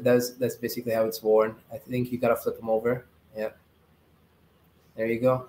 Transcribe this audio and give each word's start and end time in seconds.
that's 0.00 0.30
that's 0.30 0.56
basically 0.56 0.92
how 0.92 1.04
it's 1.04 1.22
worn. 1.22 1.56
I 1.72 1.78
think 1.78 2.12
you 2.12 2.18
gotta 2.18 2.36
flip 2.36 2.58
them 2.58 2.68
over. 2.68 3.06
Yeah. 3.36 3.50
There 4.96 5.06
you 5.06 5.20
go. 5.20 5.48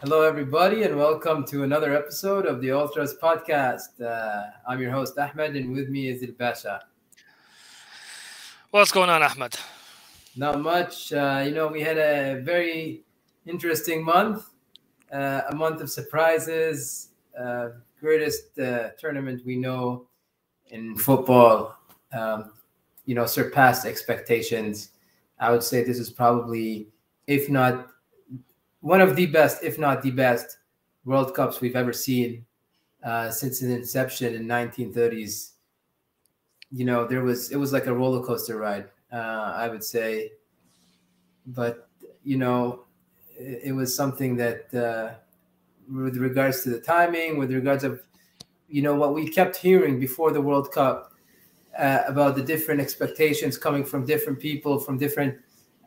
Hello, 0.00 0.22
everybody, 0.22 0.84
and 0.84 0.96
welcome 0.96 1.44
to 1.46 1.64
another 1.64 1.92
episode 1.92 2.46
of 2.46 2.60
the 2.60 2.70
Ultras 2.70 3.16
podcast. 3.20 4.00
Uh, 4.00 4.50
I'm 4.68 4.80
your 4.80 4.92
host, 4.92 5.18
Ahmed, 5.18 5.56
and 5.56 5.74
with 5.74 5.88
me 5.88 6.08
is 6.08 6.22
El 6.22 6.30
Basha. 6.30 6.82
What's 8.70 8.92
going 8.92 9.10
on, 9.10 9.22
Ahmed? 9.22 9.54
Not 10.36 10.60
much. 10.60 11.12
Uh, 11.12 11.42
you 11.46 11.52
know, 11.52 11.68
we 11.68 11.80
had 11.80 11.98
a 11.98 12.40
very 12.42 13.04
interesting 13.46 14.04
month, 14.04 14.44
uh, 15.12 15.42
a 15.50 15.54
month 15.54 15.80
of 15.80 15.90
surprises, 15.90 17.08
uh, 17.38 17.68
greatest 18.00 18.58
uh, 18.58 18.90
tournament 18.98 19.42
we 19.46 19.56
know 19.56 20.08
in 20.70 20.96
football. 20.96 21.78
Um, 22.12 22.52
you 23.04 23.14
know, 23.14 23.24
surpassed 23.24 23.86
expectations. 23.86 24.90
I 25.38 25.50
would 25.52 25.62
say 25.62 25.84
this 25.84 25.98
is 25.98 26.10
probably, 26.10 26.88
if 27.26 27.48
not 27.48 27.86
one 28.80 29.00
of 29.00 29.16
the 29.16 29.26
best, 29.26 29.62
if 29.62 29.78
not 29.78 30.02
the 30.02 30.10
best, 30.10 30.58
World 31.04 31.34
Cups 31.34 31.60
we've 31.60 31.76
ever 31.76 31.92
seen 31.92 32.44
uh, 33.04 33.30
since 33.30 33.62
its 33.62 33.70
inception 33.70 34.34
in 34.34 34.46
1930s. 34.46 35.52
You 36.72 36.84
know, 36.84 37.06
there 37.06 37.22
was 37.22 37.50
it 37.50 37.56
was 37.56 37.72
like 37.72 37.86
a 37.86 37.94
roller 37.94 38.24
coaster 38.24 38.56
ride, 38.56 38.88
uh, 39.12 39.52
I 39.56 39.68
would 39.68 39.84
say. 39.84 40.32
But 41.46 41.88
you 42.24 42.36
know, 42.36 42.84
it, 43.38 43.60
it 43.64 43.72
was 43.72 43.94
something 43.94 44.36
that, 44.36 44.74
uh, 44.74 45.14
with 45.92 46.16
regards 46.16 46.62
to 46.64 46.70
the 46.70 46.80
timing, 46.80 47.38
with 47.38 47.52
regards 47.52 47.84
of, 47.84 48.02
you 48.68 48.82
know, 48.82 48.94
what 48.94 49.14
we 49.14 49.28
kept 49.28 49.56
hearing 49.56 50.00
before 50.00 50.32
the 50.32 50.40
World 50.40 50.72
Cup 50.72 51.12
uh, 51.78 52.00
about 52.08 52.34
the 52.34 52.42
different 52.42 52.80
expectations 52.80 53.56
coming 53.56 53.84
from 53.84 54.04
different 54.04 54.40
people, 54.40 54.80
from 54.80 54.98
different 54.98 55.38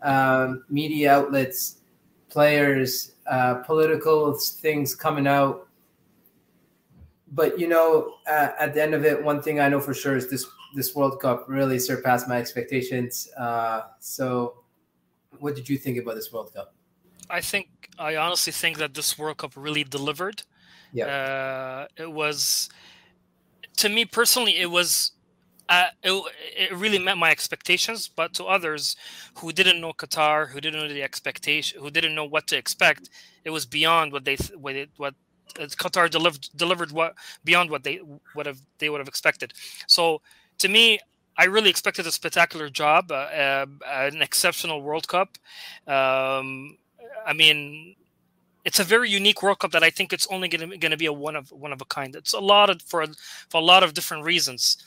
um, 0.02 0.64
media 0.70 1.14
outlets 1.14 1.80
players, 2.30 3.16
uh, 3.30 3.56
political 3.56 4.34
things 4.38 4.96
coming 4.96 5.28
out. 5.28 5.68
But 7.32 7.60
you 7.60 7.68
know, 7.68 8.16
uh, 8.28 8.50
at 8.60 8.74
the 8.74 8.82
end 8.82 8.94
of 8.94 9.06
it, 9.06 9.22
one 9.24 9.42
thing 9.42 9.60
I 9.60 9.70
know 9.70 9.80
for 9.80 9.94
sure 9.94 10.16
is 10.16 10.30
this 10.30 10.46
this 10.76 10.96
World 10.96 11.20
Cup 11.20 11.46
really 11.48 11.80
surpassed 11.80 12.28
my 12.28 12.38
expectations. 12.38 13.30
Uh, 13.38 13.82
so, 14.00 14.64
what 15.40 15.56
did 15.56 15.68
you 15.70 15.78
think 15.78 15.98
about 15.98 16.16
this 16.16 16.32
World 16.32 16.54
Cup? 16.54 16.74
I 17.30 17.42
think 17.42 17.68
I 17.98 18.16
honestly 18.16 18.54
think 18.54 18.78
that 18.78 18.94
this 18.94 19.18
World 19.18 19.38
Cup 19.38 19.54
really 19.56 19.84
delivered. 19.84 20.44
Yeah, 20.94 21.06
uh, 21.06 21.88
it 21.98 22.12
was 22.12 22.70
to 23.78 23.90
me 23.90 24.06
personally, 24.06 24.58
it 24.58 24.70
was 24.70 25.12
uh, 25.70 25.88
it, 26.04 26.24
it 26.58 26.74
really 26.74 27.00
met 27.00 27.18
my 27.18 27.32
expectations. 27.32 28.08
But 28.08 28.34
to 28.36 28.46
others 28.46 28.96
who 29.36 29.52
didn't 29.52 29.80
know 29.80 29.94
Qatar, 29.94 30.50
who 30.50 30.60
didn't 30.60 30.80
know 30.82 30.88
the 30.88 31.04
expectation, 31.04 31.80
who 31.80 31.92
didn't 31.92 32.16
know 32.16 32.26
what 32.26 32.48
to 32.48 32.58
expect, 32.58 33.10
it 33.46 33.52
was 33.52 33.66
beyond 33.66 34.12
what 34.12 34.26
they 34.26 34.38
what 34.58 34.76
it, 34.76 34.90
what 34.98 35.14
uh, 35.60 35.64
Qatar 35.64 36.10
delivered 36.10 36.48
delivered 36.56 36.92
what 36.92 37.14
beyond 37.44 37.70
what 37.70 37.84
they 37.84 38.02
would 38.36 38.46
have 38.46 38.62
they 38.80 38.90
would 38.90 39.00
have 39.00 39.08
expected. 39.08 39.54
So 39.88 40.22
to 40.60 40.68
me, 40.68 41.00
I 41.38 41.46
really 41.46 41.70
expected 41.70 42.06
a 42.06 42.12
spectacular 42.12 42.70
job, 42.70 43.12
uh, 43.12 43.16
uh, 43.16 43.66
an 43.86 44.22
exceptional 44.22 44.82
World 44.82 45.08
Cup. 45.08 45.38
Um, 45.88 46.78
I 47.26 47.34
mean, 47.34 47.96
it's 48.66 48.80
a 48.80 48.84
very 48.84 49.10
unique 49.10 49.42
World 49.42 49.60
Cup 49.60 49.72
that 49.72 49.84
I 49.84 49.90
think 49.90 50.12
it's 50.12 50.28
only 50.28 50.50
going 50.50 50.80
to 50.82 50.98
be 50.98 51.06
a 51.06 51.14
one 51.14 51.36
of 51.36 51.52
one 51.52 51.72
of 51.72 51.82
a 51.82 51.86
kind. 51.86 52.16
It's 52.16 52.34
a 52.34 52.40
lot 52.40 52.70
of 52.70 52.82
for 52.82 53.06
for 53.50 53.58
a 53.58 53.64
lot 53.64 53.84
of 53.84 53.94
different 53.94 54.26
reasons. 54.26 54.78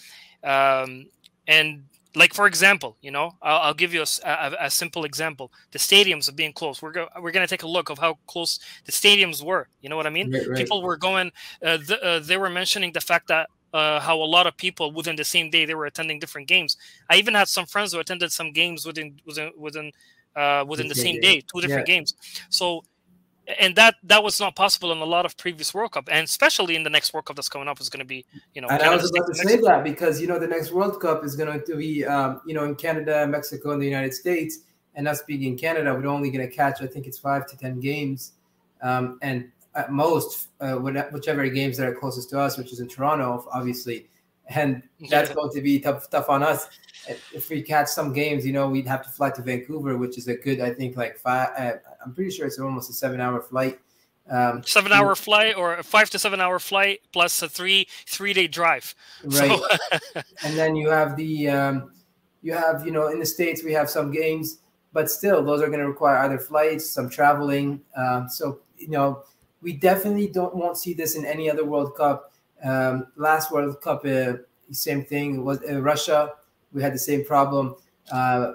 Um, 0.44 1.06
and 1.48 1.84
like 2.14 2.34
for 2.34 2.46
example, 2.46 2.96
you 3.00 3.10
know, 3.10 3.36
I'll, 3.40 3.60
I'll 3.60 3.74
give 3.74 3.94
you 3.94 4.02
a, 4.02 4.28
a, 4.28 4.66
a, 4.66 4.70
simple 4.70 5.04
example: 5.04 5.50
the 5.70 5.78
stadiums 5.78 6.28
are 6.28 6.32
being 6.32 6.52
closed. 6.52 6.82
We're 6.82 6.92
go, 6.92 7.08
we're 7.18 7.32
gonna 7.32 7.46
take 7.46 7.62
a 7.62 7.68
look 7.68 7.88
of 7.88 7.98
how 7.98 8.18
close 8.26 8.60
the 8.84 8.92
stadiums 8.92 9.42
were. 9.42 9.68
You 9.80 9.88
know 9.88 9.96
what 9.96 10.06
I 10.06 10.10
mean? 10.10 10.30
Right, 10.30 10.46
right. 10.46 10.58
People 10.58 10.82
were 10.82 10.98
going. 10.98 11.32
Uh, 11.64 11.78
the, 11.78 12.04
uh, 12.04 12.18
they 12.18 12.36
were 12.36 12.50
mentioning 12.50 12.92
the 12.92 13.00
fact 13.00 13.28
that 13.28 13.48
uh, 13.72 14.00
how 14.00 14.16
a 14.16 14.24
lot 14.24 14.46
of 14.46 14.56
people 14.56 14.92
within 14.92 15.16
the 15.16 15.24
same 15.24 15.50
day 15.50 15.64
they 15.64 15.74
were 15.74 15.86
attending 15.86 16.18
different 16.18 16.48
games. 16.48 16.76
I 17.10 17.16
even 17.16 17.34
had 17.34 17.48
some 17.48 17.66
friends 17.66 17.92
who 17.92 18.00
attended 18.00 18.32
some 18.32 18.52
games 18.52 18.84
within 18.86 19.20
within 19.26 19.52
within 19.56 19.92
uh, 20.36 20.64
within 20.66 20.88
the 20.88 20.94
same 20.94 21.20
day, 21.20 21.40
two 21.40 21.60
different 21.60 21.88
yeah. 21.88 21.94
games. 21.94 22.14
So 22.48 22.84
and 23.58 23.74
that 23.74 23.96
that 24.04 24.22
was 24.22 24.38
not 24.38 24.54
possible 24.54 24.92
in 24.92 24.98
a 24.98 25.04
lot 25.04 25.26
of 25.26 25.36
previous 25.36 25.74
World 25.74 25.92
Cup, 25.92 26.08
and 26.10 26.24
especially 26.24 26.76
in 26.76 26.84
the 26.84 26.90
next 26.90 27.12
World 27.12 27.26
Cup 27.26 27.36
that's 27.36 27.48
coming 27.48 27.68
up 27.68 27.80
is 27.80 27.88
going 27.88 28.00
to 28.00 28.06
be, 28.06 28.24
you 28.54 28.62
know. 28.62 28.68
And 28.68 28.82
I 28.82 28.94
was 28.94 29.10
about 29.10 29.26
to 29.26 29.34
say 29.34 29.56
that 29.56 29.82
because 29.82 30.20
you 30.20 30.26
know 30.26 30.38
the 30.38 30.46
next 30.46 30.70
World 30.70 31.00
Cup 31.00 31.24
is 31.24 31.34
going 31.34 31.60
to 31.60 31.76
be, 31.76 32.04
um, 32.04 32.40
you 32.46 32.54
know, 32.54 32.64
in 32.64 32.74
Canada, 32.74 33.26
Mexico, 33.26 33.72
and 33.72 33.82
the 33.82 33.86
United 33.86 34.14
States, 34.14 34.60
and 34.94 35.08
us 35.08 35.22
being 35.22 35.42
in 35.42 35.58
Canada, 35.58 35.92
we're 35.94 36.06
only 36.06 36.30
going 36.30 36.48
to 36.48 36.54
catch, 36.54 36.82
I 36.82 36.86
think 36.86 37.06
it's 37.06 37.18
five 37.18 37.46
to 37.46 37.56
ten 37.56 37.80
games, 37.80 38.32
um, 38.82 39.18
and 39.22 39.50
at 39.74 39.90
most, 39.90 40.48
uh, 40.60 40.74
whichever 40.74 41.48
games 41.48 41.76
that 41.78 41.88
are 41.88 41.94
closest 41.94 42.30
to 42.30 42.40
us, 42.40 42.58
which 42.58 42.72
is 42.72 42.80
in 42.80 42.88
Toronto, 42.88 43.46
obviously, 43.52 44.08
and 44.48 44.82
that's 45.10 45.32
going 45.32 45.50
to 45.52 45.60
be 45.60 45.80
tough 45.80 46.10
tough 46.10 46.28
on 46.28 46.42
us. 46.42 46.68
If 47.34 47.48
we 47.48 47.62
catch 47.62 47.88
some 47.88 48.12
games, 48.12 48.46
you 48.46 48.52
know, 48.52 48.68
we'd 48.68 48.86
have 48.86 49.02
to 49.04 49.10
fly 49.10 49.30
to 49.30 49.42
Vancouver, 49.42 49.96
which 49.96 50.18
is 50.18 50.28
a 50.28 50.36
good, 50.36 50.60
I 50.60 50.72
think, 50.72 50.96
like 50.96 51.18
five. 51.18 51.50
Uh, 51.56 51.72
I'm 52.04 52.14
pretty 52.14 52.30
sure 52.30 52.46
it's 52.46 52.58
almost 52.58 52.90
a 52.90 52.92
seven-hour 52.92 53.40
flight. 53.42 53.78
Um, 54.30 54.62
seven 54.62 54.92
hour 54.92 55.16
flight 55.16 55.56
or 55.56 55.74
a 55.74 55.82
five 55.82 56.08
to 56.10 56.18
seven 56.18 56.40
hour 56.40 56.60
flight 56.60 57.00
plus 57.12 57.42
a 57.42 57.48
three 57.48 57.88
three 58.06 58.32
day 58.32 58.46
drive 58.46 58.94
right 59.24 59.58
so, 59.58 60.22
and 60.44 60.56
then 60.56 60.76
you 60.76 60.88
have 60.90 61.16
the 61.16 61.48
um, 61.48 61.90
you 62.40 62.52
have 62.52 62.86
you 62.86 62.92
know 62.92 63.08
in 63.08 63.18
the 63.18 63.26
states 63.26 63.64
we 63.64 63.72
have 63.72 63.90
some 63.90 64.12
games 64.12 64.60
but 64.92 65.10
still 65.10 65.42
those 65.42 65.60
are 65.60 65.66
going 65.66 65.80
to 65.80 65.88
require 65.88 66.18
either 66.18 66.38
flights 66.38 66.88
some 66.88 67.10
traveling 67.10 67.80
um, 67.96 68.28
so 68.28 68.60
you 68.78 68.88
know 68.88 69.24
we 69.62 69.72
definitely 69.72 70.28
don't 70.28 70.54
won't 70.54 70.76
see 70.76 70.92
this 70.92 71.16
in 71.16 71.24
any 71.24 71.50
other 71.50 71.64
world 71.64 71.94
cup 71.96 72.32
um, 72.62 73.08
last 73.16 73.50
World 73.50 73.80
Cup, 73.80 74.04
uh, 74.04 74.34
same 74.70 75.04
thing. 75.04 75.36
It 75.36 75.42
was 75.42 75.58
uh, 75.68 75.80
Russia. 75.80 76.34
We 76.72 76.82
had 76.82 76.94
the 76.94 76.98
same 76.98 77.24
problem. 77.24 77.76
Uh, 78.10 78.52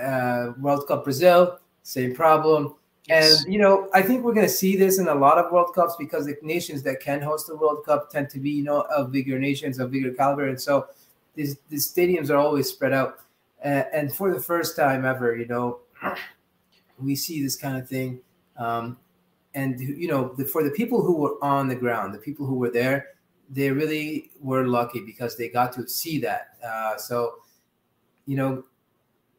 uh 0.00 0.52
World 0.60 0.86
Cup 0.86 1.04
Brazil, 1.04 1.58
same 1.82 2.14
problem. 2.14 2.74
Yes. 3.08 3.44
And 3.44 3.52
you 3.52 3.58
know, 3.58 3.88
I 3.94 4.02
think 4.02 4.24
we're 4.24 4.34
going 4.34 4.46
to 4.46 4.52
see 4.52 4.76
this 4.76 4.98
in 4.98 5.08
a 5.08 5.14
lot 5.14 5.38
of 5.38 5.50
World 5.50 5.74
Cups 5.74 5.94
because 5.98 6.26
the 6.26 6.36
nations 6.42 6.82
that 6.82 7.00
can 7.00 7.22
host 7.22 7.46
the 7.46 7.56
World 7.56 7.84
Cup 7.86 8.10
tend 8.10 8.28
to 8.30 8.38
be, 8.38 8.50
you 8.50 8.64
know, 8.64 8.82
of 8.82 9.12
bigger 9.12 9.38
nations, 9.38 9.78
of 9.78 9.90
bigger 9.90 10.12
caliber, 10.12 10.48
and 10.48 10.60
so 10.60 10.88
these 11.34 11.58
these 11.70 11.90
stadiums 11.90 12.30
are 12.30 12.36
always 12.36 12.68
spread 12.68 12.92
out. 12.92 13.20
Uh, 13.64 13.84
and 13.92 14.12
for 14.14 14.32
the 14.32 14.40
first 14.40 14.76
time 14.76 15.04
ever, 15.06 15.34
you 15.34 15.46
know, 15.46 15.80
we 16.98 17.16
see 17.16 17.42
this 17.42 17.56
kind 17.56 17.78
of 17.78 17.88
thing. 17.88 18.20
Um, 18.58 18.98
and 19.56 19.80
you 19.80 20.06
know, 20.06 20.34
the, 20.36 20.44
for 20.44 20.62
the 20.62 20.70
people 20.70 21.02
who 21.02 21.16
were 21.16 21.42
on 21.42 21.66
the 21.66 21.74
ground, 21.74 22.14
the 22.14 22.18
people 22.18 22.46
who 22.46 22.56
were 22.56 22.70
there, 22.70 23.08
they 23.48 23.70
really 23.70 24.30
were 24.40 24.66
lucky 24.66 25.00
because 25.00 25.36
they 25.36 25.48
got 25.48 25.72
to 25.72 25.88
see 25.88 26.18
that. 26.20 26.58
Uh, 26.64 26.98
so, 26.98 27.36
you 28.26 28.36
know, 28.36 28.64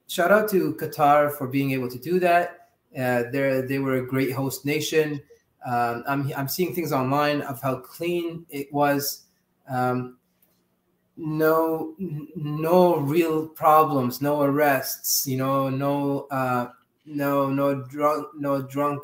shout 0.07 0.31
out 0.31 0.49
to 0.49 0.73
Qatar 0.73 1.31
for 1.31 1.47
being 1.47 1.71
able 1.71 1.89
to 1.89 1.99
do 1.99 2.19
that. 2.19 2.69
Uh, 2.97 3.23
they 3.31 3.77
were 3.77 3.97
a 3.97 4.07
great 4.07 4.33
host 4.33 4.65
nation. 4.65 5.21
Um, 5.65 6.03
I'm 6.07 6.31
I'm 6.35 6.47
seeing 6.47 6.73
things 6.73 6.91
online 6.91 7.41
of 7.41 7.61
how 7.61 7.77
clean 7.77 8.45
it 8.49 8.73
was. 8.73 9.25
Um, 9.69 10.17
no 11.15 11.93
no 12.35 12.97
real 12.97 13.47
problems, 13.49 14.19
no 14.21 14.41
arrests. 14.41 15.27
You 15.27 15.37
know, 15.37 15.69
no 15.69 16.27
uh, 16.31 16.69
no 17.05 17.51
no 17.51 17.83
drunk 17.83 18.27
no 18.35 18.63
drunk 18.63 19.03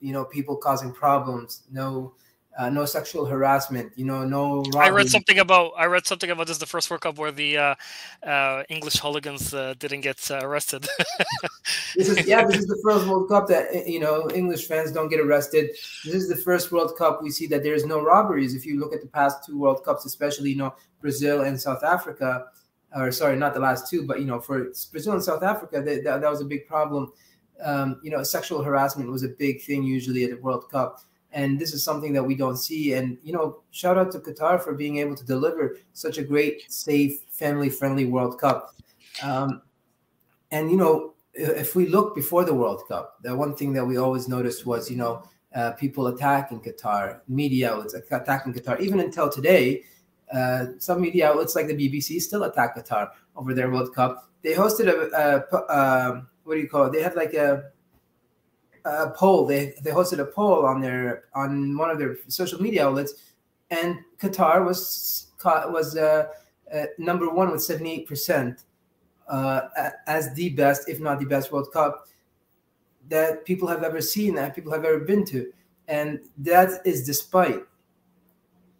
you 0.00 0.12
know 0.12 0.24
people 0.24 0.56
causing 0.56 0.92
problems 0.92 1.62
no 1.70 2.12
uh, 2.58 2.68
no 2.68 2.84
sexual 2.84 3.24
harassment 3.24 3.92
you 3.96 4.04
know 4.04 4.24
no 4.24 4.56
robbery. 4.74 4.86
i 4.86 4.88
read 4.88 5.08
something 5.08 5.38
about 5.38 5.70
i 5.76 5.86
read 5.86 6.04
something 6.06 6.30
about 6.30 6.46
this 6.46 6.58
the 6.58 6.66
first 6.66 6.90
world 6.90 7.00
cup 7.00 7.16
where 7.16 7.30
the 7.30 7.56
uh, 7.56 7.74
uh, 8.24 8.62
english 8.68 8.98
hooligans 8.98 9.54
uh, 9.54 9.74
didn't 9.78 10.00
get 10.00 10.30
uh, 10.30 10.40
arrested. 10.42 10.86
This 11.94 12.08
is 12.08 12.26
yeah 12.26 12.44
this 12.44 12.58
is 12.58 12.66
the 12.66 12.80
first 12.84 13.06
world 13.06 13.28
cup 13.28 13.48
that 13.48 13.68
eh, 13.72 13.84
you 13.86 14.00
know 14.00 14.28
english 14.34 14.66
fans 14.66 14.92
don't 14.92 15.08
get 15.08 15.20
arrested. 15.20 15.70
This 16.04 16.14
is 16.14 16.28
the 16.28 16.36
first 16.36 16.70
world 16.72 16.96
cup 16.96 17.22
we 17.22 17.30
see 17.30 17.46
that 17.48 17.62
there's 17.62 17.84
no 17.86 18.02
robberies. 18.02 18.54
If 18.54 18.66
you 18.66 18.78
look 18.78 18.92
at 18.92 19.00
the 19.00 19.08
past 19.08 19.44
two 19.44 19.58
world 19.58 19.84
cups 19.84 20.04
especially 20.04 20.50
you 20.50 20.56
know 20.56 20.74
brazil 21.00 21.42
and 21.42 21.60
south 21.60 21.84
africa 21.84 22.46
or 22.96 23.12
sorry 23.12 23.36
not 23.36 23.54
the 23.54 23.60
last 23.60 23.88
two 23.90 24.06
but 24.06 24.18
you 24.20 24.26
know 24.26 24.40
for 24.40 24.72
brazil 24.90 25.12
and 25.12 25.22
south 25.22 25.42
africa 25.42 25.80
that, 25.80 26.04
that 26.04 26.30
was 26.30 26.40
a 26.40 26.44
big 26.44 26.66
problem 26.66 27.12
um, 27.64 28.00
you 28.02 28.10
know, 28.10 28.22
sexual 28.22 28.62
harassment 28.62 29.10
was 29.10 29.22
a 29.22 29.28
big 29.28 29.62
thing 29.62 29.82
usually 29.82 30.24
at 30.24 30.30
the 30.30 30.36
World 30.36 30.70
Cup. 30.70 31.00
And 31.32 31.58
this 31.58 31.74
is 31.74 31.84
something 31.84 32.12
that 32.14 32.22
we 32.22 32.34
don't 32.34 32.56
see. 32.56 32.94
And, 32.94 33.18
you 33.22 33.32
know, 33.32 33.60
shout 33.70 33.98
out 33.98 34.10
to 34.12 34.18
Qatar 34.18 34.60
for 34.60 34.72
being 34.72 34.98
able 34.98 35.14
to 35.14 35.26
deliver 35.26 35.76
such 35.92 36.16
a 36.16 36.22
great, 36.22 36.70
safe, 36.72 37.20
family 37.30 37.68
friendly 37.68 38.06
World 38.06 38.40
Cup. 38.40 38.74
Um, 39.22 39.62
and 40.50 40.70
you 40.70 40.76
know, 40.76 41.14
if 41.34 41.76
we 41.76 41.86
look 41.86 42.14
before 42.14 42.44
the 42.44 42.54
World 42.54 42.82
Cup, 42.88 43.18
the 43.22 43.34
one 43.34 43.54
thing 43.54 43.72
that 43.74 43.84
we 43.84 43.96
always 43.96 44.28
noticed 44.28 44.66
was, 44.66 44.90
you 44.90 44.96
know, 44.96 45.22
uh, 45.54 45.72
people 45.72 46.08
attacking 46.08 46.60
Qatar, 46.60 47.20
media 47.28 47.72
outlets 47.72 47.94
attacking 47.94 48.54
Qatar. 48.54 48.80
Even 48.80 49.00
until 49.00 49.30
today, 49.30 49.82
uh, 50.32 50.66
some 50.78 51.00
media 51.00 51.28
outlets 51.28 51.54
like 51.54 51.68
the 51.68 51.74
BBC 51.74 52.20
still 52.20 52.44
attack 52.44 52.76
Qatar 52.76 53.10
over 53.36 53.54
their 53.54 53.70
World 53.70 53.94
Cup. 53.94 54.28
They 54.42 54.54
hosted 54.54 54.88
a, 54.88 55.46
a, 55.52 55.56
a 55.72 56.26
what 56.48 56.54
do 56.54 56.60
you 56.60 56.68
call 56.68 56.86
it? 56.86 56.92
They 56.92 57.02
had 57.02 57.14
like 57.14 57.34
a, 57.34 57.70
a 58.84 59.10
poll. 59.10 59.46
They 59.46 59.74
they 59.82 59.90
hosted 59.90 60.18
a 60.18 60.24
poll 60.24 60.64
on 60.64 60.80
their 60.80 61.24
on 61.34 61.76
one 61.76 61.90
of 61.90 61.98
their 61.98 62.16
social 62.28 62.60
media 62.60 62.86
outlets, 62.86 63.12
and 63.70 63.98
Qatar 64.18 64.64
was 64.64 65.28
was 65.44 65.96
uh, 65.96 66.28
uh, 66.74 66.84
number 66.96 67.28
one 67.28 67.50
with 67.52 67.62
seventy 67.62 67.92
eight 67.92 68.08
percent 68.08 68.62
uh, 69.28 69.60
as 70.06 70.32
the 70.34 70.48
best, 70.50 70.88
if 70.88 71.00
not 71.00 71.18
the 71.18 71.26
best, 71.26 71.52
World 71.52 71.70
Cup 71.70 72.06
that 73.08 73.44
people 73.44 73.68
have 73.68 73.82
ever 73.82 74.00
seen, 74.00 74.34
that 74.34 74.54
people 74.54 74.72
have 74.72 74.84
ever 74.84 75.00
been 75.00 75.24
to. 75.26 75.52
And 75.86 76.20
that 76.38 76.80
is 76.84 77.04
despite 77.06 77.62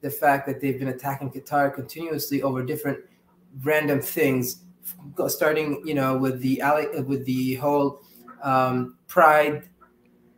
the 0.01 0.11
fact 0.11 0.47
that 0.47 0.61
they've 0.61 0.79
been 0.79 0.89
attacking 0.89 1.31
Qatar 1.31 1.75
continuously 1.75 2.43
over 2.43 2.63
different 2.63 2.99
random 3.63 4.01
things, 4.01 4.65
starting, 5.29 5.83
you 5.85 5.95
know, 5.95 6.17
with 6.17 6.41
the 6.41 6.63
with 7.07 7.25
the 7.25 7.55
whole 7.55 8.03
um, 8.43 8.97
pride, 9.07 9.69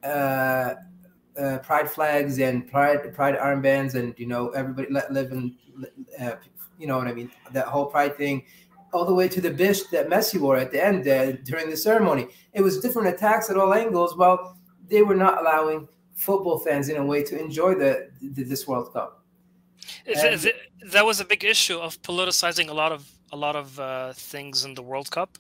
uh, 0.02 0.74
uh, 1.38 1.58
pride 1.58 1.90
flags 1.90 2.38
and 2.38 2.70
pride 2.70 3.14
pride 3.14 3.36
armbands, 3.36 3.94
and 3.94 4.14
you 4.18 4.26
know, 4.26 4.48
everybody 4.50 4.88
live 5.10 5.32
in, 5.32 5.56
uh, 6.18 6.36
you 6.78 6.86
know 6.86 6.98
what 6.98 7.06
I 7.06 7.12
mean, 7.12 7.30
that 7.52 7.66
whole 7.66 7.86
pride 7.86 8.16
thing, 8.16 8.44
all 8.92 9.04
the 9.04 9.14
way 9.14 9.28
to 9.28 9.40
the 9.40 9.50
bisht 9.50 9.90
that 9.90 10.08
Messi 10.08 10.40
wore 10.40 10.56
at 10.56 10.70
the 10.70 10.84
end 10.84 11.06
uh, 11.06 11.32
during 11.44 11.70
the 11.70 11.76
ceremony. 11.76 12.28
It 12.52 12.62
was 12.62 12.80
different 12.80 13.08
attacks 13.08 13.50
at 13.50 13.56
all 13.56 13.72
angles. 13.74 14.16
Well, 14.16 14.56
they 14.88 15.02
were 15.02 15.14
not 15.14 15.40
allowing 15.40 15.88
football 16.14 16.58
fans 16.58 16.88
in 16.88 16.96
a 16.96 17.04
way 17.04 17.22
to 17.22 17.38
enjoy 17.38 17.74
the, 17.74 18.10
the 18.20 18.44
this 18.44 18.66
World 18.66 18.92
Cup. 18.92 19.24
And, 20.06 20.52
that 20.90 21.04
was 21.04 21.20
a 21.20 21.24
big 21.24 21.44
issue 21.44 21.78
of 21.78 22.00
politicizing 22.02 22.68
a 22.68 22.72
lot 22.72 22.92
of 22.92 23.08
a 23.32 23.36
lot 23.36 23.56
of 23.56 23.78
uh, 23.80 24.12
things 24.14 24.64
in 24.64 24.74
the 24.74 24.82
World 24.82 25.10
Cup. 25.10 25.38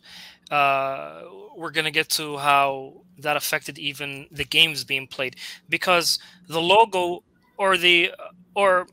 Uh, 0.50 1.22
we're 1.56 1.70
gonna 1.70 1.90
get 1.90 2.08
to 2.10 2.38
how 2.38 3.02
that 3.18 3.36
affected 3.36 3.78
even 3.78 4.26
the 4.30 4.44
games 4.44 4.84
being 4.84 5.06
played 5.06 5.36
because 5.68 6.18
the 6.48 6.60
logo 6.60 7.22
or 7.58 7.76
the 7.76 8.10
or 8.54 8.86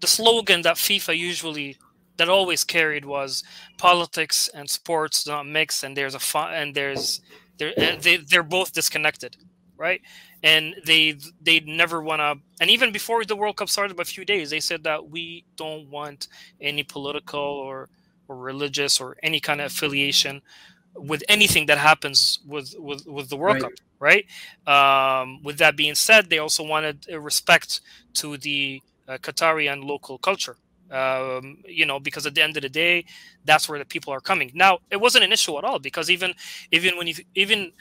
the 0.00 0.06
slogan 0.06 0.62
that 0.62 0.76
FIFA 0.76 1.16
usually 1.16 1.76
that 2.16 2.28
always 2.28 2.64
carried 2.64 3.04
was 3.04 3.42
politics 3.78 4.48
and 4.54 4.68
sports 4.70 5.26
not 5.26 5.46
mix 5.46 5.82
and 5.82 5.96
there's 5.96 6.14
a 6.14 6.18
fun 6.18 6.52
and 6.54 6.74
there's 6.74 7.20
they're 7.58 7.74
they, 8.00 8.16
they're 8.16 8.42
both 8.42 8.72
disconnected 8.72 9.36
right 9.76 10.00
and 10.42 10.74
they 10.84 11.16
they 11.40 11.60
never 11.60 12.02
want 12.02 12.20
to 12.20 12.36
and 12.60 12.70
even 12.70 12.92
before 12.92 13.24
the 13.24 13.36
world 13.36 13.56
cup 13.56 13.68
started 13.68 13.98
a 13.98 14.04
few 14.04 14.24
days 14.24 14.50
they 14.50 14.60
said 14.60 14.84
that 14.84 15.08
we 15.08 15.44
don't 15.56 15.88
want 15.90 16.28
any 16.60 16.82
political 16.82 17.40
or 17.40 17.88
or 18.28 18.36
religious 18.36 19.00
or 19.00 19.16
any 19.22 19.40
kind 19.40 19.60
of 19.60 19.66
affiliation 19.66 20.42
with 20.94 21.22
anything 21.28 21.66
that 21.66 21.78
happens 21.78 22.40
with 22.46 22.74
with, 22.78 23.06
with 23.06 23.28
the 23.28 23.36
world 23.36 23.56
right. 23.56 23.62
cup 23.62 23.72
right 23.98 24.26
um, 24.66 25.42
with 25.42 25.58
that 25.58 25.76
being 25.76 25.94
said 25.94 26.28
they 26.28 26.38
also 26.38 26.64
wanted 26.64 27.06
respect 27.18 27.80
to 28.14 28.36
the 28.36 28.82
uh, 29.08 29.18
qatari 29.18 29.72
and 29.72 29.84
local 29.84 30.18
culture 30.18 30.56
um, 30.90 31.58
you 31.66 31.84
know, 31.84 31.98
because 31.98 32.26
at 32.26 32.34
the 32.34 32.42
end 32.42 32.56
of 32.56 32.62
the 32.62 32.68
day, 32.68 33.04
that's 33.44 33.68
where 33.68 33.78
the 33.78 33.84
people 33.84 34.12
are 34.12 34.20
coming. 34.20 34.52
Now, 34.54 34.78
it 34.90 35.00
wasn't 35.00 35.24
an 35.24 35.32
issue 35.32 35.58
at 35.58 35.64
all 35.64 35.78
because 35.78 36.10
even 36.10 36.34
even 36.70 36.96
when 36.96 37.06
you 37.06 37.14
even 37.34 37.72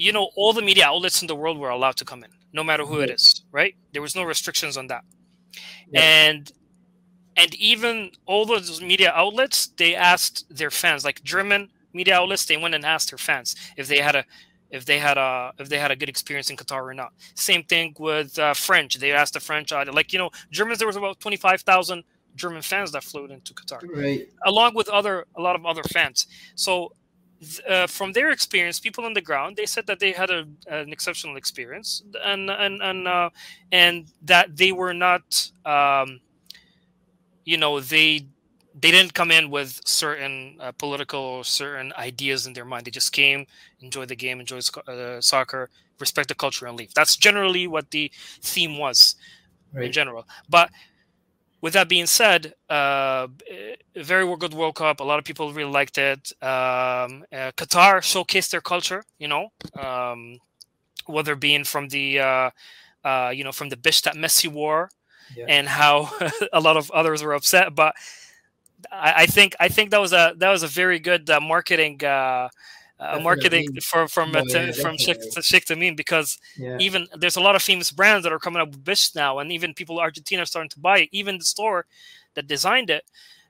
you 0.00 0.12
know 0.12 0.30
all 0.36 0.52
the 0.52 0.62
media 0.62 0.86
outlets 0.86 1.20
in 1.22 1.28
the 1.28 1.36
world 1.36 1.58
were 1.58 1.68
allowed 1.70 1.96
to 1.96 2.04
come 2.04 2.24
in, 2.24 2.30
no 2.52 2.64
matter 2.64 2.84
who 2.84 3.00
it 3.00 3.10
is, 3.10 3.42
right? 3.52 3.74
There 3.92 4.02
was 4.02 4.14
no 4.16 4.22
restrictions 4.22 4.76
on 4.76 4.86
that, 4.86 5.04
yeah. 5.90 6.00
and 6.00 6.50
and 7.36 7.54
even 7.54 8.12
all 8.26 8.46
those 8.46 8.80
media 8.80 9.12
outlets, 9.14 9.68
they 9.76 9.94
asked 9.94 10.44
their 10.54 10.70
fans, 10.70 11.04
like 11.04 11.22
German 11.22 11.68
media 11.92 12.14
outlets, 12.16 12.46
they 12.46 12.56
went 12.56 12.74
and 12.74 12.84
asked 12.84 13.10
their 13.10 13.18
fans 13.18 13.54
if 13.76 13.88
they 13.88 13.98
had 13.98 14.16
a 14.16 14.24
if 14.70 14.84
they 14.86 14.98
had 14.98 15.18
a 15.18 15.52
if 15.58 15.68
they 15.68 15.78
had 15.78 15.90
a 15.90 15.96
good 15.96 16.08
experience 16.08 16.48
in 16.50 16.56
Qatar 16.56 16.82
or 16.82 16.94
not. 16.94 17.12
Same 17.34 17.62
thing 17.64 17.94
with 17.98 18.38
uh, 18.38 18.54
French. 18.54 18.94
They 18.94 19.12
asked 19.12 19.34
the 19.34 19.40
French, 19.40 19.70
uh, 19.72 19.84
like 19.92 20.12
you 20.12 20.18
know, 20.18 20.30
Germans. 20.50 20.78
There 20.78 20.86
was 20.86 20.96
about 20.96 21.20
twenty 21.20 21.36
five 21.36 21.60
thousand 21.60 22.04
German 22.36 22.62
fans 22.62 22.92
that 22.92 23.04
flew 23.04 23.26
into 23.26 23.52
Qatar, 23.52 23.80
right? 23.94 24.28
Along 24.46 24.74
with 24.74 24.88
other 24.88 25.26
a 25.36 25.42
lot 25.42 25.56
of 25.56 25.66
other 25.66 25.82
fans. 25.82 26.26
So. 26.54 26.92
Uh, 27.66 27.86
from 27.86 28.12
their 28.12 28.30
experience, 28.30 28.78
people 28.78 29.04
on 29.06 29.14
the 29.14 29.20
ground, 29.22 29.56
they 29.56 29.64
said 29.64 29.86
that 29.86 29.98
they 29.98 30.12
had 30.12 30.28
a, 30.28 30.46
an 30.68 30.92
exceptional 30.92 31.36
experience, 31.36 32.02
and 32.22 32.50
and 32.50 32.82
and 32.82 33.08
uh, 33.08 33.30
and 33.72 34.12
that 34.20 34.54
they 34.58 34.72
were 34.72 34.92
not, 34.92 35.50
um, 35.64 36.20
you 37.46 37.56
know, 37.56 37.80
they 37.80 38.26
they 38.78 38.90
didn't 38.90 39.14
come 39.14 39.30
in 39.30 39.50
with 39.50 39.80
certain 39.86 40.56
uh, 40.60 40.72
political 40.72 41.20
or 41.20 41.44
certain 41.44 41.92
ideas 41.96 42.46
in 42.46 42.52
their 42.52 42.66
mind. 42.66 42.84
They 42.84 42.90
just 42.90 43.12
came, 43.12 43.46
enjoy 43.80 44.04
the 44.04 44.16
game, 44.16 44.40
enjoy 44.40 44.60
uh, 44.86 45.20
soccer, 45.20 45.70
respect 45.98 46.28
the 46.28 46.34
culture, 46.34 46.66
and 46.66 46.76
leave. 46.76 46.92
That's 46.94 47.16
generally 47.16 47.66
what 47.66 47.90
the 47.90 48.10
theme 48.42 48.78
was 48.78 49.16
right. 49.72 49.86
in 49.86 49.92
general. 49.92 50.26
But 50.48 50.70
with 51.60 51.74
that 51.74 51.88
being 51.88 52.06
said, 52.06 52.54
uh, 52.68 53.28
very 53.94 54.36
good 54.36 54.54
World 54.54 54.76
Cup. 54.76 55.00
A 55.00 55.04
lot 55.04 55.18
of 55.18 55.24
people 55.24 55.52
really 55.52 55.70
liked 55.70 55.98
it. 55.98 56.32
Um, 56.42 57.24
uh, 57.32 57.52
Qatar 57.56 58.00
showcased 58.00 58.50
their 58.50 58.60
culture, 58.60 59.04
you 59.18 59.28
know, 59.28 59.52
um, 59.78 60.38
whether 61.06 61.36
being 61.36 61.64
from 61.64 61.88
the, 61.88 62.20
uh, 62.20 62.50
uh, 63.04 63.32
you 63.34 63.44
know, 63.44 63.52
from 63.52 63.68
the 63.68 63.76
bisht 63.76 64.02
that 64.04 64.14
Messi 64.14 64.48
wore, 64.48 64.90
yeah. 65.36 65.46
and 65.48 65.68
how 65.68 66.10
a 66.52 66.60
lot 66.60 66.76
of 66.76 66.90
others 66.92 67.22
were 67.22 67.34
upset. 67.34 67.74
But 67.74 67.94
I, 68.90 69.12
I, 69.18 69.26
think 69.26 69.54
I 69.60 69.68
think 69.68 69.90
that 69.90 70.00
was 70.00 70.12
a 70.12 70.34
that 70.36 70.50
was 70.50 70.62
a 70.62 70.68
very 70.68 70.98
good 70.98 71.28
uh, 71.28 71.40
marketing 71.40 72.00
uh, 73.00 73.18
marketing 73.20 73.80
from 73.80 74.06
from 74.08 74.36
oh, 74.36 74.42
yeah, 74.46 74.72
from 74.72 74.96
Sheikh, 74.98 75.18
Sheikh 75.42 75.64
Tamim 75.64 75.96
because 75.96 76.38
yeah. 76.56 76.76
even 76.78 77.06
there's 77.18 77.36
a 77.36 77.40
lot 77.40 77.56
of 77.56 77.62
famous 77.62 77.90
brands 77.90 78.24
that 78.24 78.32
are 78.32 78.38
coming 78.38 78.60
up 78.60 78.68
with 78.68 78.84
Bisht 78.84 79.14
now, 79.14 79.38
and 79.38 79.50
even 79.50 79.74
people 79.74 79.98
in 79.98 80.02
Argentina 80.02 80.42
are 80.42 80.46
starting 80.46 80.68
to 80.70 80.78
buy 80.78 81.00
it. 81.00 81.08
Even 81.12 81.38
the 81.38 81.44
store 81.44 81.86
that 82.34 82.46
designed 82.46 82.90
it, 82.90 83.04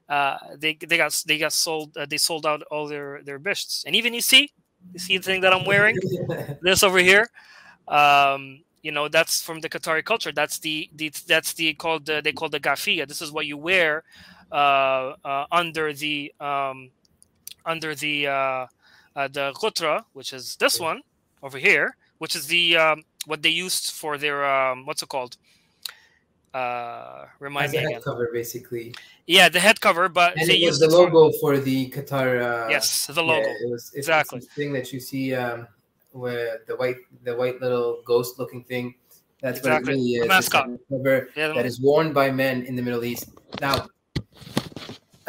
uh, 0.09 0.37
they 0.57 0.75
they 0.75 0.97
got 0.97 1.21
they 1.27 1.39
got 1.39 1.53
sold 1.53 1.97
uh, 1.97 2.07
they 2.07 2.17
sold 2.17 2.47
out 2.47 2.63
all 2.71 2.87
their 2.87 3.23
their 3.25 3.41
Bishs, 3.41 3.85
and 3.85 3.97
even 3.97 4.15
you 4.15 4.21
see 4.21 4.53
you 4.93 4.99
see 4.99 5.19
the 5.19 5.25
thing 5.25 5.41
that 5.41 5.53
I'm 5.53 5.65
wearing, 5.65 5.99
this 6.63 6.83
over 6.83 6.99
here. 6.99 7.29
Um, 7.89 8.63
you 8.83 8.93
know 8.93 9.09
that's 9.09 9.43
from 9.43 9.61
the 9.61 9.69
Qatari 9.69 10.05
culture. 10.05 10.33
That's 10.33 10.59
the, 10.59 10.89
the 10.95 11.13
that's 11.27 11.55
the 11.55 11.75
called 11.75 12.07
the, 12.07 12.21
they 12.23 12.33
call 12.33 12.49
the 12.49 12.61
gafia. 12.61 13.07
This 13.07 13.21
is 13.21 13.33
what 13.33 13.47
you 13.47 13.57
wear 13.57 14.05
uh, 14.53 15.15
uh, 15.25 15.47
under 15.51 15.93
the 15.93 16.33
um, 16.41 16.91
under 17.67 17.95
the 17.95 18.29
uh, 18.29 18.67
the 19.15 19.53
Qutra, 19.53 20.05
which 20.13 20.33
is 20.33 20.57
this 20.57 20.79
one 20.81 21.03
over 21.43 21.59
here, 21.59 21.97
which 22.19 22.37
is 22.37 22.47
the 22.47 22.77
um, 22.77 23.03
what 23.27 23.43
they 23.43 23.51
used 23.51 23.93
for 23.93 24.19
their 24.19 24.45
um, 24.45 24.87
what's 24.87 25.03
it 25.03 25.09
called? 25.09 25.37
Uh, 26.53 27.27
remind 27.39 27.67
As 27.67 27.73
me 27.73 27.79
again. 27.79 28.03
cover, 28.03 28.29
basically. 28.33 28.93
Yeah, 29.27 29.49
the 29.49 29.61
head 29.61 29.81
cover, 29.81 30.09
but 30.09 30.37
and 30.37 30.49
they 30.49 30.63
it 30.63 30.67
was 30.67 30.81
the 30.81 30.89
logo 30.89 31.31
for, 31.33 31.55
for 31.55 31.59
the 31.59 31.91
Qatar. 31.91 32.43
Uh, 32.43 32.69
yes, 32.69 33.07
the 33.07 33.23
logo. 33.23 33.47
Yeah, 33.47 33.55
it 33.67 33.71
was 33.71 33.93
it's, 33.95 33.99
exactly 34.09 34.39
it's 34.39 34.53
thing 34.55 34.73
that 34.73 34.93
you 34.93 34.99
see 34.99 35.35
um, 35.35 35.69
where 36.11 36.63
the 36.67 36.75
white 36.75 36.97
the 37.23 37.37
white 37.37 37.61
little 37.61 38.03
ghost 38.05 38.39
looking 38.39 38.65
thing. 38.65 38.95
That's 39.41 39.59
exactly. 39.59 39.95
what 39.95 39.99
it 39.99 40.01
really 40.01 40.13
is. 40.15 40.23
The 40.23 40.29
mascot. 40.29 40.71
Cover 40.89 41.29
yeah, 41.37 41.53
that 41.53 41.67
is 41.67 41.81
worn 41.81 42.13
by 42.13 42.31
men 42.31 42.65
in 42.65 42.75
the 42.75 42.83
Middle 42.83 43.05
East. 43.05 43.29
Now, 43.61 43.87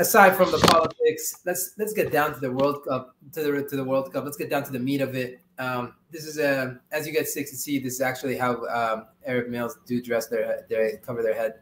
aside 0.01 0.35
from 0.35 0.51
the 0.51 0.57
politics, 0.57 1.39
let's 1.45 1.73
let's 1.77 1.93
get 1.93 2.11
down 2.11 2.33
to 2.33 2.39
the 2.39 2.51
World 2.51 2.83
Cup 2.85 3.15
to 3.33 3.43
the 3.43 3.63
to 3.69 3.75
the 3.75 3.83
World 3.83 4.11
Cup. 4.11 4.25
Let's 4.25 4.37
get 4.37 4.49
down 4.49 4.63
to 4.63 4.71
the 4.71 4.79
meat 4.79 5.01
of 5.01 5.15
it. 5.15 5.39
Um, 5.59 5.93
this 6.09 6.25
is 6.25 6.39
a 6.39 6.79
as 6.91 7.07
you 7.07 7.13
get 7.13 7.27
six 7.27 7.51
to 7.51 7.57
see. 7.57 7.79
This 7.79 7.93
is 7.93 8.01
actually 8.01 8.37
how 8.37 8.65
um, 8.65 9.05
Arab 9.25 9.49
males 9.49 9.77
do 9.85 10.01
dress 10.01 10.27
their 10.27 10.65
their 10.69 10.97
cover 10.97 11.21
their 11.21 11.35
head 11.35 11.59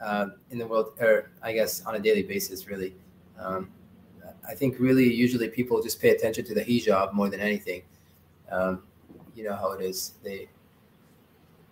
um, 0.00 0.34
in 0.50 0.58
the 0.58 0.66
world, 0.66 0.94
or 1.00 1.30
I 1.42 1.52
guess 1.52 1.84
on 1.84 1.96
a 1.96 1.98
daily 1.98 2.22
basis. 2.22 2.66
Really, 2.66 2.94
um, 3.38 3.70
I 4.48 4.54
think 4.54 4.78
really 4.78 5.12
usually 5.12 5.48
people 5.48 5.82
just 5.82 6.00
pay 6.00 6.10
attention 6.10 6.44
to 6.46 6.54
the 6.54 6.64
hijab 6.64 7.12
more 7.12 7.28
than 7.28 7.40
anything. 7.40 7.82
Um, 8.50 8.84
you 9.34 9.44
know 9.44 9.56
how 9.56 9.72
it 9.72 9.82
is. 9.82 10.14
They 10.22 10.48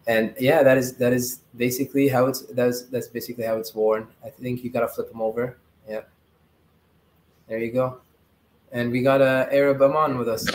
and 0.06 0.34
yeah, 0.40 0.62
that 0.62 0.78
is 0.78 0.96
that 0.96 1.12
is 1.12 1.40
basically 1.56 2.08
how 2.08 2.26
it's 2.26 2.42
that's 2.46 2.82
that's 2.82 3.08
basically 3.08 3.44
how 3.44 3.56
it's 3.56 3.74
worn. 3.74 4.08
I 4.24 4.30
think 4.30 4.64
you 4.64 4.70
gotta 4.70 4.88
flip 4.88 5.10
them 5.10 5.22
over. 5.22 5.58
Yeah. 5.88 6.02
There 7.48 7.58
you 7.58 7.72
go. 7.72 8.00
And 8.72 8.92
we 8.92 9.02
got 9.02 9.20
a 9.20 9.24
uh, 9.24 9.48
Arab 9.50 9.80
Aman 9.80 10.18
with 10.18 10.28
us. 10.28 10.46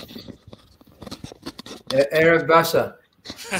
Arab 2.11 2.47
Basha. 2.47 2.95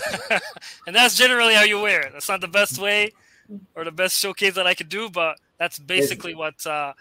and 0.88 0.96
that's 0.96 1.18
generally 1.18 1.54
how 1.56 1.64
you 1.64 1.82
wear 1.82 2.02
it. 2.02 2.14
That's 2.14 2.30
not 2.30 2.42
the 2.42 2.48
best 2.48 2.78
way 2.78 3.12
or 3.76 3.84
the 3.84 3.92
best 3.92 4.20
showcase 4.20 4.54
that 4.56 4.68
I 4.68 4.74
could 4.74 4.90
do, 4.90 5.10
but 5.10 5.38
that's 5.58 5.80
basically 5.80 6.36
what 6.36 6.66
uh, 6.66 6.94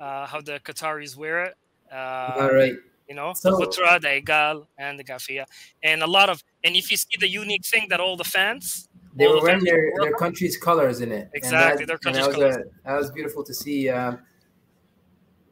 uh, 0.00 0.26
how 0.26 0.40
the 0.40 0.60
Qataris 0.60 1.16
wear 1.16 1.44
it. 1.44 1.54
Uh, 1.92 2.32
All 2.40 2.52
right. 2.52 2.74
You 3.08 3.14
know, 3.14 3.32
so, 3.34 3.56
the 3.56 3.66
Qutra, 3.66 4.00
the 4.00 4.16
Egal, 4.16 4.66
and 4.78 4.98
the 4.98 5.04
Gafia, 5.04 5.44
and 5.84 6.02
a 6.02 6.06
lot 6.06 6.28
of. 6.28 6.42
And 6.64 6.74
if 6.74 6.90
you 6.90 6.96
see 6.96 7.16
the 7.20 7.28
unique 7.28 7.64
thing 7.64 7.86
that 7.90 8.00
all 8.00 8.16
the 8.16 8.24
fans, 8.24 8.88
they 9.16 9.26
were 9.26 9.40
wearing 9.40 9.64
their, 9.64 9.90
their 10.00 10.12
country's 10.12 10.56
colors 10.56 11.00
in 11.00 11.10
it. 11.10 11.30
Exactly, 11.34 11.84
that, 11.84 11.88
their 11.88 11.98
country's 11.98 12.26
that 12.26 12.34
colors. 12.34 12.56
A, 12.56 12.88
that 12.88 12.96
was 12.96 13.10
beautiful 13.10 13.42
to 13.42 13.54
see. 13.54 13.88
Um, 13.88 14.20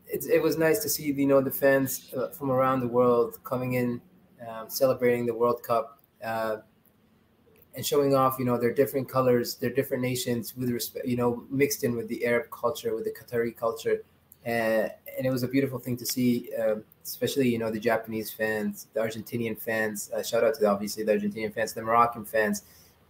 it, 0.07 0.25
it 0.27 0.43
was 0.43 0.57
nice 0.57 0.81
to 0.81 0.89
see 0.89 1.11
you 1.11 1.27
know 1.27 1.41
the 1.41 1.51
fans 1.51 2.13
uh, 2.17 2.29
from 2.29 2.51
around 2.51 2.81
the 2.81 2.89
world 2.89 3.39
coming 3.43 3.75
in, 3.75 4.01
um, 4.47 4.69
celebrating 4.69 5.27
the 5.27 5.35
World 5.35 5.63
Cup. 5.63 6.01
Uh, 6.25 6.59
and 7.77 7.85
showing 7.85 8.15
off, 8.15 8.37
you 8.39 8.45
know, 8.45 8.57
their 8.57 8.73
different 8.73 9.09
colors, 9.09 9.57
their 9.57 9.69
different 9.69 10.01
nations 10.01 10.57
with 10.57 10.71
respect, 10.71 11.07
you 11.09 11.17
know, 11.17 11.45
mixed 11.51 11.83
in 11.83 11.97
with 11.97 12.07
the 12.07 12.25
Arab 12.25 12.49
culture, 12.53 12.95
with 12.95 13.05
the 13.05 13.11
Qatari 13.11 13.57
culture, 13.57 14.05
and, 14.45 14.93
and 15.17 15.27
it 15.27 15.31
was 15.31 15.43
a 15.43 15.49
beautiful 15.49 15.79
thing 15.79 15.97
to 15.97 16.07
see, 16.07 16.51
um, 16.55 16.85
especially 17.03 17.49
you 17.49 17.59
know 17.59 17.71
the 17.71 17.81
Japanese 17.81 18.31
fans, 18.31 18.87
the 18.95 19.01
Argentinian 19.01 19.59
fans. 19.59 20.11
Uh, 20.15 20.23
shout 20.23 20.45
out 20.45 20.55
to 20.55 20.61
the, 20.61 20.67
obviously 20.67 21.03
the 21.03 21.13
Argentinian 21.13 21.53
fans, 21.53 21.73
the 21.73 21.83
Moroccan 21.83 22.25
fans, 22.25 22.63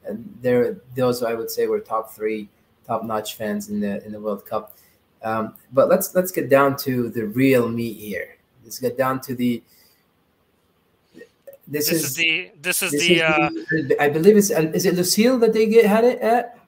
and 0.06 0.38
they're 0.40 0.78
those 0.94 1.22
I 1.22 1.34
would 1.34 1.50
say 1.50 1.66
were 1.66 1.80
top 1.80 2.12
three, 2.12 2.48
top 2.86 3.04
notch 3.04 3.36
fans 3.36 3.68
in 3.68 3.80
the 3.80 4.04
in 4.04 4.12
the 4.12 4.20
World 4.20 4.46
Cup. 4.46 4.76
Um, 5.22 5.54
but 5.72 5.88
let's 5.88 6.14
let's 6.14 6.30
get 6.30 6.48
down 6.48 6.76
to 6.78 7.08
the 7.10 7.26
real 7.26 7.68
meat 7.68 7.96
here. 7.96 8.36
Let's 8.62 8.78
get 8.78 8.96
down 8.96 9.20
to 9.22 9.34
the 9.34 9.62
this, 11.66 11.88
this 11.88 11.92
is, 11.92 12.04
is, 12.04 12.14
the 12.16 12.50
this 12.60 12.82
is 12.82 12.90
this 12.92 13.08
the, 13.08 13.14
is 13.14 13.22
uh, 13.22 13.50
the, 13.88 13.96
I 13.98 14.08
believe 14.10 14.36
it's 14.36 14.50
is 14.50 14.84
it 14.84 14.96
Lusail 14.96 15.40
that 15.40 15.52
they 15.52 15.66
get 15.66 15.86
had 15.86 16.04
it 16.04 16.20
at. 16.20 16.58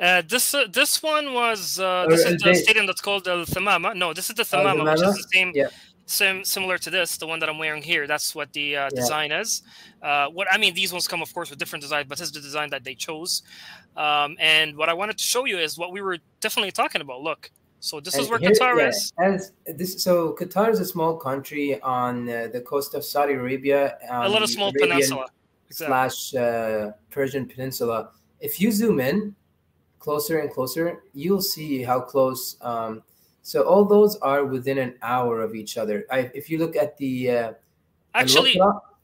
Uh, 0.00 0.22
this 0.26 0.52
uh, 0.52 0.66
this 0.72 1.00
one 1.00 1.32
was 1.32 1.78
uh, 1.78 2.06
this 2.08 2.24
is 2.24 2.40
the 2.42 2.54
stadium 2.54 2.86
that's 2.86 3.00
called 3.00 3.24
the 3.24 3.44
Thumama. 3.44 3.94
No, 3.94 4.12
this 4.12 4.30
is 4.30 4.34
the 4.34 4.42
Thumama, 4.42 4.82
which 4.90 5.02
is 5.02 5.16
the 5.16 5.28
same, 5.32 5.52
yeah. 5.54 5.68
Same 6.12 6.44
similar 6.44 6.78
to 6.78 6.90
this, 6.90 7.16
the 7.16 7.26
one 7.26 7.38
that 7.40 7.48
I'm 7.48 7.58
wearing 7.58 7.82
here. 7.82 8.06
That's 8.06 8.34
what 8.34 8.52
the 8.52 8.76
uh, 8.76 8.88
design 8.90 9.32
is. 9.32 9.62
Uh, 10.02 10.28
what 10.28 10.46
I 10.50 10.58
mean, 10.58 10.74
these 10.74 10.92
ones 10.92 11.08
come, 11.08 11.22
of 11.22 11.32
course, 11.34 11.50
with 11.50 11.58
different 11.58 11.82
designs, 11.82 12.06
but 12.08 12.18
this 12.18 12.28
is 12.28 12.32
the 12.32 12.40
design 12.40 12.70
that 12.70 12.84
they 12.84 12.94
chose. 12.94 13.42
Um, 13.96 14.36
and 14.38 14.76
what 14.76 14.88
I 14.88 14.94
wanted 14.94 15.18
to 15.18 15.24
show 15.24 15.44
you 15.44 15.58
is 15.58 15.78
what 15.78 15.92
we 15.92 16.00
were 16.00 16.18
definitely 16.40 16.72
talking 16.72 17.00
about. 17.00 17.22
Look, 17.22 17.50
so 17.80 17.98
this 17.98 18.14
and 18.14 18.22
is 18.22 18.30
where 18.30 18.38
here, 18.38 18.50
Qatar 18.50 18.78
yeah, 18.78 19.34
is. 19.34 19.52
This, 19.66 20.02
so 20.02 20.36
Qatar 20.38 20.70
is 20.70 20.80
a 20.80 20.84
small 20.84 21.16
country 21.16 21.80
on 21.82 22.28
uh, 22.28 22.48
the 22.52 22.60
coast 22.60 22.94
of 22.94 23.04
Saudi 23.04 23.32
Arabia. 23.32 23.98
a 24.08 24.28
little 24.28 24.48
small 24.48 24.68
Arabian 24.68 24.90
peninsula. 24.90 25.26
Exactly. 25.68 25.86
Slash 25.90 26.34
uh, 26.34 26.92
Persian 27.10 27.46
Peninsula. 27.46 28.10
If 28.40 28.60
you 28.60 28.70
zoom 28.70 29.00
in 29.00 29.34
closer 29.98 30.40
and 30.40 30.50
closer, 30.50 31.02
you'll 31.14 31.40
see 31.40 31.82
how 31.82 32.00
close. 32.00 32.56
Um, 32.60 33.02
so 33.42 33.62
all 33.62 33.84
those 33.84 34.16
are 34.16 34.44
within 34.44 34.78
an 34.78 34.94
hour 35.02 35.40
of 35.42 35.54
each 35.54 35.76
other. 35.76 36.06
I, 36.10 36.30
if 36.34 36.48
you 36.48 36.58
look 36.58 36.76
at 36.76 36.96
the 36.96 37.30
uh, 37.30 37.52
actually, 38.14 38.58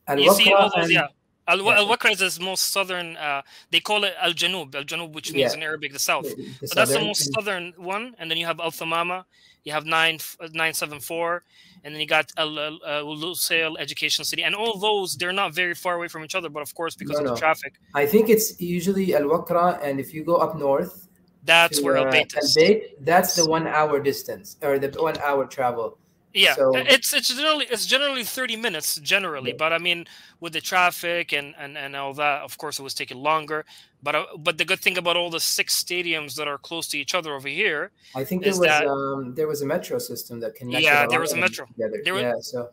Al 0.06 0.18
you 0.18 0.32
see 0.34 0.52
all 0.52 0.70
those, 0.74 0.84
and, 0.84 0.92
yeah. 0.92 1.08
Al 1.48 1.58
Wakra 1.58 2.20
is 2.20 2.36
the 2.36 2.44
most 2.44 2.72
southern. 2.72 3.16
Uh, 3.16 3.42
they 3.70 3.80
call 3.80 4.04
it 4.04 4.14
Al 4.20 4.32
Janub, 4.32 4.74
Al 4.74 4.84
Janub, 4.84 5.12
which 5.12 5.32
means 5.32 5.52
yeah. 5.52 5.56
in 5.56 5.62
Arabic 5.62 5.92
the 5.92 5.98
south. 5.98 6.24
The 6.36 6.68
so 6.68 6.74
that's 6.74 6.92
the 6.92 7.00
most 7.00 7.32
southern 7.34 7.72
one, 7.76 8.14
and 8.18 8.30
then 8.30 8.38
you 8.38 8.46
have 8.46 8.60
Al 8.60 8.70
Thumama, 8.70 9.24
you 9.64 9.72
have 9.72 9.86
nine 9.86 10.18
nine 10.52 10.74
seven 10.74 11.00
four, 11.00 11.42
and 11.82 11.94
then 11.94 12.00
you 12.00 12.06
got 12.06 12.30
Al 12.36 12.50
Lusail 12.50 13.76
Education 13.80 14.24
City, 14.24 14.44
and 14.44 14.54
all 14.54 14.78
those 14.78 15.16
they're 15.16 15.32
not 15.32 15.54
very 15.54 15.74
far 15.74 15.94
away 15.94 16.06
from 16.06 16.22
each 16.22 16.34
other, 16.34 16.50
but 16.50 16.62
of 16.62 16.74
course 16.74 16.94
because 16.94 17.18
no, 17.18 17.24
of 17.24 17.30
the 17.34 17.36
traffic. 17.36 17.74
I 17.94 18.06
think 18.06 18.28
it's 18.28 18.60
usually 18.60 19.16
Al 19.16 19.22
Wakra, 19.22 19.82
and 19.82 19.98
if 19.98 20.14
you 20.14 20.22
go 20.22 20.36
up 20.36 20.56
north, 20.56 21.07
that's 21.48 21.78
to, 21.78 21.84
where 21.84 21.96
Al 21.96 22.04
Bayt 22.12 22.36
is. 22.36 22.56
that's 23.00 23.34
the 23.34 23.48
one 23.48 23.66
hour 23.66 23.98
distance 24.00 24.56
or 24.62 24.78
the 24.78 24.90
one 25.00 25.16
hour 25.18 25.46
travel. 25.46 25.98
Yeah, 26.34 26.54
so, 26.54 26.76
it's 26.76 27.14
it's 27.14 27.34
generally 27.34 27.66
it's 27.70 27.86
generally 27.86 28.22
thirty 28.22 28.54
minutes 28.54 28.96
generally, 28.96 29.52
yeah. 29.52 29.56
but 29.62 29.72
I 29.72 29.78
mean 29.78 30.06
with 30.40 30.52
the 30.52 30.60
traffic 30.60 31.32
and, 31.32 31.54
and 31.58 31.76
and 31.78 31.96
all 31.96 32.12
that, 32.14 32.42
of 32.42 32.58
course, 32.58 32.78
it 32.78 32.82
was 32.82 32.94
taking 32.94 33.16
longer. 33.16 33.64
But 34.02 34.14
uh, 34.14 34.26
but 34.38 34.58
the 34.58 34.66
good 34.66 34.80
thing 34.80 34.98
about 34.98 35.16
all 35.16 35.30
the 35.30 35.40
six 35.40 35.82
stadiums 35.82 36.36
that 36.36 36.46
are 36.46 36.58
close 36.58 36.86
to 36.88 36.98
each 36.98 37.14
other 37.14 37.34
over 37.34 37.48
here, 37.48 37.92
I 38.14 38.24
think 38.24 38.42
there 38.42 38.52
was 38.52 38.60
that, 38.60 38.86
um, 38.86 39.34
there 39.34 39.48
was 39.48 39.62
a 39.62 39.66
metro 39.66 39.98
system 39.98 40.38
that 40.40 40.54
connected. 40.54 40.84
Yeah, 40.84 41.06
there 41.06 41.20
was 41.20 41.32
a 41.32 41.38
metro. 41.38 41.64
Together. 41.66 42.02
There 42.04 42.14
was, 42.14 42.22
yeah, 42.22 42.34
so 42.40 42.68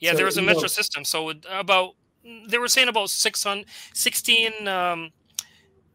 yeah, 0.00 0.10
so, 0.10 0.16
there 0.18 0.26
was 0.26 0.36
a 0.36 0.42
metro 0.42 0.62
know, 0.62 0.68
system. 0.68 1.04
So 1.04 1.32
about 1.50 1.94
they 2.48 2.58
were 2.58 2.68
saying 2.68 2.88
about 2.88 3.10
600, 3.10 3.66
16, 3.94 4.68
um, 4.68 5.10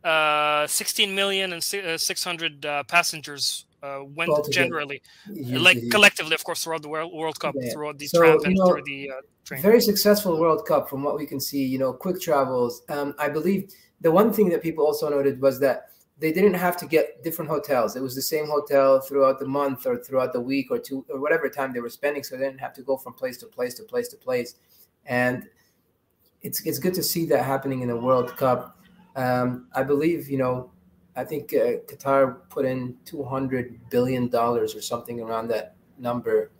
uh, 0.04 0.68
16 0.68 1.14
million 1.14 1.54
uh, 1.54 1.60
600 1.60 2.66
uh, 2.66 2.84
passengers 2.84 3.66
uh, 3.84 4.04
went 4.16 4.32
generally, 4.50 5.02
like 5.50 5.78
collectively, 5.92 6.34
of 6.34 6.44
course, 6.44 6.64
throughout 6.64 6.82
the 6.82 6.88
World, 6.88 7.14
World 7.14 7.40
Cup, 7.40 7.54
yeah. 7.58 7.72
throughout 7.74 7.98
the 7.98 8.08
so, 8.08 8.24
you 8.24 8.56
know, 8.56 8.68
through 8.68 8.84
the 8.84 9.12
uh, 9.12 9.56
Very 9.62 9.82
successful 9.82 10.40
World 10.40 10.66
Cup, 10.66 10.90
from 10.90 11.04
what 11.04 11.18
we 11.18 11.26
can 11.26 11.40
see. 11.40 11.66
You 11.66 11.80
know, 11.80 11.92
quick 11.92 12.22
travels. 12.22 12.84
Um, 12.88 13.14
I 13.20 13.28
believe 13.28 13.74
the 14.00 14.12
one 14.12 14.32
thing 14.32 14.50
that 14.50 14.64
people 14.64 14.86
also 14.86 15.10
noted 15.10 15.42
was 15.42 15.60
that 15.60 15.90
they 16.18 16.32
didn't 16.32 16.54
have 16.54 16.78
to 16.78 16.86
get 16.86 17.24
different 17.24 17.52
hotels. 17.52 17.98
It 17.98 18.02
was 18.02 18.16
the 18.16 18.22
same 18.22 18.48
hotel 18.48 19.02
throughout 19.02 19.40
the 19.40 19.48
month 19.48 19.86
or 19.86 19.98
throughout 19.98 20.32
the 20.32 20.40
week 20.40 20.68
or 20.72 20.80
two 20.80 21.06
or 21.10 21.20
whatever 21.20 21.50
time 21.50 21.74
they 21.74 21.82
were 21.82 21.90
spending. 21.90 22.24
So 22.24 22.38
they 22.38 22.46
didn't 22.46 22.62
have 22.62 22.74
to 22.76 22.82
go 22.84 22.96
from 22.96 23.14
place 23.14 23.38
to 23.40 23.48
place 23.48 23.74
to 23.76 23.84
place 23.84 24.08
to 24.10 24.16
place. 24.16 24.56
And 25.06 25.50
it's 26.42 26.66
it's 26.66 26.80
good 26.80 26.94
to 26.94 27.04
see 27.04 27.26
that 27.26 27.44
happening 27.44 27.82
in 27.82 27.90
the 27.90 27.98
World 27.98 28.38
Cup. 28.38 28.80
Um, 29.16 29.68
I 29.76 29.84
believe 29.84 30.30
you 30.30 30.38
know 30.38 30.72
I 31.16 31.24
think 31.24 31.54
uh, 31.54 31.84
Qatar 31.86 32.38
put 32.50 32.66
in 32.66 32.96
two 33.06 33.24
hundred 33.24 33.80
billion 33.90 34.30
dollars 34.30 34.76
or 34.76 34.82
something 34.82 35.22
around 35.22 35.48
that 35.50 35.76
number 35.98 36.52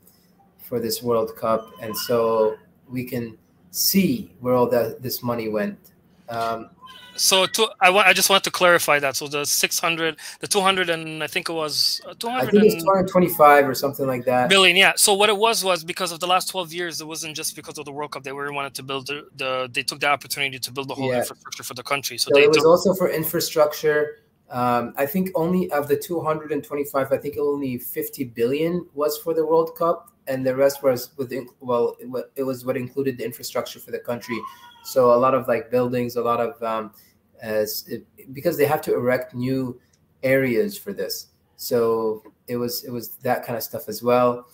for 0.60 0.80
this 0.80 1.02
World 1.02 1.36
Cup, 1.36 1.72
and 1.82 1.96
so 1.96 2.56
we 2.88 3.04
can 3.04 3.38
see 3.72 4.36
where 4.40 4.54
all 4.54 4.70
that 4.70 5.02
this 5.02 5.24
money 5.24 5.50
went. 5.50 5.93
Um, 6.34 6.70
so 7.16 7.46
to, 7.46 7.70
I, 7.80 7.92
wa- 7.92 8.04
I 8.06 8.14
just 8.14 8.30
want 8.30 8.44
to 8.44 8.52
clarify 8.52 9.00
that. 9.00 9.16
So 9.16 9.28
the 9.28 9.46
600, 9.46 10.18
the 10.40 10.48
200 10.48 10.90
and 10.90 11.24
I 11.24 11.28
think 11.28 11.48
it 11.48 11.54
was 11.54 12.02
200 12.20 12.26
uh, 12.26 12.48
I 12.48 12.50
think 12.50 12.64
it's 12.64 12.84
225 12.84 13.70
or 13.70 13.76
something 13.76 14.08
like 14.08 14.26
that. 14.26 14.50
Billion, 14.50 14.76
yeah. 14.76 14.94
So 14.96 15.14
what 15.14 15.30
it 15.30 15.38
was 15.38 15.64
was 15.64 15.84
because 15.84 16.12
of 16.12 16.20
the 16.20 16.28
last 16.28 16.50
12 16.50 16.74
years, 16.74 17.02
it 17.02 17.08
wasn't 17.08 17.36
just 17.36 17.56
because 17.56 17.78
of 17.78 17.86
the 17.86 17.92
World 17.92 18.12
Cup. 18.12 18.24
They 18.24 18.32
really 18.32 18.56
wanted 18.56 18.74
to 18.76 18.84
build 18.84 19.08
the, 19.08 19.28
the 19.36 19.70
they 19.72 19.84
took 19.84 20.00
the 20.00 20.08
opportunity 20.08 20.58
to 20.58 20.72
build 20.72 20.88
the 20.88 20.96
whole 20.96 21.10
yeah. 21.10 21.20
infrastructure 21.20 21.64
for 21.64 21.76
the 21.76 21.84
country. 21.84 22.18
So, 22.18 22.32
so 22.34 22.40
it 22.40 22.48
was 22.48 22.58
took, 22.58 22.66
also 22.66 22.96
for 22.96 23.10
infrastructure 23.10 24.18
um, 24.54 24.94
I 24.98 25.08
think 25.08 25.32
only 25.34 25.72
of 25.72 25.88
the 25.88 25.98
225, 25.98 27.12
I 27.12 27.18
think 27.18 27.38
only 27.40 27.80
50 27.80 28.26
billion 28.26 28.88
was 28.94 29.18
for 29.18 29.34
the 29.34 29.44
World 29.44 29.76
Cup, 29.76 30.12
and 30.28 30.46
the 30.46 30.56
rest 30.56 30.84
was 30.84 31.10
with 31.18 31.34
well, 31.60 31.98
it 32.36 32.44
was 32.44 32.64
what 32.64 32.78
included 32.78 33.18
the 33.18 33.26
infrastructure 33.26 33.80
for 33.80 33.90
the 33.90 34.00
country. 34.00 34.40
So 34.84 35.14
a 35.14 35.20
lot 35.20 35.34
of 35.34 35.48
like 35.48 35.72
buildings, 35.72 36.16
a 36.16 36.22
lot 36.22 36.40
of 36.40 36.62
um, 36.62 36.94
as 37.42 37.86
it, 37.88 38.06
because 38.34 38.58
they 38.58 38.66
have 38.66 38.82
to 38.82 38.94
erect 38.94 39.34
new 39.34 39.80
areas 40.24 40.78
for 40.78 40.94
this. 40.94 41.28
So 41.56 42.24
it 42.48 42.58
was 42.58 42.84
it 42.84 42.92
was 42.92 43.16
that 43.18 43.46
kind 43.46 43.58
of 43.58 43.64
stuff 43.64 43.88
as 43.88 44.04
well. 44.04 44.48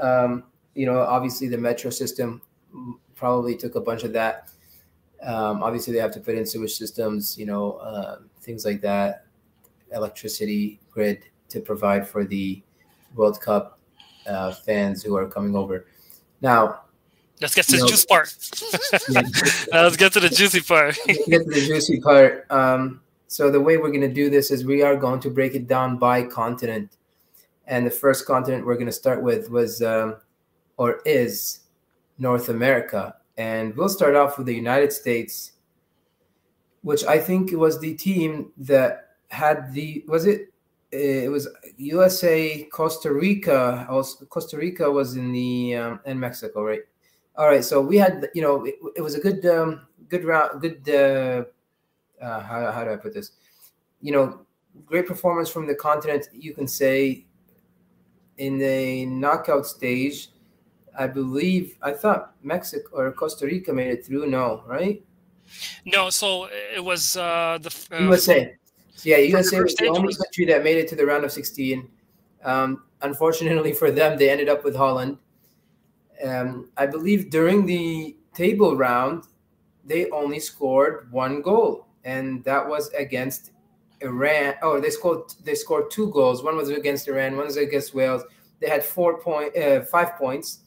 Um, 0.00 0.44
you 0.74 0.86
know, 0.86 1.00
obviously 1.00 1.48
the 1.48 1.58
metro 1.58 1.90
system 1.90 2.40
probably 3.14 3.56
took 3.56 3.74
a 3.74 3.80
bunch 3.80 4.04
of 4.04 4.12
that. 4.12 4.48
Um, 5.22 5.62
obviously, 5.62 5.92
they 5.92 6.00
have 6.00 6.12
to 6.12 6.20
put 6.20 6.34
in 6.34 6.44
sewage 6.44 6.74
systems, 6.74 7.38
you 7.38 7.46
know, 7.46 7.74
uh, 7.74 8.18
things 8.40 8.64
like 8.64 8.80
that 8.80 9.26
electricity 9.92 10.80
grid 10.90 11.24
to 11.50 11.60
provide 11.60 12.08
for 12.08 12.24
the 12.24 12.62
World 13.14 13.40
Cup 13.40 13.78
uh, 14.26 14.52
fans 14.52 15.02
who 15.02 15.14
are 15.16 15.28
coming 15.28 15.54
over. 15.54 15.86
Now, 16.40 16.82
let's 17.40 17.54
get 17.54 17.66
to 17.66 17.76
the 17.76 17.86
juice 17.86 18.04
part. 18.04 18.34
yeah, 19.08 19.82
let's 19.82 19.96
get 19.96 20.12
to 20.12 20.20
the 20.20 20.28
juicy 20.28 20.60
part. 20.60 20.96
get 21.06 21.44
to 21.44 21.44
the 21.44 21.66
juicy 21.66 22.00
part. 22.00 22.46
Um, 22.50 23.00
so 23.28 23.50
the 23.50 23.60
way 23.60 23.76
we're 23.78 23.88
going 23.88 24.02
to 24.02 24.12
do 24.12 24.30
this 24.30 24.50
is 24.50 24.64
we 24.64 24.82
are 24.82 24.96
going 24.96 25.20
to 25.20 25.30
break 25.30 25.54
it 25.54 25.66
down 25.66 25.96
by 25.96 26.22
continent, 26.24 26.96
and 27.66 27.86
the 27.86 27.90
first 27.90 28.26
continent 28.26 28.66
we're 28.66 28.74
going 28.74 28.86
to 28.86 28.92
start 28.92 29.22
with 29.22 29.50
was 29.50 29.82
um, 29.82 30.16
or 30.76 31.00
is 31.04 31.60
North 32.18 32.48
America, 32.48 33.16
and 33.36 33.74
we'll 33.76 33.88
start 33.88 34.14
off 34.14 34.38
with 34.38 34.46
the 34.46 34.54
United 34.54 34.92
States, 34.92 35.52
which 36.82 37.04
I 37.04 37.18
think 37.18 37.52
was 37.52 37.80
the 37.80 37.94
team 37.94 38.52
that 38.58 39.10
had 39.28 39.72
the 39.72 40.04
was 40.06 40.26
it 40.26 40.52
it 40.90 41.30
was 41.30 41.48
USA 41.78 42.64
Costa 42.64 43.12
Rica 43.12 43.86
also 43.88 44.26
Costa 44.26 44.58
Rica 44.58 44.90
was 44.90 45.16
in 45.16 45.32
the 45.32 45.74
um, 45.74 46.00
and 46.04 46.20
Mexico 46.20 46.62
right 46.62 46.82
all 47.36 47.46
right 47.46 47.64
so 47.64 47.80
we 47.80 47.96
had 47.96 48.28
you 48.34 48.42
know 48.42 48.64
it, 48.64 48.76
it 48.96 49.00
was 49.00 49.14
a 49.14 49.20
good 49.20 49.44
um, 49.46 49.86
good 50.08 50.24
round 50.24 50.60
good 50.60 50.88
uh, 50.88 51.44
uh, 52.24 52.40
how, 52.40 52.70
how 52.70 52.84
do 52.84 52.92
I 52.92 52.96
put 52.96 53.14
this 53.14 53.32
you 54.00 54.12
know 54.12 54.40
great 54.86 55.06
performance 55.06 55.48
from 55.48 55.66
the 55.66 55.74
continent 55.74 56.28
you 56.32 56.54
can 56.54 56.66
say 56.66 57.26
in 58.38 58.58
the 58.58 59.06
knockout 59.06 59.66
stage 59.66 60.30
I 60.98 61.06
believe 61.06 61.76
I 61.82 61.92
thought 61.92 62.34
Mexico 62.42 62.96
or 62.96 63.12
Costa 63.12 63.46
Rica 63.46 63.72
made 63.72 63.90
it 63.90 64.04
through 64.04 64.26
no 64.26 64.62
right 64.66 65.02
no 65.84 66.10
so 66.10 66.48
it 66.74 66.82
was 66.82 67.16
uh, 67.16 67.58
the 67.60 67.74
uh, 67.92 68.02
USA 68.04 68.56
yeah, 69.04 69.16
USA 69.18 69.60
was 69.60 69.74
the 69.74 69.88
only 69.88 70.14
country 70.14 70.44
that 70.46 70.62
made 70.62 70.78
it 70.78 70.88
to 70.88 70.96
the 70.96 71.04
round 71.04 71.24
of 71.24 71.32
16. 71.32 71.88
Um, 72.44 72.84
unfortunately 73.00 73.72
for 73.80 73.90
them, 73.90 74.18
they 74.18 74.30
ended 74.30 74.48
up 74.48 74.64
with 74.64 74.76
Holland. 74.76 75.18
Um, 76.22 76.70
I 76.76 76.86
believe 76.86 77.30
during 77.30 77.66
the 77.66 78.16
table 78.34 78.76
round, 78.76 79.24
they 79.84 80.08
only 80.10 80.38
scored 80.38 81.10
one 81.10 81.42
goal, 81.42 81.86
and 82.04 82.44
that 82.44 82.66
was 82.66 82.88
against 82.90 83.50
Iran. 84.00 84.54
Oh, 84.62 84.80
they 84.80 84.90
scored 84.90 85.34
they 85.44 85.54
scored 85.54 85.90
two 85.90 86.10
goals. 86.10 86.42
One 86.42 86.56
was 86.56 86.68
against 86.68 87.08
Iran. 87.08 87.36
One 87.36 87.46
was 87.46 87.56
against 87.56 87.94
Wales. 87.94 88.22
They 88.60 88.68
had 88.68 88.84
four 88.84 89.18
point, 89.18 89.56
uh, 89.56 89.82
five 89.82 90.16
points. 90.16 90.60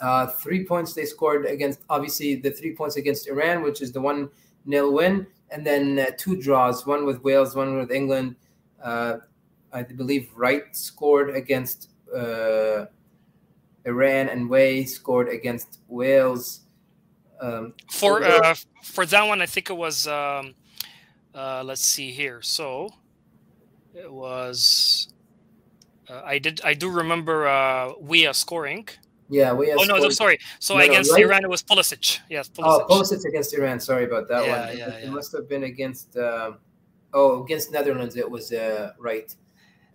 Uh, 0.00 0.26
three 0.26 0.64
points 0.64 0.92
they 0.92 1.06
scored 1.06 1.46
against 1.46 1.80
obviously 1.88 2.34
the 2.34 2.50
three 2.50 2.74
points 2.74 2.96
against 2.96 3.28
Iran, 3.28 3.62
which 3.62 3.80
is 3.80 3.92
the 3.92 4.00
one 4.00 4.28
nil 4.66 4.92
win, 4.92 5.26
and 5.50 5.66
then 5.66 5.98
uh, 5.98 6.06
two 6.18 6.40
draws. 6.40 6.86
One 6.86 7.06
with 7.06 7.22
Wales, 7.22 7.56
one 7.56 7.78
with 7.78 7.90
England. 7.90 8.36
Uh, 8.82 9.18
I 9.72 9.82
believe 9.82 10.30
Wright 10.36 10.64
scored 10.76 11.30
against 11.30 11.90
uh, 12.14 12.86
Iran, 13.86 14.28
and 14.28 14.50
Weah 14.50 14.86
scored 14.86 15.28
against 15.28 15.80
Wales. 15.88 16.60
Um, 17.40 17.74
for 17.90 18.22
uh, 18.22 18.54
for 18.82 19.06
that 19.06 19.26
one, 19.26 19.40
I 19.40 19.46
think 19.46 19.70
it 19.70 19.76
was. 19.76 20.06
Um, 20.06 20.54
uh, 21.34 21.62
let's 21.64 21.82
see 21.82 22.10
here. 22.10 22.42
So 22.42 22.90
it 23.94 24.10
was. 24.10 25.08
Uh, 26.08 26.22
I 26.24 26.38
did. 26.38 26.60
I 26.64 26.74
do 26.74 26.90
remember 26.90 27.46
uh, 27.46 27.92
Weah 28.00 28.34
scoring. 28.34 28.88
Yeah, 29.28 29.52
we. 29.52 29.70
Are 29.70 29.76
Oh 29.78 29.84
no, 29.84 29.98
no, 29.98 30.08
sorry. 30.10 30.38
So 30.60 30.76
no, 30.76 30.84
against 30.84 31.12
right? 31.12 31.22
Iran, 31.22 31.44
it 31.44 31.50
was 31.50 31.62
Pulisic. 31.62 32.18
Yes, 32.30 32.48
Pulisic. 32.48 32.64
Oh, 32.64 32.86
Pulisic 32.88 33.24
against 33.24 33.54
Iran. 33.54 33.80
Sorry 33.80 34.04
about 34.04 34.28
that 34.28 34.46
yeah, 34.46 34.66
one. 34.66 34.78
Yeah, 34.78 34.88
it, 34.88 35.04
yeah. 35.04 35.10
must 35.10 35.32
have 35.32 35.48
been 35.48 35.64
against. 35.64 36.16
Um, 36.16 36.58
oh, 37.12 37.44
against 37.44 37.72
Netherlands, 37.72 38.16
it 38.16 38.30
was 38.30 38.52
uh, 38.52 38.92
Wright, 38.98 39.34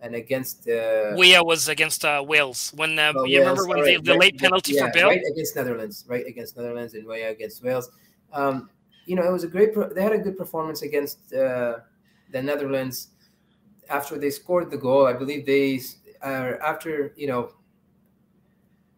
and 0.02 0.16
against. 0.16 0.68
Uh, 0.68 1.14
Weah 1.16 1.44
was 1.44 1.70
against 1.70 2.04
uh, 2.04 2.24
Wales 2.28 2.72
when 2.76 2.98
uh, 3.00 3.14
oh, 3.16 3.24
you 3.24 3.40
Wales, 3.40 3.60
remember 3.60 3.68
when 3.68 3.84
the, 3.86 4.02
the 4.02 4.12
right, 4.12 4.20
late 4.20 4.38
penalty 4.40 4.74
yeah, 4.74 4.88
for 4.88 4.94
Bale. 4.94 5.08
Wright 5.08 5.22
against 5.32 5.56
Netherlands, 5.56 6.06
Wright 6.08 6.26
against 6.28 6.58
Netherlands, 6.58 6.94
and 6.96 7.08
Weah 7.08 7.30
against 7.30 7.64
Wales. 7.64 7.90
Um, 8.34 8.70
you 9.06 9.16
know, 9.16 9.24
it 9.24 9.32
was 9.32 9.44
a 9.44 9.48
great. 9.48 9.74
Pro- 9.74 9.94
they 9.94 10.02
had 10.02 10.14
a 10.14 10.18
good 10.18 10.38
performance 10.38 10.82
against 10.82 11.34
uh, 11.34 11.78
the 12.32 12.42
Netherlands. 12.42 13.10
After 13.90 14.18
they 14.18 14.30
scored 14.30 14.72
the 14.72 14.78
goal, 14.78 15.06
I 15.06 15.14
believe 15.14 15.46
they 15.46 15.82
uh, 16.24 16.54
after 16.64 17.14
you 17.16 17.28
know 17.28 17.52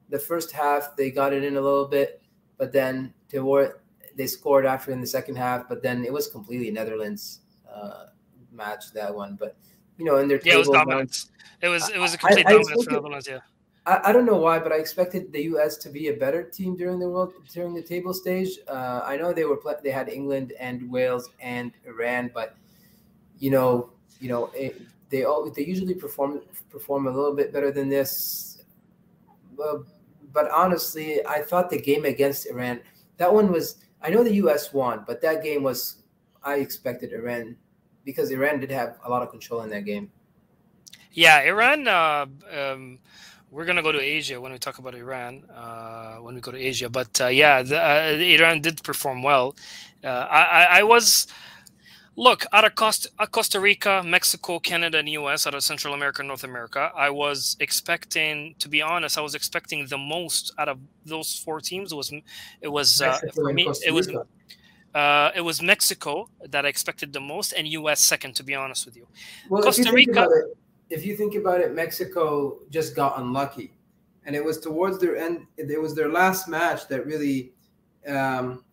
the 0.10 0.20
first 0.20 0.52
half 0.52 0.96
they 0.96 1.12
got 1.12 1.34
it 1.34 1.44
in 1.44 1.58
a 1.58 1.62
little 1.62 1.88
bit, 1.88 2.22
but 2.58 2.72
then 2.72 3.14
toward 3.30 3.74
they 4.16 4.28
scored 4.28 4.66
after 4.66 4.92
in 4.92 5.02
the 5.02 5.08
second 5.08 5.36
half. 5.36 5.68
But 5.68 5.82
then 5.82 6.06
it 6.06 6.14
was 6.14 6.28
completely 6.28 6.70
Netherlands 6.72 7.40
uh, 7.72 8.06
match 8.52 8.94
that 8.94 9.14
one. 9.14 9.36
But 9.40 9.58
you 9.98 10.06
know, 10.06 10.18
in 10.18 10.28
their 10.28 10.40
yeah, 10.44 10.56
it 10.56 10.58
was 10.58 10.70
dominance. 10.70 11.30
It 11.62 11.70
was 11.70 11.90
it 11.90 12.00
was 12.00 12.14
a 12.14 12.18
complete 12.18 12.46
I, 12.46 12.50
I 12.50 12.54
dominance 12.54 12.84
for 12.84 12.92
Netherlands. 12.92 13.28
Yeah. 13.28 13.40
I, 13.86 14.00
I, 14.06 14.12
don't 14.14 14.26
know 14.26 14.38
why, 14.38 14.60
but 14.60 14.72
I 14.72 14.78
expected 14.78 15.32
the 15.34 15.44
U.S. 15.44 15.76
to 15.78 15.90
be 15.90 16.08
a 16.08 16.14
better 16.14 16.44
team 16.44 16.78
during 16.78 17.00
the 17.00 17.10
world 17.10 17.34
during 17.52 17.74
the 17.74 17.82
table 17.82 18.14
stage. 18.14 18.60
Uh, 18.68 19.02
I 19.04 19.18
know 19.18 19.34
they 19.34 19.46
were 19.46 19.60
they 19.84 19.92
had 19.92 20.10
England 20.10 20.54
and 20.60 20.90
Wales 20.90 21.30
and 21.42 21.72
Iran, 21.86 22.32
but 22.34 22.56
you 23.40 23.52
know, 23.52 23.92
you 24.20 24.30
know, 24.30 24.52
it, 24.56 24.82
they 25.10 25.26
all 25.26 25.50
they 25.50 25.66
usually 25.66 25.94
perform 25.94 26.42
perform 26.70 27.08
a 27.08 27.12
little 27.12 27.36
bit 27.36 27.52
better 27.52 27.72
than 27.72 27.90
this. 27.90 28.64
Uh, 29.64 29.80
but 30.32 30.50
honestly, 30.52 31.26
I 31.28 31.42
thought 31.42 31.70
the 31.70 31.80
game 31.80 32.06
against 32.06 32.48
Iran, 32.48 32.82
that 33.18 33.34
one 33.34 33.52
was. 33.52 33.78
I 34.02 34.10
know 34.10 34.24
the 34.24 34.36
U.S. 34.36 34.74
won, 34.74 35.04
but 35.06 35.22
that 35.22 35.44
game 35.44 35.64
was. 35.64 36.04
I 36.44 36.56
expected 36.56 37.14
Iran 37.14 37.56
because 38.06 38.32
Iran 38.32 38.60
did 38.60 38.72
have 38.72 38.98
a 39.06 39.10
lot 39.10 39.22
of 39.22 39.30
control 39.30 39.62
in 39.62 39.70
that 39.70 39.86
game. 39.86 40.12
Yeah, 41.12 41.42
Iran. 41.42 41.88
Uh, 41.88 42.26
um, 42.52 43.00
we're 43.52 43.66
gonna 43.66 43.84
go 43.84 43.92
to 43.92 44.02
Asia 44.02 44.42
when 44.42 44.52
we 44.52 44.58
talk 44.58 44.80
about 44.80 44.96
Iran. 44.96 45.44
Uh, 45.50 46.16
when 46.18 46.36
we 46.36 46.42
go 46.42 46.52
to 46.52 46.58
Asia, 46.58 46.90
but 46.90 47.22
uh, 47.22 47.28
yeah, 47.28 47.62
the, 47.62 47.80
uh, 47.80 48.18
Iran 48.18 48.62
did 48.62 48.84
perform 48.84 49.22
well. 49.22 49.56
Uh, 50.04 50.08
I, 50.08 50.42
I, 50.42 50.80
I 50.80 50.84
was 50.84 51.28
look 52.16 52.46
out 52.52 52.66
of 52.66 52.76
Costa, 52.76 53.10
Costa 53.32 53.60
Rica, 53.60 54.02
Mexico, 54.04 54.60
Canada, 54.60 55.00
and 55.00 55.10
US, 55.10 55.48
out 55.48 55.54
of 55.54 55.64
Central 55.64 55.94
America, 55.94 56.24
North 56.24 56.44
America. 56.44 56.92
I 56.96 57.10
was 57.10 57.56
expecting, 57.60 58.56
to 58.60 58.70
be 58.70 58.82
honest, 58.82 59.18
I 59.18 59.22
was 59.22 59.36
expecting 59.36 59.86
the 59.88 59.98
most 59.98 60.54
out 60.58 60.70
of 60.70 60.80
those 61.06 61.36
four 61.36 61.62
teams. 61.62 61.92
It 61.92 61.96
was, 61.96 62.12
it 62.62 62.68
was 62.68 63.02
uh, 63.02 63.20
for 63.34 63.54
me, 63.54 63.68
it 63.86 63.92
was. 63.92 64.10
Uh, 64.94 65.32
it 65.36 65.42
was 65.42 65.62
Mexico 65.62 66.30
that 66.50 66.66
I 66.66 66.70
expected 66.70 67.14
the 67.14 67.20
most, 67.20 67.54
and 67.54 67.68
U.S. 67.68 68.02
second. 68.02 68.36
To 68.36 68.44
be 68.44 68.56
honest 68.56 68.86
with 68.86 68.96
you, 68.96 69.08
well, 69.50 69.64
Costa 69.64 69.82
if 69.82 69.88
you 69.88 69.94
Rica. 69.94 70.24
It, 70.24 70.58
if 70.90 71.06
you 71.06 71.16
think 71.16 71.36
about 71.36 71.62
it, 71.62 71.74
Mexico 71.74 72.60
just 72.70 72.96
got 72.96 73.20
unlucky, 73.20 73.74
and 74.26 74.36
it 74.36 74.44
was 74.44 74.60
towards 74.60 75.00
their 75.00 75.18
end. 75.18 75.48
It 75.58 75.82
was 75.82 75.96
their 75.96 76.10
last 76.10 76.48
match 76.48 76.88
that 76.90 77.06
really 77.06 77.54
um, 78.08 78.64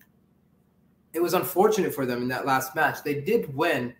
it 1.12 1.20
was 1.20 1.34
unfortunate 1.34 1.94
for 1.94 2.06
them 2.06 2.22
in 2.22 2.28
that 2.28 2.46
last 2.46 2.74
match. 2.74 3.02
They 3.02 3.20
did 3.20 3.54
win, 3.54 3.94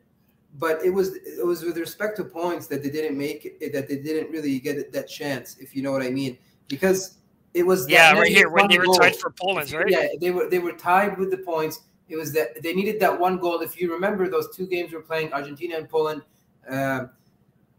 but 0.59 0.85
it 0.85 0.91
was 0.91 1.17
it 1.17 1.45
was 1.45 1.63
with 1.63 1.77
respect 1.79 2.17
to 2.17 2.25
points 2.25 2.67
that 2.69 2.83
they 2.83 2.91
didn't 2.91 3.17
make 3.17 3.57
it, 3.61 3.73
that 3.73 3.89
they 3.89 3.97
didn't 3.97 4.31
really 4.31 4.59
get 4.61 4.93
that 4.93 5.09
chance, 5.09 5.57
if 5.59 5.75
you 5.75 5.83
know 5.83 5.93
what 5.93 6.03
I 6.03 6.11
mean, 6.11 6.39
because 6.69 7.19
it 7.55 7.65
was 7.65 7.89
yeah 7.89 8.13
right 8.13 8.31
here 8.31 8.49
when 8.49 8.69
they 8.69 8.79
were 8.79 8.95
tied 8.95 9.17
for 9.17 9.31
Poland, 9.31 9.73
right? 9.73 9.89
Yeah, 9.89 10.09
they 10.21 10.31
were 10.31 10.49
they 10.49 10.59
were 10.59 10.73
tied 10.73 11.19
with 11.19 11.31
the 11.31 11.39
points. 11.39 11.81
It 12.11 12.17
was 12.17 12.33
that 12.33 12.63
they 12.63 12.75
needed 12.75 13.01
that 13.01 13.19
one 13.19 13.39
goal. 13.39 13.61
If 13.61 13.81
you 13.81 13.93
remember, 13.93 14.29
those 14.29 14.55
two 14.55 14.67
games 14.67 14.93
were 14.93 15.01
playing 15.01 15.33
Argentina 15.33 15.77
and 15.77 15.89
Poland. 15.89 16.23
Uh, 16.69 17.07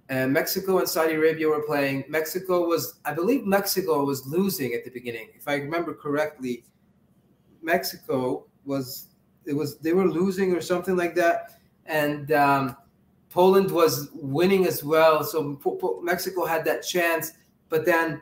and 0.10 0.34
Mexico 0.34 0.80
and 0.80 0.88
Saudi 0.88 1.14
Arabia 1.14 1.48
were 1.48 1.64
playing. 1.64 2.04
Mexico 2.10 2.68
was, 2.68 3.00
I 3.06 3.14
believe, 3.14 3.46
Mexico 3.46 4.04
was 4.04 4.26
losing 4.28 4.74
at 4.74 4.84
the 4.84 4.90
beginning, 4.90 5.30
if 5.36 5.48
I 5.48 5.56
remember 5.56 5.94
correctly. 5.94 6.66
Mexico 7.62 8.46
was 8.66 9.08
it 9.46 9.54
was 9.54 9.80
they 9.80 9.94
were 9.94 10.10
losing 10.10 10.54
or 10.54 10.62
something 10.62 10.96
like 10.96 11.16
that, 11.16 11.60
and 11.86 12.32
um, 12.32 12.76
Poland 13.30 13.72
was 13.72 14.10
winning 14.14 14.66
as 14.66 14.84
well. 14.84 15.24
So 15.24 15.58
Mexico 16.04 16.46
had 16.46 16.66
that 16.66 16.82
chance, 16.82 17.32
but 17.70 17.86
then 17.86 18.22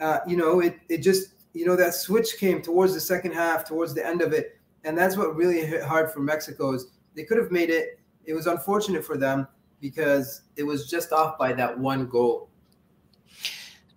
uh, 0.00 0.20
you 0.26 0.36
know 0.36 0.60
it 0.60 0.78
it 0.88 0.98
just 0.98 1.34
you 1.52 1.66
know 1.66 1.76
that 1.76 1.94
switch 1.94 2.38
came 2.38 2.62
towards 2.62 2.94
the 2.94 3.00
second 3.00 3.32
half, 3.32 3.64
towards 3.64 3.94
the 3.94 4.06
end 4.06 4.22
of 4.22 4.32
it, 4.32 4.55
and 4.86 4.96
that's 4.96 5.16
what 5.16 5.34
really 5.34 5.66
hit 5.66 5.82
hard 5.82 6.10
for 6.12 6.20
Mexico 6.20 6.72
is 6.72 6.86
they 7.14 7.24
could 7.24 7.36
have 7.36 7.50
made 7.50 7.70
it. 7.70 7.98
It 8.24 8.34
was 8.34 8.46
unfortunate 8.46 9.04
for 9.04 9.16
them 9.16 9.46
because 9.80 10.42
it 10.56 10.62
was 10.62 10.88
just 10.88 11.12
off 11.12 11.36
by 11.36 11.52
that 11.54 11.76
one 11.76 12.06
goal. 12.06 12.48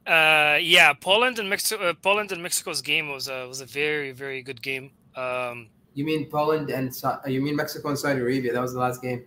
Uh, 0.06 0.58
yeah, 0.60 0.92
Poland 0.94 1.38
and 1.38 1.48
Mexico. 1.48 1.90
Uh, 1.90 1.94
Poland 1.94 2.32
and 2.32 2.42
Mexico's 2.42 2.82
game 2.82 3.10
was 3.10 3.28
a 3.28 3.48
was 3.48 3.62
a 3.62 3.66
very 3.66 4.12
very 4.12 4.42
good 4.42 4.62
game. 4.62 4.90
Um, 5.16 5.70
you 5.94 6.04
mean 6.04 6.30
Poland 6.30 6.72
and 6.72 6.92
you 7.28 7.42
mean 7.42 7.56
Mexico 7.56 7.90
and 7.90 8.00
Saudi 8.00 8.20
Arabia? 8.20 8.52
That 8.52 8.62
was 8.62 8.74
the 8.74 8.80
last 8.80 9.02
game. 9.02 9.26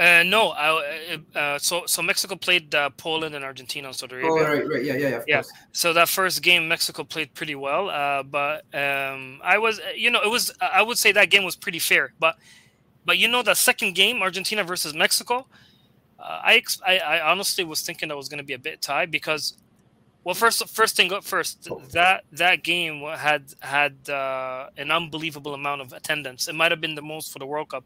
Uh, 0.00 0.22
no, 0.22 0.48
I, 0.52 1.18
uh, 1.34 1.38
uh, 1.38 1.58
so 1.58 1.82
so 1.84 2.00
Mexico 2.00 2.34
played 2.34 2.74
uh, 2.74 2.88
Poland 2.96 3.34
and 3.34 3.44
Argentina 3.44 3.88
and 3.88 3.94
Saudi 3.94 4.14
Arabia. 4.14 4.30
Oh, 4.30 4.42
right, 4.42 4.66
right, 4.66 4.82
yeah, 4.82 4.94
yeah, 4.94 5.08
yeah. 5.08 5.22
yeah. 5.26 5.34
Course. 5.42 5.52
So 5.72 5.92
that 5.92 6.08
first 6.08 6.42
game, 6.42 6.66
Mexico 6.68 7.04
played 7.04 7.34
pretty 7.34 7.54
well, 7.54 7.90
uh, 7.90 8.22
but 8.22 8.64
um, 8.74 9.40
I 9.44 9.58
was, 9.58 9.78
you 9.94 10.10
know, 10.10 10.22
it 10.22 10.30
was. 10.30 10.54
I 10.58 10.80
would 10.80 10.96
say 10.96 11.12
that 11.12 11.28
game 11.28 11.44
was 11.44 11.54
pretty 11.54 11.80
fair, 11.80 12.14
but 12.18 12.36
but 13.04 13.18
you 13.18 13.28
know, 13.28 13.42
the 13.42 13.54
second 13.54 13.94
game, 13.94 14.22
Argentina 14.22 14.64
versus 14.64 14.94
Mexico, 14.94 15.46
uh, 16.18 16.40
I, 16.44 16.62
I 16.86 16.96
I 16.96 17.30
honestly 17.30 17.64
was 17.64 17.82
thinking 17.82 18.08
that 18.08 18.16
was 18.16 18.30
going 18.30 18.38
to 18.38 18.44
be 18.44 18.54
a 18.54 18.58
bit 18.58 18.80
tied 18.80 19.10
because 19.10 19.54
well, 20.22 20.34
first, 20.34 20.66
first 20.68 20.96
thing 20.96 21.12
up 21.12 21.24
first, 21.24 21.68
oh. 21.70 21.80
that 21.92 22.24
that 22.32 22.62
game 22.62 23.02
had 23.02 23.54
had 23.60 23.96
uh, 24.08 24.68
an 24.76 24.90
unbelievable 24.90 25.54
amount 25.54 25.80
of 25.80 25.92
attendance. 25.92 26.46
It 26.46 26.54
might 26.54 26.72
have 26.72 26.80
been 26.80 26.94
the 26.94 27.02
most 27.02 27.32
for 27.32 27.38
the 27.38 27.46
World 27.46 27.70
Cup, 27.70 27.84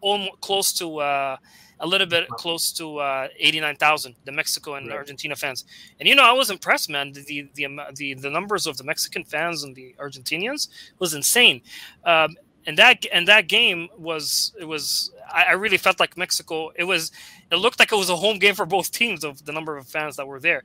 almost 0.00 0.40
close 0.40 0.72
to 0.74 0.98
uh, 0.98 1.36
a 1.80 1.86
little 1.86 2.06
bit 2.06 2.28
close 2.28 2.72
to 2.72 2.98
uh, 2.98 3.28
eighty 3.38 3.60
nine 3.60 3.76
thousand. 3.76 4.14
The 4.24 4.32
Mexico 4.32 4.74
and 4.74 4.88
right. 4.88 4.96
Argentina 4.96 5.36
fans, 5.36 5.64
and 5.98 6.08
you 6.08 6.14
know, 6.14 6.24
I 6.24 6.32
was 6.32 6.50
impressed, 6.50 6.90
man. 6.90 7.12
The, 7.12 7.48
the 7.54 7.68
the 7.94 8.14
the 8.14 8.30
numbers 8.30 8.66
of 8.66 8.76
the 8.76 8.84
Mexican 8.84 9.24
fans 9.24 9.64
and 9.64 9.74
the 9.74 9.94
Argentinians 9.98 10.68
was 10.98 11.14
insane. 11.14 11.62
Um, 12.04 12.36
and 12.66 12.78
that 12.78 13.04
and 13.12 13.28
that 13.28 13.48
game 13.48 13.88
was 13.98 14.52
it 14.58 14.64
was 14.64 15.12
I, 15.30 15.44
I 15.44 15.52
really 15.52 15.76
felt 15.76 16.00
like 16.00 16.16
Mexico. 16.16 16.70
It 16.76 16.84
was 16.84 17.12
it 17.50 17.56
looked 17.56 17.78
like 17.78 17.92
it 17.92 17.96
was 17.96 18.10
a 18.10 18.16
home 18.16 18.38
game 18.38 18.54
for 18.54 18.66
both 18.66 18.90
teams 19.00 19.24
of 19.24 19.44
the 19.44 19.52
number 19.52 19.76
of 19.76 19.86
fans 19.86 20.16
that 20.16 20.26
were 20.26 20.40
there. 20.40 20.62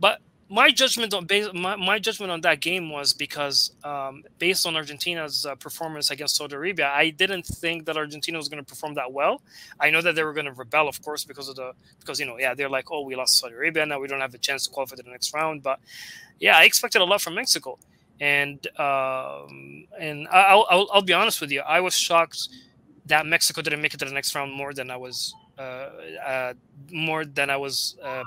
But 0.00 0.20
my 0.50 0.70
judgment 0.70 1.12
on 1.12 1.26
my, 1.54 1.76
my 1.76 1.98
judgment 1.98 2.32
on 2.32 2.40
that 2.40 2.60
game 2.60 2.90
was 2.90 3.12
because 3.12 3.72
um, 3.84 4.24
based 4.38 4.66
on 4.66 4.76
Argentina's 4.76 5.44
uh, 5.44 5.54
performance 5.56 6.10
against 6.10 6.36
Saudi 6.36 6.56
Arabia, 6.56 6.90
I 6.94 7.10
didn't 7.10 7.44
think 7.44 7.84
that 7.84 7.96
Argentina 7.96 8.38
was 8.38 8.48
going 8.48 8.62
to 8.62 8.68
perform 8.68 8.94
that 8.94 9.12
well. 9.12 9.42
I 9.78 9.90
know 9.90 10.00
that 10.00 10.14
they 10.14 10.22
were 10.22 10.32
going 10.32 10.46
to 10.46 10.52
rebel, 10.52 10.88
of 10.88 11.02
course, 11.02 11.24
because 11.24 11.48
of 11.48 11.56
the 11.56 11.72
because 12.00 12.18
you 12.18 12.26
know 12.26 12.38
yeah 12.38 12.54
they're 12.54 12.70
like 12.70 12.90
oh 12.90 13.02
we 13.02 13.14
lost 13.14 13.38
Saudi 13.38 13.54
Arabia 13.54 13.84
now 13.84 14.00
we 14.00 14.08
don't 14.08 14.20
have 14.20 14.34
a 14.34 14.38
chance 14.38 14.66
to 14.66 14.70
qualify 14.70 14.96
the 14.96 15.02
next 15.04 15.34
round. 15.34 15.62
But 15.62 15.80
yeah, 16.40 16.56
I 16.56 16.64
expected 16.64 17.02
a 17.02 17.04
lot 17.04 17.20
from 17.20 17.34
Mexico, 17.34 17.78
and 18.20 18.66
um, 18.78 19.86
and 19.98 20.28
I'll, 20.28 20.66
I'll 20.70 20.88
I'll 20.92 21.02
be 21.02 21.12
honest 21.12 21.40
with 21.40 21.50
you, 21.50 21.60
I 21.60 21.80
was 21.80 21.94
shocked 21.94 22.48
that 23.06 23.26
Mexico 23.26 23.60
didn't 23.60 23.82
make 23.82 23.92
it 23.92 23.98
to 23.98 24.06
the 24.06 24.12
next 24.12 24.34
round 24.34 24.52
more 24.52 24.72
than 24.72 24.90
I 24.90 24.96
was 24.96 25.34
uh, 25.58 25.90
uh, 26.24 26.54
more 26.90 27.24
than 27.24 27.50
I 27.50 27.56
was 27.56 27.96
uh, 28.02 28.22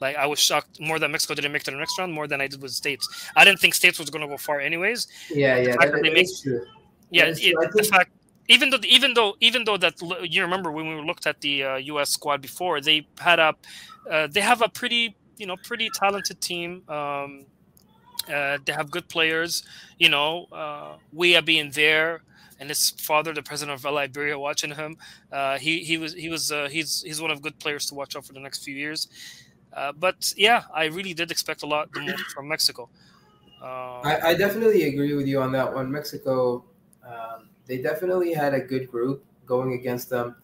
like 0.00 0.16
I 0.16 0.26
was 0.26 0.38
shocked 0.38 0.80
more 0.80 0.98
that 0.98 1.10
Mexico 1.10 1.34
didn't 1.34 1.52
make 1.52 1.62
it 1.62 1.66
to 1.66 1.70
the 1.72 1.76
next 1.76 1.98
round 1.98 2.12
more 2.12 2.26
than 2.26 2.40
I 2.40 2.46
did 2.46 2.60
with 2.62 2.72
States. 2.72 3.06
I 3.36 3.44
didn't 3.44 3.60
think 3.60 3.74
States 3.74 3.98
was 3.98 4.10
going 4.10 4.22
to 4.22 4.28
go 4.28 4.36
far 4.36 4.60
anyways. 4.60 5.06
Yeah, 5.30 5.56
yeah, 5.58 5.76
that, 5.80 5.92
that 5.92 6.02
make, 6.02 6.28
true. 6.42 6.64
Yeah, 7.10 7.26
it, 7.26 7.38
true. 7.38 7.70
the 7.74 7.82
fact 7.84 8.10
even 8.48 8.70
though 8.70 8.78
even 8.84 9.14
though 9.14 9.36
even 9.40 9.64
though 9.64 9.76
that 9.76 9.94
you 10.28 10.42
remember 10.42 10.72
when 10.72 10.88
we 10.88 11.00
looked 11.02 11.26
at 11.26 11.40
the 11.40 11.64
uh, 11.64 11.76
U.S. 11.76 12.10
squad 12.10 12.42
before, 12.42 12.80
they 12.80 13.06
had 13.18 13.38
a 13.38 13.54
uh, 14.10 14.26
they 14.26 14.40
have 14.40 14.62
a 14.62 14.68
pretty 14.68 15.16
you 15.36 15.46
know 15.46 15.56
pretty 15.64 15.88
talented 15.94 16.40
team. 16.40 16.82
Um, 16.88 17.46
uh, 18.32 18.58
they 18.64 18.72
have 18.72 18.90
good 18.90 19.08
players. 19.08 19.62
You 19.98 20.08
know, 20.08 20.46
uh, 20.52 20.96
Weah 21.12 21.42
being 21.42 21.70
there 21.70 22.22
and 22.60 22.68
his 22.68 22.90
father, 22.90 23.32
the 23.32 23.42
president 23.42 23.74
of 23.74 23.90
Liberia, 23.90 24.38
watching 24.38 24.72
him. 24.72 24.96
Uh, 25.32 25.58
he 25.58 25.82
he 25.82 25.96
was 25.96 26.12
he 26.12 26.28
was 26.28 26.52
uh, 26.52 26.68
he's 26.70 27.02
he's 27.02 27.20
one 27.20 27.30
of 27.30 27.42
good 27.42 27.58
players 27.58 27.86
to 27.86 27.94
watch 27.94 28.14
out 28.14 28.24
for 28.26 28.34
the 28.34 28.40
next 28.40 28.62
few 28.62 28.74
years. 28.74 29.08
Uh, 29.72 29.92
but 29.92 30.32
yeah, 30.36 30.64
I 30.74 30.86
really 30.86 31.14
did 31.14 31.30
expect 31.30 31.62
a 31.62 31.66
lot 31.66 31.88
from 32.34 32.48
Mexico. 32.48 32.88
Um, 33.62 34.00
I, 34.04 34.20
I, 34.24 34.34
definitely 34.34 34.84
agree 34.84 35.12
with 35.12 35.26
you 35.26 35.42
on 35.42 35.52
that 35.52 35.72
one. 35.72 35.92
Mexico, 35.92 36.64
um, 37.06 37.50
they 37.66 37.76
definitely 37.76 38.32
had 38.32 38.54
a 38.54 38.60
good 38.60 38.90
group 38.90 39.22
going 39.44 39.74
against 39.74 40.08
them. 40.08 40.34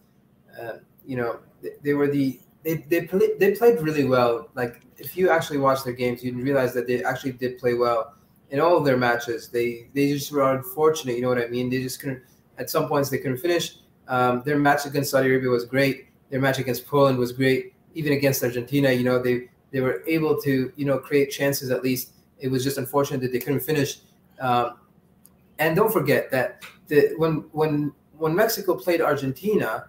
Uh, 0.61 0.73
you 1.03 1.17
know, 1.17 1.39
they, 1.63 1.71
they, 1.81 1.93
were 1.95 2.07
the 2.07 2.39
they 2.61 2.75
they, 2.75 3.07
play, 3.07 3.29
they 3.39 3.55
played 3.55 3.81
really 3.81 4.03
well. 4.03 4.49
Like 4.53 4.81
if 4.97 5.17
you 5.17 5.31
actually 5.31 5.57
watch 5.57 5.83
their 5.83 5.93
games, 5.93 6.23
you'd 6.23 6.35
realize 6.35 6.75
that 6.75 6.85
they 6.85 7.03
actually 7.03 7.31
did 7.31 7.57
play 7.57 7.73
well 7.73 8.13
in 8.51 8.59
all 8.59 8.77
of 8.77 8.85
their 8.85 8.97
matches. 8.97 9.49
They 9.49 9.87
they 9.95 10.09
just 10.13 10.31
were 10.31 10.53
unfortunate. 10.53 11.15
You 11.15 11.23
know 11.23 11.29
what 11.29 11.39
I 11.39 11.47
mean? 11.47 11.71
They 11.71 11.81
just 11.81 11.99
couldn't. 11.99 12.21
At 12.59 12.69
some 12.69 12.87
points, 12.87 13.09
they 13.09 13.17
couldn't 13.17 13.37
finish. 13.37 13.77
Um, 14.07 14.41
their 14.45 14.59
match 14.59 14.85
against 14.85 15.11
Saudi 15.11 15.29
Arabia 15.29 15.49
was 15.49 15.65
great. 15.65 16.07
Their 16.29 16.39
match 16.39 16.59
against 16.59 16.85
Poland 16.85 17.17
was 17.17 17.31
great. 17.31 17.73
Even 17.97 18.13
against 18.13 18.43
Argentina, 18.43 18.91
you 18.91 19.03
know, 19.03 19.19
they 19.19 19.49
they 19.71 19.81
were 19.81 20.03
able 20.07 20.39
to 20.41 20.71
you 20.75 20.85
know 20.85 20.97
create 20.97 21.31
chances 21.31 21.71
at 21.71 21.83
least. 21.83 22.13
It 22.39 22.49
was 22.49 22.63
just 22.63 22.77
unfortunate 22.77 23.21
that 23.21 23.31
they 23.31 23.39
couldn't 23.39 23.61
finish. 23.61 23.99
Um, 24.39 24.77
and 25.59 25.75
don't 25.75 25.91
forget 25.91 26.29
that 26.31 26.63
the, 26.87 27.13
when 27.17 27.45
when 27.51 27.91
when 28.17 28.35
Mexico 28.35 28.75
played 28.75 29.01
Argentina, 29.01 29.87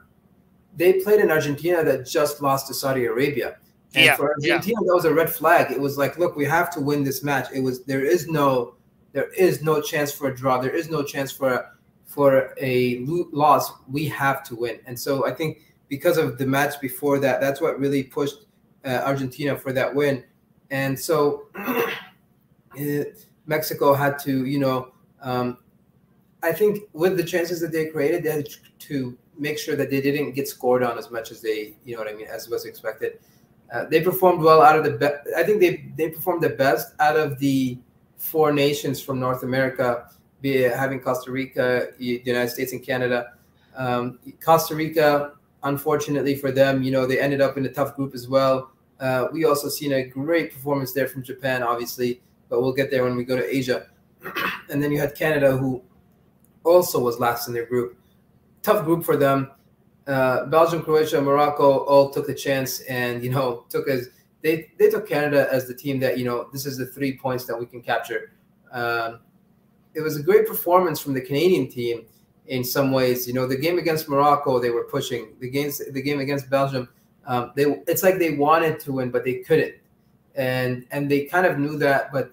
they 0.76 0.94
played 1.04 1.20
in 1.20 1.30
Argentina 1.30 1.84
that 1.84 2.06
just 2.06 2.42
lost 2.42 2.66
to 2.68 2.74
Saudi 2.74 3.04
Arabia. 3.04 3.56
And 3.94 4.04
yeah, 4.04 4.16
for 4.16 4.32
Argentina, 4.34 4.80
yeah. 4.80 4.86
that 4.86 4.94
was 4.94 5.04
a 5.04 5.14
red 5.14 5.30
flag. 5.30 5.70
It 5.70 5.80
was 5.80 5.96
like, 5.96 6.18
look, 6.18 6.36
we 6.36 6.44
have 6.44 6.70
to 6.74 6.80
win 6.80 7.04
this 7.04 7.22
match. 7.22 7.48
It 7.54 7.60
was 7.60 7.84
there 7.84 8.04
is 8.04 8.28
no 8.28 8.74
there 9.12 9.30
is 9.32 9.62
no 9.62 9.80
chance 9.80 10.12
for 10.12 10.28
a 10.28 10.36
draw. 10.36 10.58
There 10.60 10.74
is 10.74 10.90
no 10.90 11.02
chance 11.02 11.32
for 11.32 11.54
a, 11.54 11.70
for 12.04 12.54
a 12.60 13.04
loss. 13.32 13.72
We 13.90 14.06
have 14.06 14.42
to 14.44 14.56
win. 14.56 14.78
And 14.86 14.98
so 14.98 15.26
I 15.26 15.32
think 15.32 15.62
because 15.88 16.18
of 16.18 16.38
the 16.38 16.46
match 16.46 16.80
before 16.80 17.18
that, 17.20 17.40
that's 17.40 17.60
what 17.60 17.78
really 17.78 18.02
pushed 18.02 18.46
uh, 18.84 19.02
Argentina 19.04 19.56
for 19.56 19.72
that 19.72 19.94
win. 19.94 20.24
And 20.70 20.98
so 20.98 21.48
it, 22.74 23.26
Mexico 23.46 23.94
had 23.94 24.18
to, 24.20 24.44
you 24.44 24.58
know, 24.58 24.92
um, 25.22 25.58
I 26.42 26.52
think 26.52 26.82
with 26.92 27.16
the 27.16 27.24
chances 27.24 27.60
that 27.60 27.72
they 27.72 27.86
created, 27.86 28.22
they 28.22 28.30
had 28.30 28.48
to 28.80 29.18
make 29.38 29.58
sure 29.58 29.76
that 29.76 29.90
they 29.90 30.00
didn't 30.00 30.32
get 30.32 30.48
scored 30.48 30.82
on 30.82 30.98
as 30.98 31.10
much 31.10 31.30
as 31.30 31.40
they, 31.40 31.76
you 31.84 31.94
know 31.94 32.02
what 32.02 32.12
I 32.12 32.14
mean, 32.14 32.26
as 32.28 32.48
was 32.48 32.66
expected. 32.66 33.18
Uh, 33.72 33.84
they 33.84 34.00
performed 34.00 34.42
well 34.42 34.62
out 34.62 34.78
of 34.78 34.84
the. 34.84 34.92
Be- 34.92 35.32
I 35.36 35.42
think 35.42 35.60
they 35.60 35.92
they 35.96 36.10
performed 36.10 36.42
the 36.42 36.50
best 36.50 36.94
out 37.00 37.16
of 37.16 37.38
the 37.38 37.78
four 38.16 38.50
nations 38.50 39.02
from 39.02 39.20
North 39.20 39.42
America, 39.42 40.08
be 40.40 40.62
having 40.62 41.00
Costa 41.00 41.30
Rica, 41.30 41.88
the 41.98 42.22
United 42.24 42.48
States, 42.48 42.72
and 42.72 42.82
Canada. 42.82 43.34
Um, 43.76 44.18
Costa 44.42 44.74
Rica, 44.74 45.34
unfortunately 45.62 46.36
for 46.36 46.50
them, 46.50 46.82
you 46.82 46.90
know 46.90 47.06
they 47.06 47.20
ended 47.20 47.40
up 47.40 47.56
in 47.56 47.66
a 47.66 47.72
tough 47.72 47.96
group 47.96 48.14
as 48.14 48.28
well. 48.28 48.70
Uh, 49.00 49.28
we 49.32 49.44
also 49.44 49.68
seen 49.68 49.92
a 49.92 50.04
great 50.04 50.52
performance 50.52 50.92
there 50.92 51.06
from 51.06 51.22
Japan, 51.22 51.62
obviously, 51.62 52.20
but 52.48 52.60
we'll 52.60 52.72
get 52.72 52.90
there 52.90 53.04
when 53.04 53.16
we 53.16 53.24
go 53.24 53.36
to 53.36 53.56
Asia. 53.56 53.88
and 54.70 54.82
then 54.82 54.90
you 54.90 54.98
had 54.98 55.14
Canada, 55.14 55.56
who 55.56 55.82
also 56.64 56.98
was 56.98 57.20
last 57.20 57.46
in 57.46 57.54
their 57.54 57.66
group. 57.66 57.96
Tough 58.62 58.84
group 58.84 59.04
for 59.04 59.16
them 59.16 59.52
uh, 60.08 60.46
Belgium, 60.46 60.82
Croatia, 60.82 61.20
Morocco 61.20 61.84
all 61.84 62.10
took 62.10 62.26
the 62.26 62.34
chance 62.34 62.80
and 62.80 63.22
you 63.22 63.30
know 63.30 63.66
took 63.70 63.88
as 63.88 64.08
they 64.42 64.70
they 64.78 64.88
took 64.88 65.06
Canada 65.06 65.46
as 65.52 65.68
the 65.68 65.74
team 65.74 66.00
that 66.00 66.18
you 66.18 66.24
know 66.24 66.48
this 66.52 66.66
is 66.66 66.78
the 66.78 66.86
three 66.86 67.16
points 67.16 67.44
that 67.44 67.58
we 67.58 67.66
can 67.66 67.82
capture. 67.82 68.32
Um, 68.72 69.20
it 69.94 70.00
was 70.00 70.16
a 70.16 70.22
great 70.22 70.46
performance 70.46 71.00
from 71.00 71.14
the 71.14 71.20
Canadian 71.20 71.68
team 71.68 72.06
in 72.48 72.64
some 72.64 72.90
ways. 72.92 73.26
You 73.26 73.34
know, 73.34 73.46
the 73.46 73.56
game 73.56 73.78
against 73.78 74.08
Morocco 74.08 74.58
they 74.58 74.70
were 74.70 74.84
pushing. 74.84 75.34
The 75.40 75.48
games 75.48 75.78
the 75.78 76.02
game 76.02 76.20
against 76.20 76.50
Belgium, 76.50 76.88
um, 77.26 77.52
they 77.56 77.64
it's 77.86 78.02
like 78.02 78.18
they 78.18 78.34
wanted 78.34 78.80
to 78.80 78.92
win 78.92 79.10
but 79.10 79.24
they 79.24 79.36
couldn't, 79.36 79.74
and 80.34 80.86
and 80.90 81.10
they 81.10 81.24
kind 81.24 81.46
of 81.46 81.58
knew 81.58 81.78
that. 81.78 82.12
But 82.12 82.32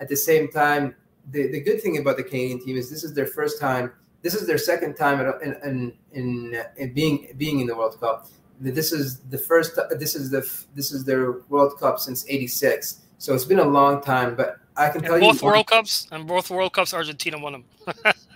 at 0.00 0.08
the 0.08 0.16
same 0.16 0.48
time, 0.48 0.94
the 1.30 1.48
the 1.48 1.60
good 1.60 1.80
thing 1.80 1.98
about 1.98 2.16
the 2.16 2.24
Canadian 2.24 2.60
team 2.64 2.76
is 2.76 2.90
this 2.90 3.04
is 3.04 3.14
their 3.14 3.26
first 3.26 3.60
time 3.60 3.92
this 4.22 4.34
is 4.34 4.46
their 4.46 4.58
second 4.58 4.94
time 4.94 5.20
in 5.42 5.56
in 5.64 5.92
in, 6.12 6.64
in 6.76 6.94
being 6.94 7.34
being 7.36 7.60
in 7.60 7.66
the 7.66 7.76
World 7.76 7.98
Cup. 8.00 8.28
This 8.60 8.92
is 8.92 9.18
the 9.18 9.38
first. 9.38 9.78
This 9.98 10.14
is 10.14 10.30
the 10.30 10.48
this 10.74 10.92
is 10.92 11.04
their 11.04 11.32
World 11.48 11.78
Cup 11.78 11.98
since 11.98 12.24
'86. 12.28 13.00
So 13.18 13.34
it's 13.34 13.44
been 13.44 13.58
a 13.58 13.64
long 13.64 14.00
time. 14.00 14.36
But 14.36 14.58
I 14.76 14.88
can 14.88 15.02
tell 15.02 15.14
and 15.14 15.24
you 15.24 15.32
both 15.32 15.42
World 15.42 15.66
Cups 15.66 16.06
and 16.12 16.26
both 16.26 16.50
World 16.50 16.72
Cups, 16.72 16.94
Argentina 16.94 17.38
won 17.38 17.52
them. 17.52 17.64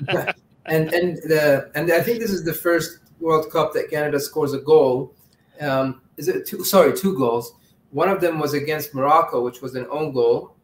and 0.66 0.92
and 0.92 1.16
the 1.18 1.70
and 1.74 1.90
I 1.92 2.00
think 2.00 2.20
this 2.20 2.30
is 2.30 2.44
the 2.44 2.52
first 2.52 2.98
World 3.20 3.50
Cup 3.50 3.72
that 3.74 3.90
Canada 3.90 4.20
scores 4.20 4.52
a 4.52 4.58
goal. 4.58 5.14
Um, 5.60 6.02
is 6.16 6.28
it 6.28 6.46
two? 6.46 6.64
Sorry, 6.64 6.96
two 6.96 7.16
goals. 7.16 7.54
One 7.90 8.08
of 8.08 8.20
them 8.20 8.38
was 8.38 8.54
against 8.54 8.94
Morocco, 8.94 9.42
which 9.42 9.62
was 9.62 9.74
an 9.74 9.86
own 9.90 10.12
goal, 10.12 10.54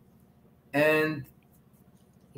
and 0.75 1.25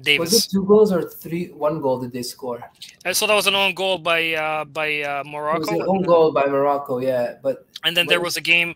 Davies. 0.00 0.32
Was 0.32 0.44
it 0.44 0.50
two 0.50 0.64
goals 0.64 0.92
or 0.92 1.08
three? 1.08 1.46
One 1.48 1.80
goal 1.80 2.00
did 2.00 2.12
they 2.12 2.22
score? 2.22 2.56
And 3.04 3.12
uh, 3.12 3.14
so 3.14 3.26
that 3.26 3.34
was 3.34 3.46
an 3.46 3.54
own 3.54 3.74
goal 3.74 3.98
by 3.98 4.32
uh, 4.34 4.64
by 4.64 5.02
uh, 5.02 5.22
Morocco. 5.24 5.56
It 5.56 5.60
was 5.60 5.68
an 5.68 5.82
own 5.86 6.02
goal 6.02 6.32
by 6.32 6.46
Morocco, 6.46 6.98
yeah. 6.98 7.34
But 7.42 7.66
and 7.84 7.96
then 7.96 8.06
there 8.06 8.20
was 8.20 8.36
a 8.36 8.40
game, 8.40 8.74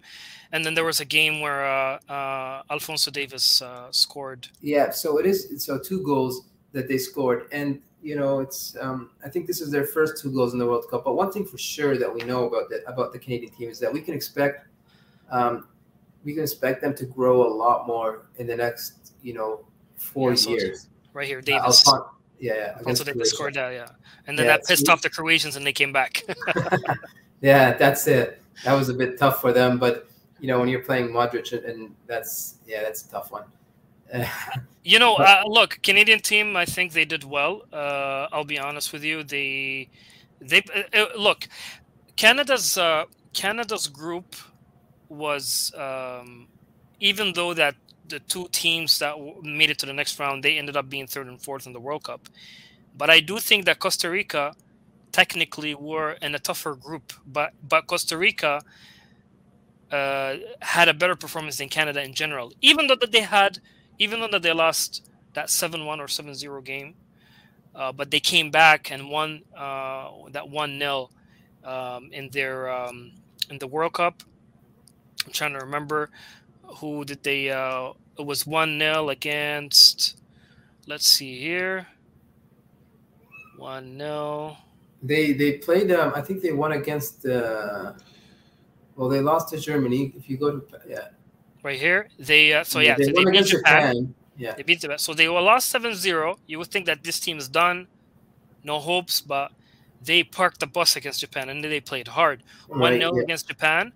and 0.53 0.64
then 0.64 0.74
there 0.74 0.85
was 0.85 1.01
a 1.01 1.05
game 1.05 1.40
where 1.40 1.66
uh, 1.66 1.98
uh, 2.09 2.62
Alphonso 2.70 3.11
Davies 3.11 3.62
uh, 3.62 3.90
scored. 3.90 4.48
Yeah, 4.61 4.90
so 4.90 5.18
it 5.18 5.27
is. 5.27 5.64
So 5.64 5.79
two 5.79 6.03
goals 6.03 6.42
that 6.72 6.87
they 6.87 6.98
scored, 6.98 7.48
and 7.51 7.81
you 8.03 8.17
know, 8.17 8.41
it's. 8.41 8.77
Um, 8.81 9.11
I 9.25 9.29
think 9.29 9.47
this 9.47 9.61
is 9.61 9.71
their 9.71 9.85
first 9.85 10.23
two 10.23 10.33
goals 10.33 10.53
in 10.53 10.59
the 10.59 10.67
World 10.67 10.87
Cup. 10.91 11.05
But 11.05 11.15
one 11.15 11.33
thing 11.33 11.45
for 11.45 11.59
sure 11.59 11.99
that 11.99 12.13
we 12.13 12.21
know 12.23 12.47
about 12.47 12.69
the 12.69 12.83
about 12.87 13.13
the 13.13 13.19
Canadian 13.19 13.53
team 13.53 13.69
is 13.69 13.79
that 13.81 13.93
we 13.93 14.01
can 14.01 14.15
expect, 14.15 14.67
um, 15.31 15.67
we 16.25 16.35
can 16.35 16.43
expect 16.43 16.81
them 16.81 16.95
to 16.95 17.07
grow 17.07 17.47
a 17.47 17.51
lot 17.53 17.87
more 17.87 18.27
in 18.37 18.47
the 18.47 18.57
next, 18.57 19.15
you 19.23 19.35
know, 19.35 19.65
four 19.97 20.33
yeah, 20.33 20.49
years 20.49 20.89
right 21.19 21.27
here, 21.27 21.41
Davies. 21.41 21.87
Uh, 21.87 22.01
yeah, 22.39 22.55
yeah. 22.55 22.79
Also, 22.87 23.05
they 23.05 23.25
scored 23.25 23.55
that, 23.55 23.73
yeah. 23.73 23.89
And 24.27 24.39
then 24.39 24.47
yeah, 24.47 24.59
that 24.59 24.67
pissed 24.67 24.89
off 24.89 25.03
the 25.03 25.11
Croatians, 25.11 25.57
and 25.57 25.67
they 25.67 25.73
came 25.73 25.93
back. 25.93 26.23
yeah, 27.41 27.75
that's 27.75 28.07
it. 28.07 28.41
That 28.65 28.75
was 28.75 28.89
a 28.89 28.95
bit 28.95 29.19
tough 29.19 29.41
for 29.41 29.53
them, 29.53 29.79
but 29.79 30.09
you 30.41 30.47
know, 30.47 30.61
when 30.61 30.69
you're 30.69 30.83
playing 30.83 31.09
Modric, 31.09 31.53
and 31.69 31.95
that's 32.07 32.59
yeah, 32.67 32.83
that's 32.83 33.05
a 33.05 33.11
tough 33.11 33.33
one. 33.33 33.45
You 34.85 34.99
know, 34.99 35.16
uh, 35.16 35.42
look, 35.47 35.79
Canadian 35.83 36.21
team. 36.21 36.57
I 36.57 36.64
think 36.64 36.92
they 36.92 37.05
did 37.05 37.25
well. 37.25 37.62
Uh, 37.73 38.29
I'll 38.33 38.44
be 38.44 38.59
honest 38.59 38.92
with 38.92 39.05
you. 39.05 39.23
They, 39.23 39.88
they 40.40 40.62
uh, 40.75 40.99
uh 40.99 41.07
look, 41.16 41.49
Canada's 42.16 42.79
uh, 42.79 43.05
Canada's 43.33 43.87
group 43.87 44.35
was 45.09 45.73
um, 45.77 46.49
even 47.01 47.33
though 47.33 47.55
that 47.55 47.75
the 48.09 48.21
two 48.21 48.49
teams 48.53 48.99
that 48.99 49.14
made 49.42 49.71
it 49.71 49.79
to 49.79 49.87
the 49.87 49.92
next 49.92 50.18
round, 50.18 50.42
they 50.42 50.59
ended 50.59 50.77
up 50.77 50.88
being 50.88 51.07
third 51.07 51.27
and 51.27 51.40
fourth 51.40 51.66
in 51.66 51.73
the 51.73 51.81
World 51.81 52.05
Cup. 52.05 52.29
But 52.97 53.11
I 53.11 53.21
do 53.21 53.38
think 53.38 53.64
that 53.66 53.79
Costa 53.79 54.11
Rica 54.11 54.55
technically 55.12 55.75
were 55.75 56.12
in 56.23 56.35
a 56.35 56.38
tougher 56.38 56.75
group, 56.75 57.12
but 57.27 57.53
but 57.68 57.87
Costa 57.87 58.16
Rica 58.16 58.62
uh, 59.92 60.37
had 60.61 60.88
a 60.88 60.94
better 60.94 61.16
performance 61.16 61.59
than 61.59 61.68
Canada 61.68 62.03
in 62.03 62.14
general. 62.14 62.53
Even 62.61 62.87
though 62.87 62.97
that 62.97 63.12
they 63.12 63.21
had, 63.21 63.59
even 63.99 64.21
though 64.21 64.29
that 64.29 64.43
they 64.43 64.53
lost 64.53 65.09
that 65.35 65.51
seven 65.51 65.85
one 65.85 66.01
or 66.01 66.07
7-0 66.07 66.65
game, 66.65 66.95
uh, 67.75 67.93
but 67.93 68.11
they 68.11 68.21
came 68.21 68.51
back 68.51 68.91
and 68.91 69.09
won 69.09 69.43
uh, 69.57 70.11
that 70.31 70.49
one 70.49 70.79
0 70.79 71.11
um, 71.65 72.11
in 72.13 72.29
their 72.31 72.69
um, 72.71 73.13
in 73.51 73.59
the 73.59 73.67
World 73.67 73.93
Cup. 73.93 74.23
I'm 75.27 75.33
trying 75.33 75.53
to 75.53 75.61
remember 75.61 76.11
who 76.77 77.05
did 77.05 77.23
they? 77.23 77.51
Uh, 77.51 77.93
it 78.19 78.27
was 78.27 78.47
one 78.47 78.79
0 78.79 79.11
against. 79.11 80.19
Let's 80.87 81.07
see 81.07 81.39
here. 81.39 81.87
One 83.57 83.99
0 83.99 84.57
They 85.03 85.33
they 85.33 85.59
played. 85.59 85.91
Um, 85.93 86.13
I 86.15 86.21
think 86.21 86.43
they 86.43 86.53
won 86.53 86.73
against. 86.73 87.27
Uh, 87.27 87.93
well, 88.97 89.09
they 89.09 89.21
lost 89.21 89.51
to 89.51 89.59
Germany. 89.59 90.13
If 90.17 90.29
you 90.29 90.37
go 90.37 90.59
to 90.59 90.81
yeah. 90.89 91.09
Right 91.62 91.79
here, 91.79 92.09
they 92.18 92.53
uh, 92.53 92.64
so 92.64 92.79
yeah, 92.79 92.94
they, 92.97 93.05
so 93.05 93.12
they 93.12 93.25
beat 93.25 93.44
Japan. 93.44 93.94
Japan. 93.94 94.14
Yeah, 94.37 94.55
they 94.55 94.62
beat 94.62 94.81
Japan. 94.81 94.99
So 94.99 95.12
they 95.14 95.29
were 95.29 95.40
lost 95.40 95.75
7-0. 95.75 96.37
You 96.47 96.59
would 96.59 96.68
think 96.68 96.87
that 96.87 97.03
this 97.03 97.18
team 97.18 97.38
is 97.38 97.49
done, 97.49 97.88
no 98.62 98.79
hopes, 98.79 99.21
but 99.21 99.51
they 100.01 100.23
parked 100.23 100.61
the 100.61 100.68
bus 100.68 100.94
against 100.94 101.21
Japan 101.21 101.49
and 101.49 101.62
they 101.64 101.81
played 101.81 102.07
hard. 102.07 102.44
One 102.68 102.81
right, 102.81 103.01
0 103.01 103.16
yeah. 103.16 103.23
against 103.23 103.49
Japan, 103.49 103.92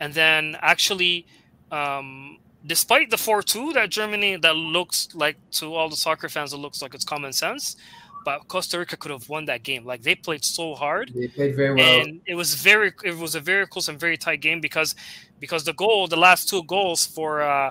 and 0.00 0.12
then 0.12 0.56
actually, 0.60 1.26
um, 1.70 2.38
despite 2.66 3.10
the 3.10 3.16
four 3.16 3.42
two 3.42 3.72
that 3.74 3.90
Germany 3.90 4.36
that 4.36 4.56
looks 4.56 5.08
like 5.14 5.36
to 5.52 5.74
all 5.74 5.88
the 5.88 5.96
soccer 5.96 6.28
fans, 6.28 6.52
it 6.52 6.56
looks 6.56 6.82
like 6.82 6.94
it's 6.94 7.04
common 7.04 7.32
sense. 7.32 7.76
But 8.24 8.48
Costa 8.48 8.78
Rica 8.78 8.96
could 8.96 9.10
have 9.10 9.28
won 9.28 9.44
that 9.46 9.62
game. 9.62 9.84
Like 9.84 10.02
they 10.02 10.14
played 10.14 10.44
so 10.44 10.74
hard. 10.74 11.12
They 11.14 11.28
played 11.28 11.56
very 11.56 11.74
well, 11.74 12.00
and 12.00 12.20
it 12.26 12.34
was 12.34 12.54
very 12.54 12.92
it 13.04 13.16
was 13.16 13.34
a 13.34 13.40
very 13.40 13.66
close 13.66 13.88
and 13.88 14.00
very 14.00 14.16
tight 14.16 14.40
game 14.40 14.60
because 14.60 14.94
because 15.40 15.64
the 15.64 15.74
goal, 15.74 16.06
the 16.06 16.16
last 16.16 16.48
two 16.48 16.62
goals 16.64 17.06
for. 17.06 17.42
Uh, 17.42 17.70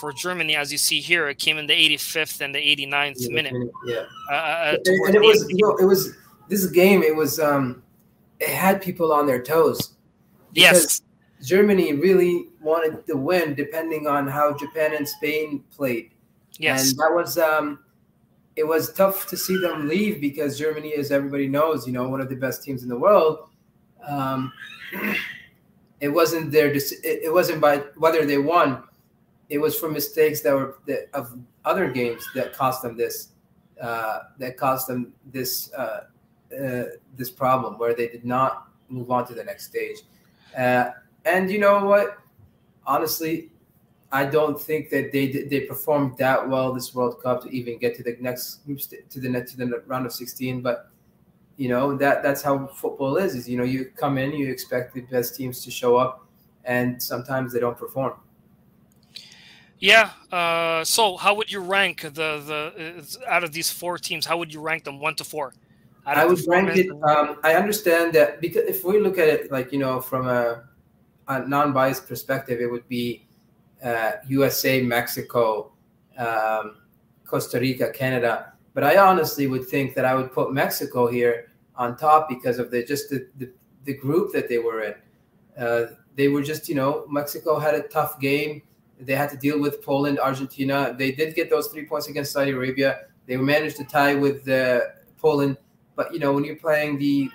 for 0.00 0.10
Germany, 0.10 0.56
as 0.56 0.72
you 0.72 0.78
see 0.78 1.00
here, 1.00 1.28
it 1.28 1.38
came 1.38 1.58
in 1.58 1.66
the 1.66 1.74
85th 1.74 2.40
and 2.40 2.54
the 2.54 2.58
89th 2.58 3.14
yeah, 3.18 3.28
minute. 3.28 3.70
Yeah, 3.84 4.04
uh, 4.30 4.34
uh, 4.34 4.76
and, 4.86 4.86
and, 4.86 5.14
it 5.14 5.20
was 5.20 5.46
you 5.50 5.58
know 5.66 5.76
it 5.76 5.84
was 5.84 6.16
this 6.48 6.66
game, 6.66 7.02
it 7.02 7.14
was 7.14 7.38
um, 7.38 7.82
it 8.40 8.48
had 8.48 8.80
people 8.82 9.12
on 9.12 9.26
their 9.26 9.42
toes. 9.42 9.94
Yes, 10.54 11.02
Germany 11.42 11.94
really 11.94 12.48
wanted 12.60 13.06
to 13.06 13.16
win, 13.16 13.54
depending 13.54 14.06
on 14.06 14.26
how 14.26 14.56
Japan 14.56 14.94
and 14.94 15.08
Spain 15.08 15.64
played. 15.74 16.10
Yes, 16.58 16.90
and 16.90 16.98
that 16.98 17.12
was 17.12 17.38
um, 17.38 17.78
it 18.56 18.64
was 18.64 18.92
tough 18.92 19.26
to 19.28 19.36
see 19.36 19.58
them 19.58 19.88
leave 19.88 20.20
because 20.20 20.58
Germany, 20.58 20.94
as 20.94 21.10
everybody 21.10 21.48
knows, 21.48 21.86
you 21.86 21.92
know, 21.92 22.08
one 22.08 22.20
of 22.20 22.28
the 22.28 22.36
best 22.36 22.62
teams 22.62 22.82
in 22.82 22.88
the 22.88 22.98
world. 22.98 23.48
Um, 24.06 24.52
it 26.00 26.08
wasn't 26.08 26.50
their 26.50 26.72
it 26.74 27.32
wasn't 27.32 27.60
by 27.60 27.78
whether 27.96 28.26
they 28.26 28.38
won. 28.38 28.82
It 29.48 29.58
was 29.58 29.78
for 29.78 29.90
mistakes 29.90 30.40
that 30.42 30.54
were 30.54 30.78
that, 30.86 31.08
of 31.14 31.38
other 31.64 31.90
games 31.90 32.26
that 32.34 32.52
cost 32.52 32.82
them 32.82 32.96
this. 32.96 33.28
Uh, 33.80 34.20
that 34.38 34.56
cost 34.56 34.86
them 34.86 35.12
this 35.32 35.72
uh, 35.72 36.02
uh, 36.52 36.84
this 37.16 37.30
problem 37.30 37.78
where 37.78 37.94
they 37.94 38.08
did 38.08 38.24
not 38.24 38.68
move 38.88 39.10
on 39.10 39.26
to 39.26 39.34
the 39.34 39.42
next 39.42 39.64
stage. 39.64 39.98
Uh, 40.56 40.90
and 41.24 41.50
you 41.50 41.58
know 41.58 41.84
what? 41.84 42.18
Honestly, 42.86 43.51
I 44.12 44.26
don't 44.26 44.60
think 44.60 44.90
that 44.90 45.10
they 45.10 45.26
they 45.26 45.60
performed 45.60 46.18
that 46.18 46.46
well 46.46 46.72
this 46.74 46.94
World 46.94 47.22
Cup 47.22 47.42
to 47.44 47.50
even 47.50 47.78
get 47.78 47.96
to 47.96 48.02
the 48.02 48.16
next 48.20 48.60
to 48.66 49.20
the 49.20 49.44
to 49.44 49.56
the 49.56 49.82
round 49.86 50.04
of 50.04 50.12
16. 50.12 50.60
But 50.60 50.90
you 51.56 51.68
know 51.68 51.96
that 51.96 52.22
that's 52.22 52.42
how 52.42 52.66
football 52.66 53.16
is. 53.16 53.34
Is 53.34 53.48
you 53.48 53.56
know 53.56 53.64
you 53.64 53.90
come 53.96 54.18
in, 54.18 54.32
you 54.32 54.50
expect 54.50 54.94
the 54.94 55.00
best 55.00 55.34
teams 55.34 55.64
to 55.64 55.70
show 55.70 55.96
up, 55.96 56.26
and 56.64 57.02
sometimes 57.02 57.54
they 57.54 57.60
don't 57.60 57.78
perform. 57.78 58.12
Yeah. 59.78 60.10
Uh, 60.30 60.84
so, 60.84 61.16
how 61.16 61.34
would 61.34 61.50
you 61.50 61.60
rank 61.60 62.02
the 62.02 62.10
the 62.10 63.02
uh, 63.26 63.30
out 63.30 63.42
of 63.42 63.52
these 63.52 63.70
four 63.70 63.98
teams? 63.98 64.26
How 64.26 64.36
would 64.36 64.52
you 64.52 64.60
rank 64.60 64.84
them 64.84 65.00
one 65.00 65.16
to 65.16 65.24
four? 65.24 65.54
I 66.04 66.24
would 66.26 66.40
rank 66.46 66.76
it. 66.76 66.90
Um, 67.02 67.38
I 67.42 67.54
understand 67.54 68.12
that 68.12 68.40
because 68.40 68.62
if 68.68 68.84
we 68.84 69.00
look 69.00 69.18
at 69.18 69.28
it 69.28 69.50
like 69.50 69.72
you 69.72 69.78
know 69.78 70.00
from 70.00 70.28
a, 70.28 70.64
a 71.28 71.46
non-biased 71.48 72.06
perspective, 72.06 72.60
it 72.60 72.70
would 72.70 72.86
be 72.88 73.26
USA, 74.28 74.82
Mexico, 74.82 75.72
um, 76.18 76.76
Costa 77.24 77.58
Rica, 77.58 77.90
Canada. 77.90 78.52
But 78.74 78.84
I 78.84 78.96
honestly 78.96 79.46
would 79.46 79.66
think 79.66 79.94
that 79.94 80.04
I 80.04 80.14
would 80.14 80.32
put 80.32 80.52
Mexico 80.52 81.06
here 81.06 81.52
on 81.76 81.96
top 81.96 82.28
because 82.28 82.58
of 82.58 82.70
the 82.70 82.84
just 82.84 83.10
the 83.10 83.28
the, 83.38 83.50
the 83.84 83.94
group 83.94 84.32
that 84.32 84.48
they 84.48 84.58
were 84.58 84.82
in. 84.82 84.94
Uh, 85.58 85.86
they 86.14 86.28
were 86.28 86.42
just 86.42 86.68
you 86.68 86.74
know 86.74 87.04
Mexico 87.08 87.58
had 87.58 87.74
a 87.74 87.82
tough 87.82 88.20
game. 88.20 88.62
They 89.00 89.14
had 89.14 89.30
to 89.30 89.36
deal 89.36 89.60
with 89.60 89.82
Poland, 89.82 90.20
Argentina. 90.20 90.94
They 90.96 91.10
did 91.12 91.34
get 91.34 91.50
those 91.50 91.68
three 91.68 91.86
points 91.86 92.08
against 92.08 92.32
Saudi 92.32 92.52
Arabia. 92.52 93.06
They 93.26 93.36
managed 93.36 93.76
to 93.78 93.84
tie 93.84 94.14
with 94.14 94.48
uh, 94.48 94.80
Poland 95.18 95.56
but 95.96 96.12
you 96.12 96.18
know, 96.18 96.32
when 96.32 96.44
you're 96.44 96.56
playing 96.56 96.98
the 96.98 97.30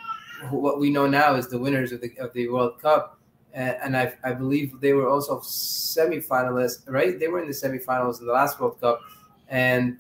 what 0.50 0.80
we 0.80 0.90
know 0.90 1.08
now 1.08 1.36
is 1.36 1.48
the 1.48 1.58
winners 1.58 1.92
of 1.92 2.02
the 2.02 2.12
of 2.20 2.34
the 2.34 2.48
World 2.48 2.82
Cup, 2.82 3.17
and, 3.54 3.78
and 3.84 3.98
I 3.98 4.14
I 4.24 4.34
believe 4.34 4.80
they 4.80 4.94
were 4.94 5.10
also 5.10 5.40
semifinalists, 5.40 6.90
right? 6.90 7.20
They 7.20 7.28
were 7.28 7.42
in 7.42 7.48
the 7.48 7.54
semifinals 7.54 8.20
in 8.20 8.28
the 8.28 8.34
last 8.34 8.60
World 8.60 8.80
Cup, 8.80 9.02
and 9.50 9.98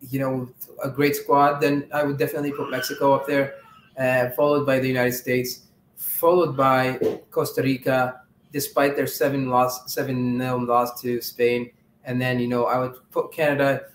you 0.00 0.20
know, 0.20 0.48
a 0.82 0.90
great 0.90 1.16
squad. 1.16 1.60
Then 1.60 1.88
I 1.92 2.04
would 2.04 2.18
definitely 2.18 2.52
put 2.52 2.70
Mexico 2.70 3.12
up 3.14 3.26
there, 3.26 3.54
uh, 3.98 4.30
followed 4.30 4.64
by 4.64 4.78
the 4.78 4.88
United 4.88 5.12
States, 5.12 5.66
followed 5.96 6.56
by 6.56 7.20
Costa 7.30 7.62
Rica, 7.62 8.22
despite 8.52 8.96
their 8.96 9.06
seven 9.06 9.48
loss 9.48 9.92
seven 9.92 10.38
nil 10.38 10.64
loss 10.64 11.00
to 11.02 11.20
Spain, 11.20 11.70
and 12.04 12.20
then 12.20 12.38
you 12.38 12.48
know 12.48 12.66
I 12.66 12.78
would 12.78 12.94
put 13.10 13.32
Canada 13.32 13.86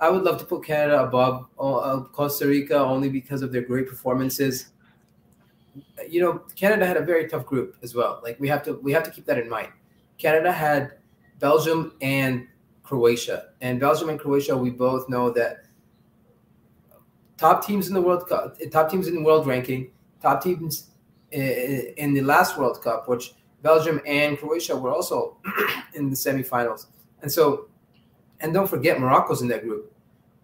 I 0.00 0.08
would 0.08 0.22
love 0.22 0.38
to 0.38 0.46
put 0.46 0.64
Canada 0.64 1.02
above 1.02 1.46
uh, 1.58 2.00
Costa 2.12 2.46
Rica 2.46 2.78
only 2.78 3.10
because 3.10 3.42
of 3.42 3.52
their 3.52 3.62
great 3.62 3.86
performances. 3.86 4.70
You 6.08 6.20
know, 6.20 6.42
Canada 6.56 6.86
had 6.86 6.96
a 6.96 7.04
very 7.04 7.28
tough 7.28 7.46
group 7.46 7.76
as 7.82 7.94
well. 7.94 8.20
Like 8.22 8.38
we 8.40 8.48
have 8.48 8.62
to 8.64 8.74
we 8.74 8.92
have 8.92 9.02
to 9.04 9.10
keep 9.10 9.26
that 9.26 9.38
in 9.38 9.48
mind. 9.48 9.68
Canada 10.18 10.52
had 10.52 10.92
Belgium 11.38 11.94
and 12.00 12.46
Croatia, 12.82 13.50
and 13.60 13.78
Belgium 13.78 14.08
and 14.08 14.18
Croatia, 14.18 14.56
we 14.56 14.70
both 14.70 15.08
know 15.08 15.30
that 15.30 15.64
top 17.36 17.64
teams 17.64 17.88
in 17.88 17.94
the 17.94 18.02
World 18.02 18.28
Cup, 18.28 18.56
top 18.70 18.90
teams 18.90 19.06
in 19.06 19.14
the 19.14 19.22
world 19.22 19.46
ranking, 19.46 19.92
top 20.20 20.42
teams 20.42 20.90
in 21.30 22.14
the 22.14 22.20
last 22.20 22.58
World 22.58 22.82
Cup, 22.82 23.08
which 23.08 23.34
Belgium 23.62 24.00
and 24.06 24.38
Croatia 24.38 24.76
were 24.76 24.90
also 24.92 25.36
in 25.94 26.10
the 26.10 26.16
semifinals, 26.16 26.86
and 27.22 27.30
so 27.30 27.68
and 28.40 28.52
don't 28.52 28.68
forget 28.68 28.98
Morocco's 28.98 29.42
in 29.42 29.48
that 29.48 29.62
group. 29.62 29.92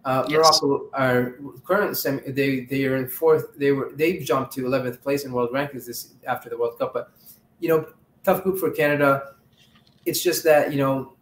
Uh, 0.07 0.25
yes. 0.29 0.61
Morocco 0.63 0.89
are 0.93 1.35
current 1.65 1.97
semi. 1.97 2.21
They 2.31 2.61
they 2.61 2.85
are 2.85 2.95
in 2.95 3.09
fourth. 3.09 3.57
They 3.57 3.73
were 3.73 3.91
they've 3.93 4.23
jumped 4.23 4.53
to 4.53 4.61
11th 4.61 5.01
place 5.01 5.25
in 5.25 5.33
world 5.33 5.49
rankings 5.51 5.85
this 5.85 6.13
after 6.25 6.47
the 6.49 6.57
World 6.57 6.79
Cup. 6.79 6.93
But 6.93 7.11
you 7.59 7.67
know, 7.67 7.89
tough 8.23 8.41
group 8.41 8.57
for 8.57 8.71
Canada. 8.71 9.33
It's 10.05 10.23
just 10.23 10.45
that 10.45 10.71
you 10.71 10.77
know, 10.77 11.17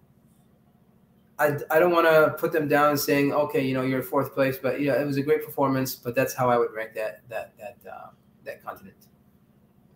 I, 1.39 1.57
I 1.71 1.79
don't 1.79 1.93
want 1.93 2.05
to 2.05 2.35
put 2.37 2.51
them 2.51 2.67
down 2.67 2.95
saying 2.99 3.33
okay, 3.33 3.65
you 3.65 3.73
know, 3.73 3.81
you're 3.81 4.03
fourth 4.03 4.35
place, 4.35 4.59
but 4.61 4.79
yeah, 4.79 5.01
it 5.01 5.05
was 5.05 5.17
a 5.17 5.23
great 5.23 5.43
performance. 5.43 5.95
But 5.95 6.13
that's 6.13 6.35
how 6.35 6.51
I 6.51 6.59
would 6.59 6.71
rank 6.71 6.93
that 6.93 7.27
that 7.27 7.57
that 7.57 7.77
uh, 7.91 8.09
that 8.43 8.63
continent. 8.63 9.04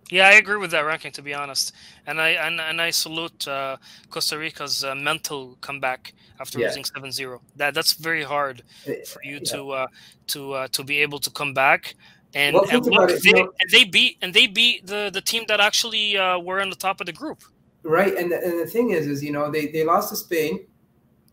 Yeah, 0.09 0.27
I 0.27 0.33
agree 0.33 0.57
with 0.57 0.71
that 0.71 0.85
ranking 0.85 1.11
to 1.13 1.21
be 1.21 1.33
honest, 1.33 1.73
and 2.07 2.19
I 2.19 2.29
and, 2.29 2.59
and 2.59 2.81
I 2.81 2.89
salute 2.89 3.47
uh, 3.47 3.77
Costa 4.09 4.37
Rica's 4.37 4.83
uh, 4.83 4.95
mental 4.95 5.57
comeback 5.61 6.13
after 6.39 6.59
yeah. 6.59 6.67
losing 6.67 6.83
7-0. 6.83 7.39
That 7.57 7.73
that's 7.73 7.93
very 7.93 8.23
hard 8.23 8.63
eh, 8.87 9.03
for 9.05 9.23
you 9.23 9.35
yeah. 9.35 9.51
to 9.51 9.71
uh, 9.71 9.87
to 10.27 10.53
uh, 10.53 10.67
to 10.69 10.83
be 10.83 10.97
able 10.97 11.19
to 11.19 11.29
come 11.29 11.53
back 11.53 11.95
and, 12.33 12.53
well, 12.53 12.65
and 12.69 12.85
look, 12.85 13.09
they, 13.21 13.31
and 13.31 13.69
they 13.71 13.85
beat 13.85 14.17
and 14.21 14.33
they 14.33 14.45
beat 14.45 14.85
the 14.85 15.09
the 15.11 15.21
team 15.21 15.45
that 15.47 15.59
actually 15.59 16.17
uh, 16.17 16.37
were 16.37 16.61
on 16.61 16.69
the 16.69 16.75
top 16.75 16.99
of 16.99 17.07
the 17.07 17.13
group. 17.13 17.43
Right, 17.83 18.15
and 18.15 18.31
the, 18.31 18.43
and 18.43 18.59
the 18.59 18.67
thing 18.67 18.91
is, 18.91 19.07
is 19.07 19.23
you 19.23 19.31
know 19.31 19.49
they 19.49 19.67
they 19.67 19.83
lost 19.83 20.09
to 20.09 20.15
Spain, 20.15 20.65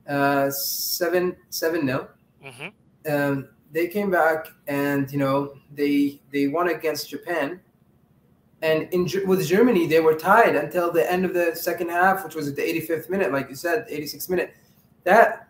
uh, 0.09 0.51
seven 0.51 1.37
seven 1.51 1.85
nil. 1.85 2.09
Mm-hmm. 2.43 3.12
Um, 3.12 3.49
they 3.73 3.89
came 3.89 4.11
back 4.11 4.49
and 4.69 5.11
you 5.12 5.19
know 5.19 5.55
they 5.75 6.21
they 6.33 6.49
won 6.49 6.69
against 6.69 7.11
Japan 7.11 7.61
and 8.62 8.88
in 8.92 9.03
with 9.27 9.47
Germany, 9.47 9.87
they 9.87 10.01
were 10.01 10.14
tied 10.14 10.57
until 10.57 10.90
the 10.90 11.11
end 11.11 11.25
of 11.25 11.35
the 11.35 11.55
second 11.55 11.90
half, 11.90 12.25
which 12.25 12.35
was 12.35 12.49
at 12.49 12.57
the 12.57 12.62
85th 12.62 13.11
minute, 13.11 13.33
like 13.33 13.51
you 13.51 13.55
said, 13.55 13.87
86th 13.88 14.31
minute. 14.31 14.55
That 15.05 15.49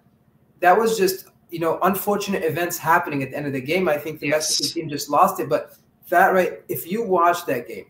that 0.60 0.76
was 0.76 0.98
just 0.98 1.26
you 1.50 1.60
know 1.60 1.78
unfortunate 1.82 2.42
events 2.42 2.76
happening 2.76 3.22
at 3.22 3.30
the 3.30 3.36
end 3.36 3.46
of 3.46 3.52
the 3.52 3.60
game. 3.60 3.88
I 3.88 3.96
think 3.96 4.20
the 4.20 4.28
yes. 4.28 4.60
Mexican 4.60 4.82
team 4.82 4.90
just 4.90 5.08
lost 5.08 5.38
it. 5.40 5.48
But 5.48 5.76
that 6.08 6.28
right, 6.28 6.62
if 6.68 6.90
you 6.90 7.02
watch 7.02 7.46
that 7.46 7.68
game, 7.68 7.86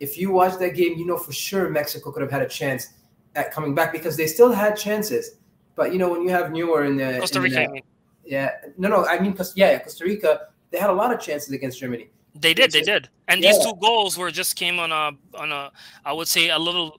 if 0.00 0.16
you 0.16 0.30
watch 0.30 0.58
that 0.58 0.70
game, 0.70 0.96
you 0.96 1.06
know 1.06 1.18
for 1.18 1.32
sure 1.32 1.68
Mexico 1.68 2.12
could 2.12 2.22
have 2.22 2.30
had 2.30 2.42
a 2.42 2.48
chance 2.48 2.90
at 3.34 3.52
coming 3.52 3.74
back 3.74 3.92
because 3.92 4.16
they 4.16 4.28
still 4.28 4.52
had 4.52 4.76
chances. 4.76 5.38
But 5.74 5.92
you 5.92 5.98
know 5.98 6.08
when 6.08 6.22
you 6.22 6.30
have 6.30 6.52
Neuer 6.52 6.84
in 6.84 6.96
the 6.96 7.18
Costa 7.18 7.40
Rica, 7.40 7.66
the, 7.72 7.82
yeah, 8.24 8.52
no, 8.78 8.88
no, 8.88 9.04
I 9.06 9.18
mean, 9.18 9.36
yeah, 9.56 9.78
Costa 9.80 10.04
Rica, 10.04 10.48
they 10.70 10.78
had 10.78 10.90
a 10.90 10.94
lot 10.94 11.12
of 11.12 11.20
chances 11.20 11.52
against 11.52 11.80
Germany. 11.80 12.10
They 12.36 12.52
did, 12.52 12.72
they 12.72 12.80
did, 12.80 13.08
and 13.28 13.40
yeah. 13.40 13.52
these 13.52 13.64
two 13.64 13.74
goals 13.80 14.18
were 14.18 14.32
just 14.32 14.56
came 14.56 14.80
on 14.80 14.90
a 14.90 15.12
on 15.38 15.52
a 15.52 15.70
I 16.04 16.12
would 16.12 16.26
say 16.26 16.50
a 16.50 16.58
little 16.58 16.98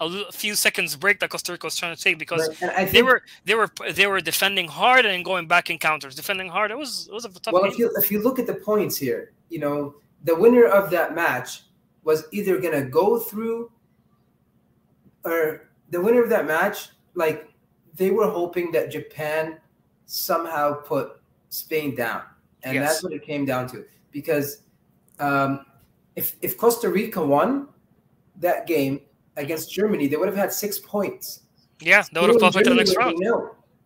a, 0.00 0.06
little, 0.06 0.32
few 0.32 0.56
seconds 0.56 0.96
break 0.96 1.20
that 1.20 1.30
Costa 1.30 1.52
Rica 1.52 1.68
was 1.68 1.76
trying 1.76 1.94
to 1.94 2.02
take 2.02 2.18
because 2.18 2.60
right. 2.60 2.90
they 2.90 3.02
were 3.02 3.22
they 3.44 3.54
were 3.54 3.70
they 3.92 4.08
were 4.08 4.20
defending 4.20 4.66
hard 4.66 5.06
and 5.06 5.24
going 5.24 5.46
back 5.46 5.70
in 5.70 5.78
counters, 5.78 6.16
defending 6.16 6.48
hard. 6.48 6.72
It 6.72 6.76
was 6.76 7.06
it 7.06 7.14
was 7.14 7.24
a 7.24 7.28
tough. 7.28 7.54
Well, 7.54 7.62
game. 7.62 7.72
if 7.72 7.78
you 7.78 7.90
if 7.96 8.10
you 8.10 8.20
look 8.22 8.40
at 8.40 8.48
the 8.48 8.54
points 8.54 8.96
here, 8.96 9.32
you 9.50 9.60
know 9.60 9.94
the 10.24 10.34
winner 10.34 10.64
of 10.64 10.90
that 10.90 11.14
match 11.14 11.62
was 12.02 12.24
either 12.32 12.58
gonna 12.58 12.82
go 12.82 13.20
through, 13.20 13.70
or 15.24 15.70
the 15.90 16.00
winner 16.00 16.24
of 16.24 16.28
that 16.30 16.44
match, 16.44 16.88
like 17.14 17.48
they 17.94 18.10
were 18.10 18.28
hoping 18.28 18.72
that 18.72 18.90
Japan 18.90 19.58
somehow 20.06 20.74
put 20.74 21.20
Spain 21.50 21.94
down, 21.94 22.22
and 22.64 22.74
yes. 22.74 22.90
that's 22.90 23.04
what 23.04 23.12
it 23.12 23.24
came 23.24 23.44
down 23.44 23.68
to 23.68 23.84
because 24.12 24.62
um, 25.18 25.64
if 26.16 26.36
if 26.42 26.56
Costa 26.56 26.88
Rica 26.88 27.24
won 27.24 27.68
that 28.36 28.66
game 28.66 29.00
against 29.36 29.72
Germany, 29.72 30.06
they 30.08 30.16
would 30.16 30.28
have 30.28 30.36
had 30.36 30.52
six 30.52 30.78
points. 30.78 31.40
Yeah, 31.80 32.04
they 32.12 32.20
would 32.20 32.30
have 32.30 32.38
qualified 32.38 32.64
to 32.64 32.70
the 32.70 32.76
next 32.76 32.96
round. 32.96 33.18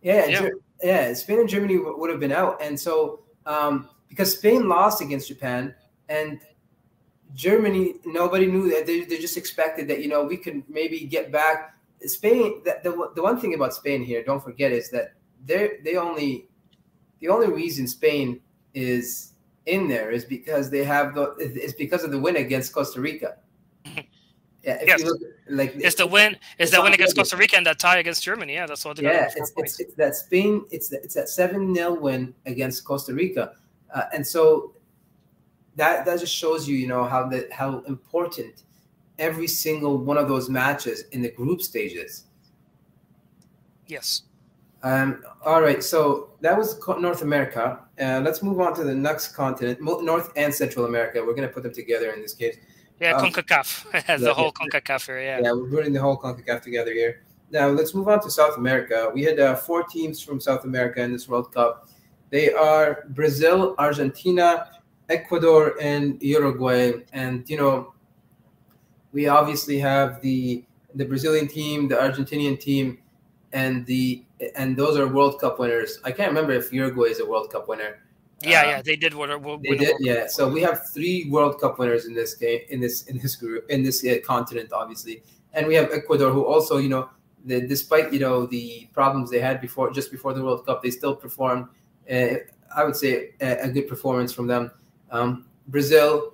Yeah, 0.01 0.25
yeah. 0.25 0.49
yeah, 0.83 1.13
Spain 1.13 1.39
and 1.39 1.49
Germany 1.49 1.77
would 1.77 2.09
have 2.09 2.19
been 2.19 2.31
out, 2.31 2.61
and 2.61 2.79
so 2.79 3.21
um, 3.45 3.89
because 4.07 4.37
Spain 4.37 4.67
lost 4.67 5.01
against 5.01 5.27
Japan, 5.27 5.73
and 6.09 6.39
Germany, 7.33 7.95
nobody 8.05 8.45
knew 8.45 8.69
that 8.71 8.85
they, 8.85 9.01
they 9.01 9.17
just 9.17 9.37
expected 9.37 9.87
that 9.87 10.01
you 10.01 10.07
know 10.07 10.23
we 10.23 10.37
could 10.37 10.63
maybe 10.69 10.99
get 11.05 11.31
back. 11.31 11.75
Spain, 12.01 12.61
the, 12.63 12.79
the, 12.83 13.11
the 13.15 13.23
one 13.23 13.39
thing 13.39 13.55
about 13.55 13.73
Spain 13.73 14.03
here, 14.03 14.23
don't 14.23 14.43
forget, 14.43 14.71
is 14.71 14.89
that 14.91 15.13
they 15.45 15.77
they 15.83 15.95
only 15.95 16.47
the 17.19 17.29
only 17.29 17.47
reason 17.47 17.87
Spain 17.87 18.39
is 18.73 19.33
in 19.67 19.87
there 19.87 20.11
is 20.11 20.25
because 20.25 20.69
they 20.69 20.83
have 20.83 21.13
the 21.13 21.35
it's 21.37 21.73
because 21.73 22.03
of 22.03 22.11
the 22.11 22.19
win 22.19 22.37
against 22.37 22.73
Costa 22.73 23.01
Rica. 23.01 23.37
Yeah, 24.63 24.83
yes. 24.85 25.01
Look, 25.01 25.21
like 25.49 25.75
it's 25.75 25.95
the 25.95 26.05
win. 26.05 26.35
It's 26.59 26.71
the 26.71 26.81
win 26.81 26.91
against 26.91 27.15
Costa 27.15 27.37
Rica 27.37 27.55
and 27.55 27.65
that 27.65 27.79
tie 27.79 27.99
against 27.99 28.21
Germany. 28.21 28.53
Yeah, 28.53 28.65
that's 28.65 28.83
what. 28.83 28.99
Yeah, 28.99 29.29
it's, 29.33 29.53
it's, 29.55 29.79
it's, 29.79 29.93
that 29.93 30.13
Spain. 30.13 30.65
It's 30.71 30.91
it's 30.91 31.13
that 31.13 31.29
seven 31.29 31.73
0 31.73 31.93
win 31.93 32.33
against 32.45 32.83
Costa 32.83 33.13
Rica, 33.13 33.53
uh, 33.95 34.03
and 34.13 34.27
so 34.27 34.73
that 35.77 36.05
that 36.05 36.19
just 36.19 36.35
shows 36.35 36.67
you, 36.67 36.75
you 36.75 36.87
know, 36.87 37.05
how 37.05 37.29
the 37.29 37.47
how 37.49 37.79
important 37.87 38.63
every 39.19 39.47
single 39.47 39.97
one 39.97 40.17
of 40.17 40.27
those 40.27 40.49
matches 40.49 41.05
in 41.11 41.21
the 41.21 41.31
group 41.31 41.61
stages. 41.61 42.25
Yes. 43.85 44.23
Um, 44.83 45.23
all 45.43 45.61
right, 45.61 45.83
so 45.83 46.31
that 46.41 46.57
was 46.57 46.79
North 46.99 47.21
America. 47.21 47.79
Uh, 47.99 48.21
let's 48.23 48.43
move 48.43 48.59
on 48.59 48.75
to 48.75 48.83
the 48.83 48.93
next 48.93 49.29
continent, 49.29 49.79
North 49.81 50.31
and 50.35 50.53
Central 50.53 50.85
America. 50.85 51.19
We're 51.19 51.33
going 51.33 51.47
to 51.47 51.53
put 51.53 51.63
them 51.63 51.73
together 51.73 52.11
in 52.11 52.21
this 52.21 52.33
case. 52.33 52.57
Yeah, 52.99 53.15
um, 53.17 53.31
CONCACAF 53.31 54.19
the 54.19 54.33
whole 54.33 54.51
CONCACAF 54.51 55.09
area. 55.09 55.39
Yeah, 55.41 55.51
we're 55.51 55.69
putting 55.69 55.93
the 55.93 56.01
whole 56.01 56.17
CONCACAF 56.17 56.61
together 56.61 56.93
here. 56.93 57.23
Now 57.51 57.67
let's 57.69 57.93
move 57.93 58.07
on 58.07 58.21
to 58.23 58.31
South 58.31 58.57
America. 58.57 59.09
We 59.13 59.23
had 59.23 59.39
uh, 59.39 59.55
four 59.55 59.83
teams 59.83 60.21
from 60.21 60.39
South 60.39 60.63
America 60.65 61.01
in 61.01 61.11
this 61.11 61.27
World 61.27 61.53
Cup. 61.53 61.87
They 62.29 62.51
are 62.51 63.05
Brazil, 63.09 63.75
Argentina, 63.77 64.69
Ecuador, 65.09 65.75
and 65.79 66.21
Uruguay. 66.21 66.93
And 67.13 67.49
you 67.49 67.57
know, 67.57 67.93
we 69.13 69.27
obviously 69.27 69.79
have 69.79 70.21
the 70.21 70.65
the 70.95 71.05
Brazilian 71.05 71.47
team, 71.47 71.87
the 71.87 71.95
Argentinian 71.95 72.59
team, 72.59 72.97
and 73.53 73.85
the 73.85 74.25
and 74.55 74.77
those 74.77 74.97
are 74.97 75.07
World 75.07 75.39
Cup 75.39 75.59
winners. 75.59 75.99
I 76.03 76.11
can't 76.11 76.29
remember 76.29 76.53
if 76.53 76.71
Uruguay 76.71 77.09
is 77.09 77.19
a 77.19 77.25
World 77.25 77.51
Cup 77.51 77.67
winner. 77.67 77.99
Yeah, 78.41 78.61
uh, 78.61 78.65
yeah, 78.65 78.81
they 78.81 78.95
did. 78.95 79.13
What, 79.13 79.41
what 79.41 79.63
they 79.63 79.75
did, 79.75 79.95
yeah. 79.99 80.27
So 80.27 80.47
we 80.47 80.61
have 80.61 80.89
three 80.89 81.27
World 81.29 81.59
Cup 81.59 81.79
winners 81.79 82.05
in 82.05 82.13
this 82.13 82.35
game, 82.35 82.61
in 82.69 82.79
this 82.79 83.03
in 83.07 83.17
this 83.17 83.35
group, 83.35 83.69
in 83.69 83.83
this 83.83 84.05
uh, 84.05 84.17
continent, 84.23 84.71
obviously, 84.71 85.23
and 85.53 85.65
we 85.65 85.75
have 85.75 85.91
Ecuador, 85.91 86.31
who 86.31 86.45
also, 86.45 86.77
you 86.77 86.89
know, 86.89 87.09
the, 87.45 87.65
despite 87.65 88.13
you 88.13 88.19
know 88.19 88.45
the 88.45 88.87
problems 88.93 89.31
they 89.31 89.39
had 89.39 89.59
before, 89.59 89.91
just 89.91 90.11
before 90.11 90.33
the 90.33 90.43
World 90.43 90.65
Cup, 90.65 90.83
they 90.83 90.91
still 90.91 91.15
performed. 91.15 91.67
Uh, 92.09 92.35
I 92.75 92.83
would 92.83 92.95
say 92.95 93.31
a, 93.41 93.63
a, 93.63 93.69
good 93.69 93.87
performance 93.87 94.31
from 94.31 94.47
them. 94.47 94.71
Um, 95.09 95.47
Brazil, 95.67 96.33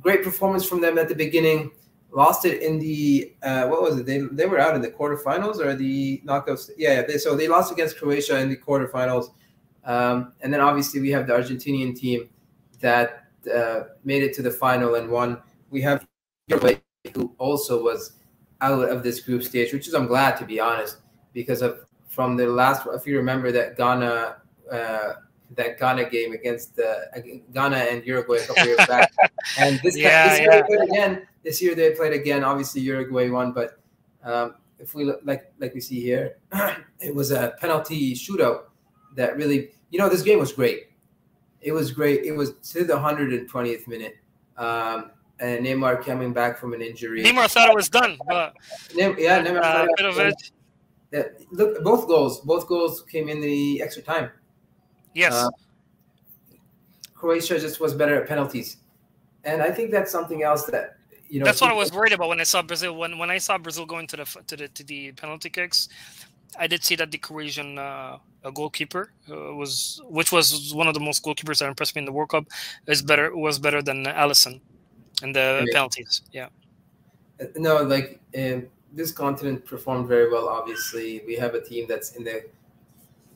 great 0.00 0.22
performance 0.22 0.64
from 0.64 0.80
them 0.80 0.98
at 0.98 1.08
the 1.08 1.14
beginning. 1.14 1.70
Lost 2.12 2.44
it 2.44 2.62
in 2.62 2.78
the 2.78 3.34
uh, 3.42 3.66
what 3.68 3.82
was 3.82 3.98
it? 3.98 4.06
They 4.06 4.18
they 4.18 4.46
were 4.46 4.58
out 4.58 4.74
in 4.74 4.82
the 4.82 4.90
quarterfinals 4.90 5.58
or 5.58 5.74
the 5.74 6.20
knockouts. 6.24 6.70
Yeah, 6.76 7.02
they, 7.02 7.18
so 7.18 7.36
they 7.36 7.46
lost 7.46 7.70
against 7.70 7.98
Croatia 7.98 8.38
in 8.40 8.48
the 8.48 8.56
quarterfinals. 8.56 9.30
Um, 9.84 10.32
and 10.40 10.52
then 10.52 10.60
obviously 10.60 11.00
we 11.00 11.10
have 11.10 11.26
the 11.26 11.32
Argentinian 11.34 11.96
team 11.96 12.28
that 12.80 13.26
uh, 13.54 13.82
made 14.04 14.22
it 14.22 14.34
to 14.34 14.42
the 14.42 14.50
final 14.50 14.96
and 14.96 15.08
won. 15.08 15.40
We 15.70 15.80
have 15.82 16.06
Uruguay, 16.48 16.80
who 17.14 17.34
also 17.38 17.82
was 17.82 18.14
out 18.60 18.88
of 18.88 19.02
this 19.02 19.20
group 19.20 19.42
stage, 19.44 19.72
which 19.72 19.86
is 19.86 19.94
I'm 19.94 20.06
glad 20.06 20.36
to 20.38 20.44
be 20.44 20.58
honest, 20.58 20.98
because 21.32 21.62
of 21.62 21.80
from 22.08 22.36
the 22.36 22.46
last. 22.46 22.86
If 22.92 23.06
you 23.06 23.16
remember 23.16 23.52
that 23.52 23.76
Ghana. 23.76 24.36
Uh, 24.70 25.12
that 25.56 25.78
Ghana 25.78 26.08
game 26.08 26.32
against 26.32 26.78
uh, 26.78 27.20
Ghana 27.52 27.76
and 27.76 28.04
Uruguay 28.04 28.38
a 28.38 28.46
couple 28.46 28.66
years 28.66 28.86
back, 28.86 29.12
and 29.58 29.80
this, 29.82 29.96
yeah, 29.96 30.28
this 30.28 30.38
year 30.40 30.66
yeah. 30.68 30.82
again. 30.84 31.26
This 31.42 31.62
year 31.62 31.74
they 31.74 31.92
played 31.92 32.12
again. 32.12 32.44
Obviously 32.44 32.80
Uruguay 32.82 33.30
won, 33.30 33.52
but 33.52 33.80
um, 34.22 34.56
if 34.78 34.94
we 34.94 35.04
look 35.04 35.20
like 35.24 35.52
like 35.58 35.74
we 35.74 35.80
see 35.80 36.00
here, 36.00 36.36
it 37.00 37.14
was 37.14 37.30
a 37.30 37.54
penalty 37.60 38.14
shootout 38.14 38.64
that 39.16 39.36
really, 39.36 39.70
you 39.90 39.98
know, 39.98 40.08
this 40.08 40.22
game 40.22 40.38
was 40.38 40.52
great. 40.52 40.90
It 41.60 41.72
was 41.72 41.92
great. 41.92 42.24
It 42.24 42.32
was 42.32 42.52
to 42.72 42.84
the 42.84 42.94
120th 42.94 43.86
minute. 43.86 44.16
Um, 44.56 45.10
and 45.40 45.64
Neymar 45.64 46.04
coming 46.04 46.32
back 46.32 46.58
from 46.58 46.74
an 46.74 46.82
injury. 46.82 47.22
Neymar 47.24 47.50
thought 47.50 47.70
it 47.70 47.74
was 47.74 47.88
done, 47.88 48.18
but 48.26 48.54
yeah, 48.94 49.42
Neymar 49.42 49.62
uh, 49.62 49.86
bit 49.96 50.06
of 50.06 50.18
it. 50.18 50.52
Yeah, 51.12 51.22
look, 51.50 51.82
both 51.82 52.06
goals, 52.06 52.40
both 52.40 52.68
goals 52.68 53.02
came 53.02 53.28
in 53.28 53.40
the 53.40 53.82
extra 53.82 54.02
time. 54.02 54.30
Yes. 55.14 55.32
Uh, 55.32 55.50
Croatia 57.14 57.58
just 57.58 57.80
was 57.80 57.94
better 57.94 58.22
at 58.22 58.28
penalties, 58.28 58.78
and 59.44 59.60
I 59.62 59.70
think 59.70 59.90
that's 59.90 60.12
something 60.12 60.42
else 60.42 60.64
that 60.66 60.96
you 61.30 61.38
know. 61.38 61.46
That's 61.46 61.60
what 61.60 61.70
I 61.70 61.74
was 61.74 61.92
worried 61.92 62.12
about 62.12 62.28
when 62.28 62.40
I 62.40 62.44
saw 62.44 62.60
Brazil. 62.60 62.96
When 62.96 63.18
when 63.18 63.30
I 63.30 63.38
saw 63.38 63.56
Brazil 63.56 63.86
going 63.86 64.06
to 64.08 64.16
the 64.16 64.24
to 64.46 64.56
the 64.56 64.68
to 64.68 64.84
the 64.84 65.12
penalty 65.12 65.48
kicks, 65.48 65.88
I 66.58 66.66
did 66.66 66.84
see 66.84 66.96
that 66.96 67.10
the 67.10 67.18
Croatian 67.18 67.78
uh, 67.78 68.18
goalkeeper 68.52 69.12
uh, 69.30 69.54
was, 69.54 70.00
which 70.04 70.32
was 70.32 70.74
one 70.74 70.88
of 70.88 70.94
the 70.94 71.00
most 71.00 71.24
goalkeepers 71.24 71.60
that 71.60 71.68
impressed 71.68 71.94
me 71.94 72.00
in 72.00 72.06
the 72.06 72.12
World 72.12 72.30
Cup, 72.30 72.46
is 72.86 73.00
better 73.00 73.34
was 73.36 73.58
better 73.58 73.80
than 73.80 74.04
Alisson 74.04 74.60
in 75.22 75.32
the 75.32 75.64
yeah. 75.66 75.72
penalties. 75.72 76.22
Yeah. 76.32 76.48
Uh, 77.40 77.46
no, 77.56 77.82
like 77.82 78.20
um, 78.36 78.66
this 78.92 79.12
continent 79.12 79.64
performed 79.64 80.08
very 80.08 80.30
well. 80.30 80.48
Obviously, 80.48 81.22
we 81.26 81.36
have 81.36 81.54
a 81.54 81.60
team 81.60 81.86
that's 81.88 82.16
in 82.16 82.24
the 82.24 82.44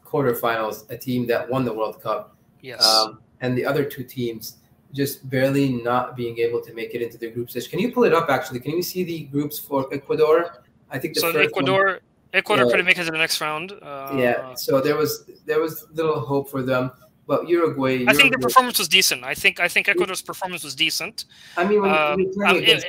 quarterfinals, 0.04 0.90
a 0.90 0.96
team 0.96 1.26
that 1.28 1.48
won 1.48 1.64
the 1.64 1.72
World 1.72 2.02
Cup. 2.02 2.36
Yes. 2.60 2.84
Um, 2.84 3.20
and 3.40 3.56
the 3.56 3.64
other 3.64 3.84
two 3.84 4.04
teams 4.04 4.56
just 4.94 5.28
barely 5.28 5.68
not 5.68 6.16
being 6.16 6.38
able 6.38 6.60
to 6.62 6.72
make 6.72 6.94
it 6.94 7.02
into 7.02 7.18
the 7.18 7.28
group 7.28 7.50
stage. 7.50 7.68
Can 7.68 7.80
you 7.80 7.92
pull 7.92 8.04
it 8.04 8.14
up? 8.14 8.30
Actually, 8.30 8.60
can 8.60 8.72
you 8.72 8.82
see 8.82 9.02
the 9.02 9.24
groups 9.24 9.58
for 9.58 9.92
Ecuador? 9.92 10.62
I 10.90 10.98
think 10.98 11.14
the 11.14 11.20
so 11.20 11.28
Ecuador. 11.30 11.84
One, 11.84 11.98
Ecuador 12.32 12.64
yeah. 12.64 12.70
couldn't 12.70 12.86
make 12.86 12.98
it 12.98 13.04
to 13.04 13.10
the 13.10 13.18
next 13.18 13.40
round. 13.40 13.72
Uh, 13.82 14.14
yeah, 14.16 14.54
so 14.54 14.80
there 14.80 14.96
was 14.96 15.24
there 15.44 15.60
was 15.60 15.86
little 15.92 16.18
hope 16.20 16.48
for 16.48 16.62
them, 16.62 16.90
but 17.26 17.48
Uruguay. 17.48 17.92
Uruguay 17.92 18.12
I 18.12 18.14
think 18.14 18.32
the 18.32 18.38
performance 18.38 18.78
was 18.78 18.88
decent. 18.88 19.24
I 19.24 19.34
think 19.34 19.60
I 19.60 19.68
think 19.68 19.88
Ecuador's 19.88 20.22
performance 20.22 20.64
was 20.64 20.74
decent. 20.74 21.26
I 21.56 21.64
mean, 21.64 21.82
when, 21.82 21.90
um, 21.92 22.24
when 22.34 22.56
it, 22.56 22.68
it, 22.68 22.84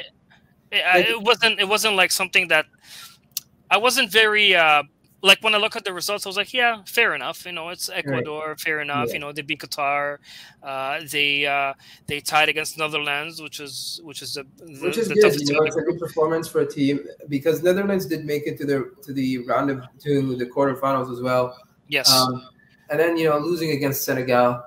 it, 0.71 1.09
it, 1.09 1.21
wasn't 1.21 1.59
it 1.59 1.67
wasn't 1.67 1.95
like 1.95 2.11
something 2.11 2.47
that 2.47 2.65
I 3.69 3.77
wasn't 3.77 4.11
very 4.11 4.55
uh, 4.55 4.83
like 5.25 5.41
when 5.41 5.55
I 5.55 5.57
look 5.57 5.75
at 5.75 5.83
the 5.83 5.91
results, 5.91 6.25
I 6.25 6.29
was 6.29 6.38
like, 6.38 6.53
yeah, 6.53 6.83
fair 6.85 7.15
enough. 7.15 7.45
You 7.47 7.51
know, 7.51 7.69
it's 7.69 7.89
Ecuador, 7.89 8.49
right. 8.49 8.59
fair 8.59 8.79
enough. 8.81 9.07
Yeah. 9.07 9.13
You 9.13 9.19
know, 9.19 9.31
they 9.31 9.41
beat 9.41 9.59
Qatar. 9.59 10.19
Uh, 10.61 11.01
they 11.11 11.47
uh, 11.47 11.73
they 12.05 12.19
tied 12.21 12.47
against 12.47 12.77
Netherlands, 12.77 13.41
which 13.41 13.59
is 13.59 13.99
which 14.03 14.21
is 14.21 14.35
the, 14.35 14.45
the 14.57 14.85
which 14.85 14.97
is 14.97 15.07
the 15.09 15.15
good. 15.15 15.33
You 15.41 15.53
know, 15.53 15.63
it's 15.63 15.75
a 15.75 15.81
good 15.81 15.99
performance 15.99 16.47
for 16.47 16.61
a 16.61 16.67
team 16.67 16.99
because 17.27 17.63
Netherlands 17.63 18.05
did 18.05 18.23
make 18.23 18.45
it 18.45 18.55
to 18.59 18.65
the 18.65 18.91
to 19.01 19.13
the 19.13 19.39
round 19.39 19.71
of 19.71 19.83
to 20.01 20.35
the 20.35 20.45
quarterfinals 20.45 21.11
as 21.11 21.21
well. 21.21 21.57
Yes. 21.88 22.11
Um, 22.11 22.47
and 22.91 22.99
then 22.99 23.17
you 23.17 23.27
know 23.27 23.39
losing 23.39 23.71
against 23.71 24.03
Senegal. 24.03 24.63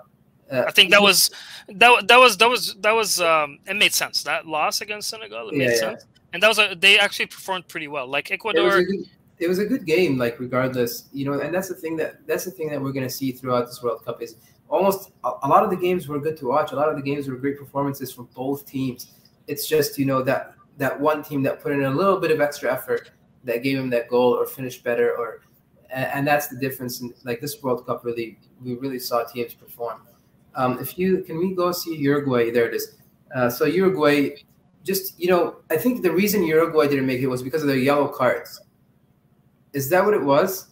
Uh, 0.50 0.64
I 0.66 0.72
think 0.72 0.90
that 0.90 1.02
was 1.02 1.30
that 1.68 2.08
that 2.08 2.18
was 2.18 2.36
that 2.38 2.48
was 2.48 2.74
that 2.80 2.92
was 2.92 3.20
um, 3.20 3.58
it 3.66 3.76
made 3.76 3.94
sense. 3.94 4.24
That 4.24 4.46
loss 4.46 4.80
against 4.80 5.08
Senegal 5.08 5.50
it 5.50 5.54
made 5.54 5.70
yeah, 5.70 5.76
sense. 5.76 6.04
And 6.32 6.42
that 6.42 6.48
was 6.48 6.58
a, 6.58 6.74
they 6.78 6.98
actually 6.98 7.26
performed 7.26 7.68
pretty 7.68 7.88
well. 7.88 8.06
Like 8.06 8.30
Ecuador, 8.30 8.80
it 8.80 8.86
was 8.88 9.06
a 9.06 9.17
good 9.38 9.86
game, 9.86 10.18
like 10.18 10.38
regardless, 10.40 11.08
you 11.12 11.24
know, 11.24 11.40
and 11.40 11.54
that's 11.54 11.68
the 11.68 11.74
thing 11.74 11.96
that 11.96 12.26
that's 12.26 12.44
the 12.44 12.50
thing 12.50 12.68
that 12.70 12.80
we're 12.80 12.92
gonna 12.92 13.10
see 13.10 13.32
throughout 13.32 13.66
this 13.66 13.82
World 13.82 14.04
Cup 14.04 14.22
is 14.22 14.36
almost 14.68 15.12
a, 15.24 15.30
a 15.42 15.48
lot 15.48 15.62
of 15.62 15.70
the 15.70 15.76
games 15.76 16.08
were 16.08 16.18
good 16.18 16.36
to 16.38 16.46
watch. 16.46 16.72
A 16.72 16.76
lot 16.76 16.88
of 16.88 16.96
the 16.96 17.02
games 17.02 17.28
were 17.28 17.36
great 17.36 17.58
performances 17.58 18.12
from 18.12 18.28
both 18.34 18.66
teams. 18.66 19.12
It's 19.46 19.66
just 19.66 19.98
you 19.98 20.04
know 20.04 20.22
that 20.22 20.54
that 20.78 20.98
one 20.98 21.22
team 21.22 21.42
that 21.42 21.60
put 21.60 21.72
in 21.72 21.82
a 21.84 21.90
little 21.90 22.18
bit 22.18 22.30
of 22.30 22.40
extra 22.40 22.72
effort 22.72 23.10
that 23.44 23.62
gave 23.62 23.78
him 23.78 23.90
that 23.90 24.08
goal 24.08 24.34
or 24.34 24.46
finished 24.46 24.84
better 24.84 25.16
or 25.16 25.42
and, 25.90 26.26
that's 26.26 26.48
the 26.48 26.56
difference 26.56 27.00
in 27.00 27.14
like 27.24 27.40
this 27.40 27.62
World 27.62 27.86
Cup 27.86 28.04
really 28.04 28.38
we 28.62 28.74
really 28.74 28.98
saw 28.98 29.24
teams 29.24 29.54
perform. 29.54 30.02
Um, 30.54 30.78
if 30.80 30.98
you 30.98 31.22
can 31.22 31.38
we 31.38 31.54
go 31.54 31.72
see 31.72 31.96
Uruguay? 31.96 32.50
There 32.50 32.68
it 32.68 32.74
is. 32.74 32.96
Uh, 33.34 33.48
so 33.48 33.64
Uruguay, 33.64 34.34
just 34.84 35.18
you 35.18 35.28
know, 35.28 35.56
I 35.70 35.76
think 35.76 36.02
the 36.02 36.10
reason 36.10 36.42
Uruguay 36.44 36.88
didn't 36.88 37.06
make 37.06 37.20
it 37.20 37.26
was 37.26 37.42
because 37.42 37.62
of 37.62 37.68
their 37.68 37.78
yellow 37.78 38.08
cards. 38.08 38.60
Is 39.72 39.88
that 39.90 40.04
what 40.04 40.14
it 40.14 40.22
was? 40.22 40.68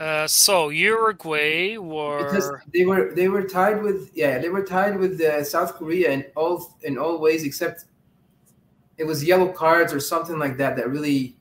Uh, 0.00 0.26
so 0.26 0.70
Uruguay 0.70 1.76
were 1.76 2.24
because 2.24 2.50
they 2.72 2.84
were 2.84 3.14
they 3.14 3.28
were 3.28 3.44
tied 3.44 3.80
with 3.80 4.10
yeah 4.12 4.38
they 4.38 4.48
were 4.48 4.64
tied 4.64 4.98
with 4.98 5.20
uh, 5.20 5.44
South 5.44 5.74
Korea 5.74 6.10
in 6.10 6.24
all 6.34 6.76
in 6.82 6.98
all 6.98 7.20
ways 7.20 7.44
except 7.44 7.84
it 8.98 9.04
was 9.04 9.24
yellow 9.24 9.48
cards 9.48 9.92
or 9.92 10.00
something 10.00 10.38
like 10.38 10.56
that 10.58 10.76
that 10.76 10.88
really. 10.88 11.36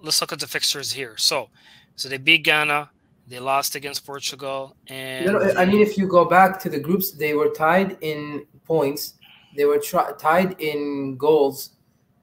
Let's 0.00 0.20
look 0.20 0.32
at 0.32 0.38
the 0.38 0.46
fixtures 0.46 0.92
here. 0.92 1.16
So, 1.16 1.48
so 1.96 2.08
they 2.08 2.18
beat 2.18 2.44
Ghana, 2.44 2.88
they 3.26 3.40
lost 3.40 3.74
against 3.74 4.06
Portugal, 4.06 4.76
and 4.86 5.36
I 5.58 5.64
mean 5.64 5.80
if 5.80 5.98
you 5.98 6.06
go 6.06 6.24
back 6.24 6.60
to 6.60 6.68
the 6.68 6.78
groups, 6.78 7.10
they 7.10 7.34
were 7.34 7.50
tied 7.50 7.98
in 8.00 8.46
points, 8.64 9.14
they 9.56 9.64
were 9.64 9.78
tri- 9.78 10.12
tied 10.18 10.60
in 10.60 11.16
goals, 11.16 11.70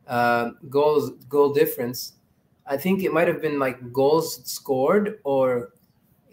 uh, 0.07 0.51
goals 0.69 1.11
goal 1.29 1.53
difference, 1.53 2.13
I 2.67 2.77
think 2.77 3.03
it 3.03 3.13
might 3.13 3.27
have 3.27 3.41
been 3.41 3.59
like 3.59 3.93
goals 3.93 4.43
scored 4.49 5.19
or 5.23 5.73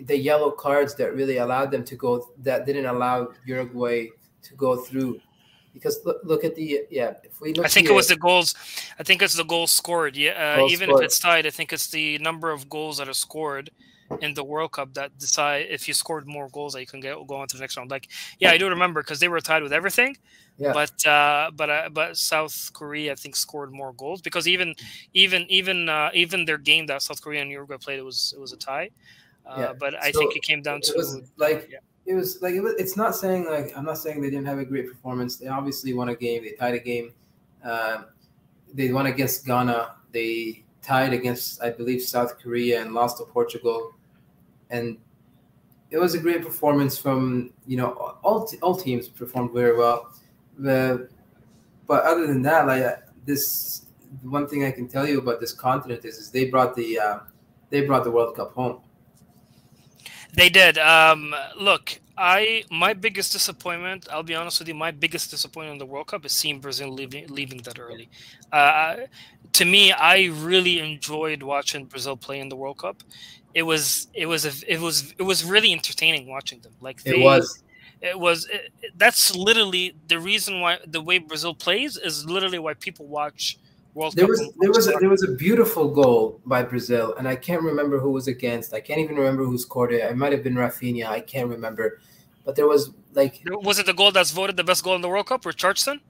the 0.00 0.16
yellow 0.16 0.50
cards 0.50 0.94
that 0.96 1.14
really 1.14 1.36
allowed 1.38 1.70
them 1.70 1.84
to 1.84 1.96
go 1.96 2.28
that 2.38 2.66
didn't 2.66 2.86
allow 2.86 3.28
Uruguay 3.44 4.08
to 4.42 4.54
go 4.54 4.76
through 4.76 5.20
because 5.74 6.00
look, 6.04 6.20
look 6.24 6.44
at 6.44 6.54
the 6.54 6.82
yeah. 6.90 7.14
If 7.22 7.40
we 7.40 7.52
look, 7.52 7.66
I 7.66 7.68
think 7.68 7.86
here, 7.86 7.92
it 7.92 7.96
was 7.96 8.08
the 8.08 8.16
goals. 8.16 8.54
I 8.98 9.02
think 9.02 9.22
it's 9.22 9.34
the 9.34 9.44
goals 9.44 9.70
scored. 9.70 10.16
Yeah, 10.16 10.32
uh, 10.32 10.56
goals 10.56 10.72
even 10.72 10.88
scored. 10.88 11.02
if 11.02 11.06
it's 11.06 11.18
tied, 11.18 11.46
I 11.46 11.50
think 11.50 11.72
it's 11.72 11.88
the 11.88 12.18
number 12.18 12.50
of 12.50 12.68
goals 12.68 12.98
that 12.98 13.08
are 13.08 13.14
scored 13.14 13.70
in 14.20 14.34
the 14.34 14.44
World 14.44 14.72
Cup 14.72 14.94
that 14.94 15.16
decide 15.18 15.66
if 15.70 15.88
you 15.88 15.94
scored 15.94 16.26
more 16.26 16.48
goals 16.50 16.72
that 16.74 16.80
you 16.80 16.86
can 16.86 17.00
get 17.00 17.14
go 17.26 17.36
on 17.36 17.48
to 17.48 17.56
the 17.56 17.60
next 17.60 17.76
round. 17.76 17.90
Like, 17.90 18.08
yeah, 18.38 18.50
I 18.50 18.58
do 18.58 18.68
remember 18.68 19.02
because 19.02 19.20
they 19.20 19.28
were 19.28 19.40
tied 19.40 19.62
with 19.62 19.72
everything. 19.72 20.16
Yeah. 20.58 20.72
But 20.72 21.06
uh, 21.06 21.50
but 21.54 21.70
uh, 21.70 21.88
but 21.90 22.16
South 22.16 22.70
Korea 22.74 23.12
I 23.12 23.14
think 23.14 23.36
scored 23.36 23.72
more 23.72 23.92
goals 23.94 24.20
because 24.20 24.46
even 24.46 24.74
even 25.14 25.46
even 25.48 25.88
uh, 25.88 26.10
even 26.14 26.44
their 26.44 26.58
game 26.58 26.86
that 26.86 27.02
South 27.02 27.22
Korea 27.22 27.42
and 27.42 27.50
Uruguay 27.50 27.78
played 27.78 27.98
it 27.98 28.04
was 28.04 28.34
it 28.36 28.40
was 28.40 28.52
a 28.52 28.56
tie. 28.56 28.90
Uh, 29.46 29.56
yeah. 29.58 29.72
But 29.72 29.94
I 30.00 30.12
think 30.12 30.36
it 30.36 30.42
came 30.42 30.62
down 30.62 30.80
to 30.82 30.92
was 30.96 31.20
like 31.36 31.68
yeah 31.70 31.78
it 32.06 32.14
was 32.14 32.42
like 32.42 32.54
it 32.54 32.60
was, 32.60 32.74
it's 32.78 32.96
not 32.96 33.14
saying 33.14 33.46
like 33.46 33.76
I'm 33.76 33.84
not 33.84 33.98
saying 33.98 34.20
they 34.20 34.30
didn't 34.30 34.46
have 34.46 34.58
a 34.58 34.64
great 34.64 34.88
performance. 34.88 35.36
They 35.36 35.46
obviously 35.46 35.94
won 35.94 36.08
a 36.08 36.16
game. 36.16 36.42
They 36.42 36.52
tied 36.52 36.74
a 36.74 36.80
game. 36.80 37.12
Uh, 37.64 38.04
they 38.74 38.92
won 38.92 39.06
against 39.06 39.46
Ghana. 39.46 39.94
They 40.10 40.64
tied 40.82 41.12
against 41.12 41.62
I 41.62 41.70
believe 41.70 42.02
South 42.02 42.38
Korea 42.38 42.82
and 42.82 42.92
lost 42.92 43.18
to 43.18 43.24
Portugal. 43.24 43.94
And 44.72 44.98
it 45.92 45.98
was 45.98 46.14
a 46.14 46.18
great 46.18 46.42
performance 46.42 46.98
from 46.98 47.52
you 47.66 47.76
know 47.76 47.90
all 48.24 48.50
all 48.62 48.74
teams 48.74 49.08
performed 49.08 49.52
very 49.52 49.76
well. 49.76 50.10
The, 50.58 51.08
but 51.86 52.02
other 52.04 52.26
than 52.26 52.42
that, 52.42 52.66
like 52.66 52.82
this, 53.24 53.86
one 54.22 54.48
thing 54.48 54.64
I 54.64 54.70
can 54.72 54.88
tell 54.88 55.06
you 55.06 55.18
about 55.18 55.38
this 55.40 55.52
continent 55.52 56.04
is, 56.04 56.16
is 56.16 56.30
they 56.30 56.46
brought 56.46 56.74
the 56.74 56.98
uh, 56.98 57.18
they 57.70 57.82
brought 57.82 58.04
the 58.04 58.10
World 58.10 58.34
Cup 58.34 58.52
home. 58.54 58.80
They 60.34 60.48
did. 60.48 60.78
Um, 60.78 61.34
look, 61.60 62.00
I 62.16 62.64
my 62.70 62.94
biggest 62.94 63.32
disappointment. 63.32 64.06
I'll 64.10 64.22
be 64.22 64.34
honest 64.34 64.58
with 64.58 64.68
you. 64.68 64.74
My 64.74 64.90
biggest 64.90 65.30
disappointment 65.30 65.74
in 65.74 65.78
the 65.78 65.86
World 65.92 66.06
Cup 66.06 66.24
is 66.24 66.32
seeing 66.32 66.60
Brazil 66.60 66.90
leaving 66.90 67.26
leaving 67.28 67.58
that 67.62 67.78
early. 67.78 68.08
Uh, 68.50 68.96
to 69.52 69.64
me, 69.64 69.92
I 69.92 70.26
really 70.26 70.78
enjoyed 70.78 71.42
watching 71.42 71.84
Brazil 71.84 72.16
play 72.16 72.40
in 72.40 72.48
the 72.48 72.56
World 72.56 72.78
Cup. 72.78 73.02
It 73.54 73.62
was 73.62 74.08
it 74.14 74.26
was 74.26 74.46
a, 74.46 74.72
it 74.72 74.80
was 74.80 75.14
it 75.18 75.22
was 75.22 75.44
really 75.44 75.72
entertaining 75.72 76.26
watching 76.26 76.60
them. 76.60 76.72
Like 76.80 77.02
they, 77.02 77.20
it 77.20 77.22
was. 77.22 77.62
It 78.00 78.18
was. 78.18 78.48
It, 78.50 78.72
that's 78.96 79.36
literally 79.36 79.94
the 80.08 80.18
reason 80.18 80.60
why 80.60 80.78
the 80.86 81.00
way 81.00 81.18
Brazil 81.18 81.54
plays 81.54 81.96
is 81.96 82.24
literally 82.24 82.58
why 82.58 82.74
people 82.74 83.06
watch 83.06 83.58
World 83.94 84.14
there 84.16 84.26
Cup 84.26 84.30
was 84.30 84.52
there 84.58 84.70
was 84.70 84.88
a, 84.88 84.92
there 85.00 85.10
was 85.10 85.22
a 85.22 85.32
beautiful 85.32 85.88
goal 85.88 86.40
by 86.46 86.62
Brazil, 86.62 87.14
and 87.18 87.28
I 87.28 87.36
can't 87.36 87.62
remember 87.62 87.98
who 87.98 88.10
was 88.10 88.26
against. 88.26 88.72
I 88.72 88.80
can't 88.80 89.00
even 89.00 89.16
remember 89.16 89.44
who 89.44 89.58
scored 89.58 89.92
it. 89.92 90.02
It 90.02 90.16
might 90.16 90.32
have 90.32 90.42
been 90.42 90.54
Rafinha. 90.54 91.06
I 91.06 91.20
can't 91.20 91.48
remember, 91.48 92.00
but 92.44 92.56
there 92.56 92.66
was 92.66 92.90
like 93.12 93.42
was 93.44 93.78
it 93.78 93.86
the 93.86 93.92
goal 93.92 94.10
that's 94.10 94.30
voted 94.30 94.56
the 94.56 94.64
best 94.64 94.82
goal 94.82 94.94
in 94.94 95.02
the 95.02 95.08
World 95.08 95.26
Cup? 95.26 95.42
Richarlison. 95.42 96.00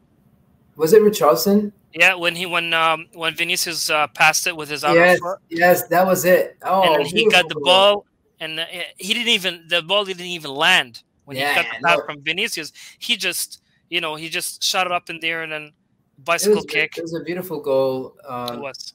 Was 0.77 0.93
it 0.93 1.03
Richarlison? 1.03 1.73
Yeah, 1.95 2.15
when 2.15 2.35
he 2.35 2.47
when 2.47 2.73
um 2.73 3.07
when 3.13 3.35
Vinicius 3.35 3.91
uh, 3.91 4.07
passed 4.09 4.47
it 4.47 4.57
with 4.57 4.71
his 4.71 4.85
outer 4.85 4.99
yes, 4.99 5.19
foot. 5.19 5.39
Yes, 5.51 5.87
that 5.89 6.07
was 6.07 6.25
it. 6.25 6.57
Oh, 6.63 6.95
and 6.95 7.07
he 7.07 7.29
got 7.29 7.49
the 7.49 7.61
ball, 7.61 8.07
and 8.41 8.61
uh, 8.61 8.65
he 8.97 9.13
didn't 9.13 9.29
even 9.29 9.65
the 9.69 9.83
ball 9.83 10.05
didn't 10.05 10.25
even 10.25 10.53
land 10.53 11.03
when 11.27 11.37
yeah, 11.37 11.51
he 11.51 11.55
got 11.55 11.67
the 11.67 11.87
pass 11.87 11.99
no. 11.99 12.05
from 12.07 12.23
Vinicius. 12.23 12.73
He 12.99 13.17
just 13.17 13.63
you 13.91 14.01
know 14.01 14.15
he 14.15 14.31
just 14.31 14.63
shot 14.63 14.87
it 14.87 14.93
up 14.93 15.11
in 15.11 15.21
there 15.21 15.43
and 15.43 15.53
then 15.53 15.73
bicycle 16.19 16.59
it 16.59 16.65
was, 16.65 16.67
kick. 16.67 16.97
It 16.97 17.03
was 17.03 17.15
a 17.15 17.21
beautiful 17.21 17.61
goal. 17.61 18.17
Um, 18.27 18.57
it 18.57 18.61
was. 18.61 18.95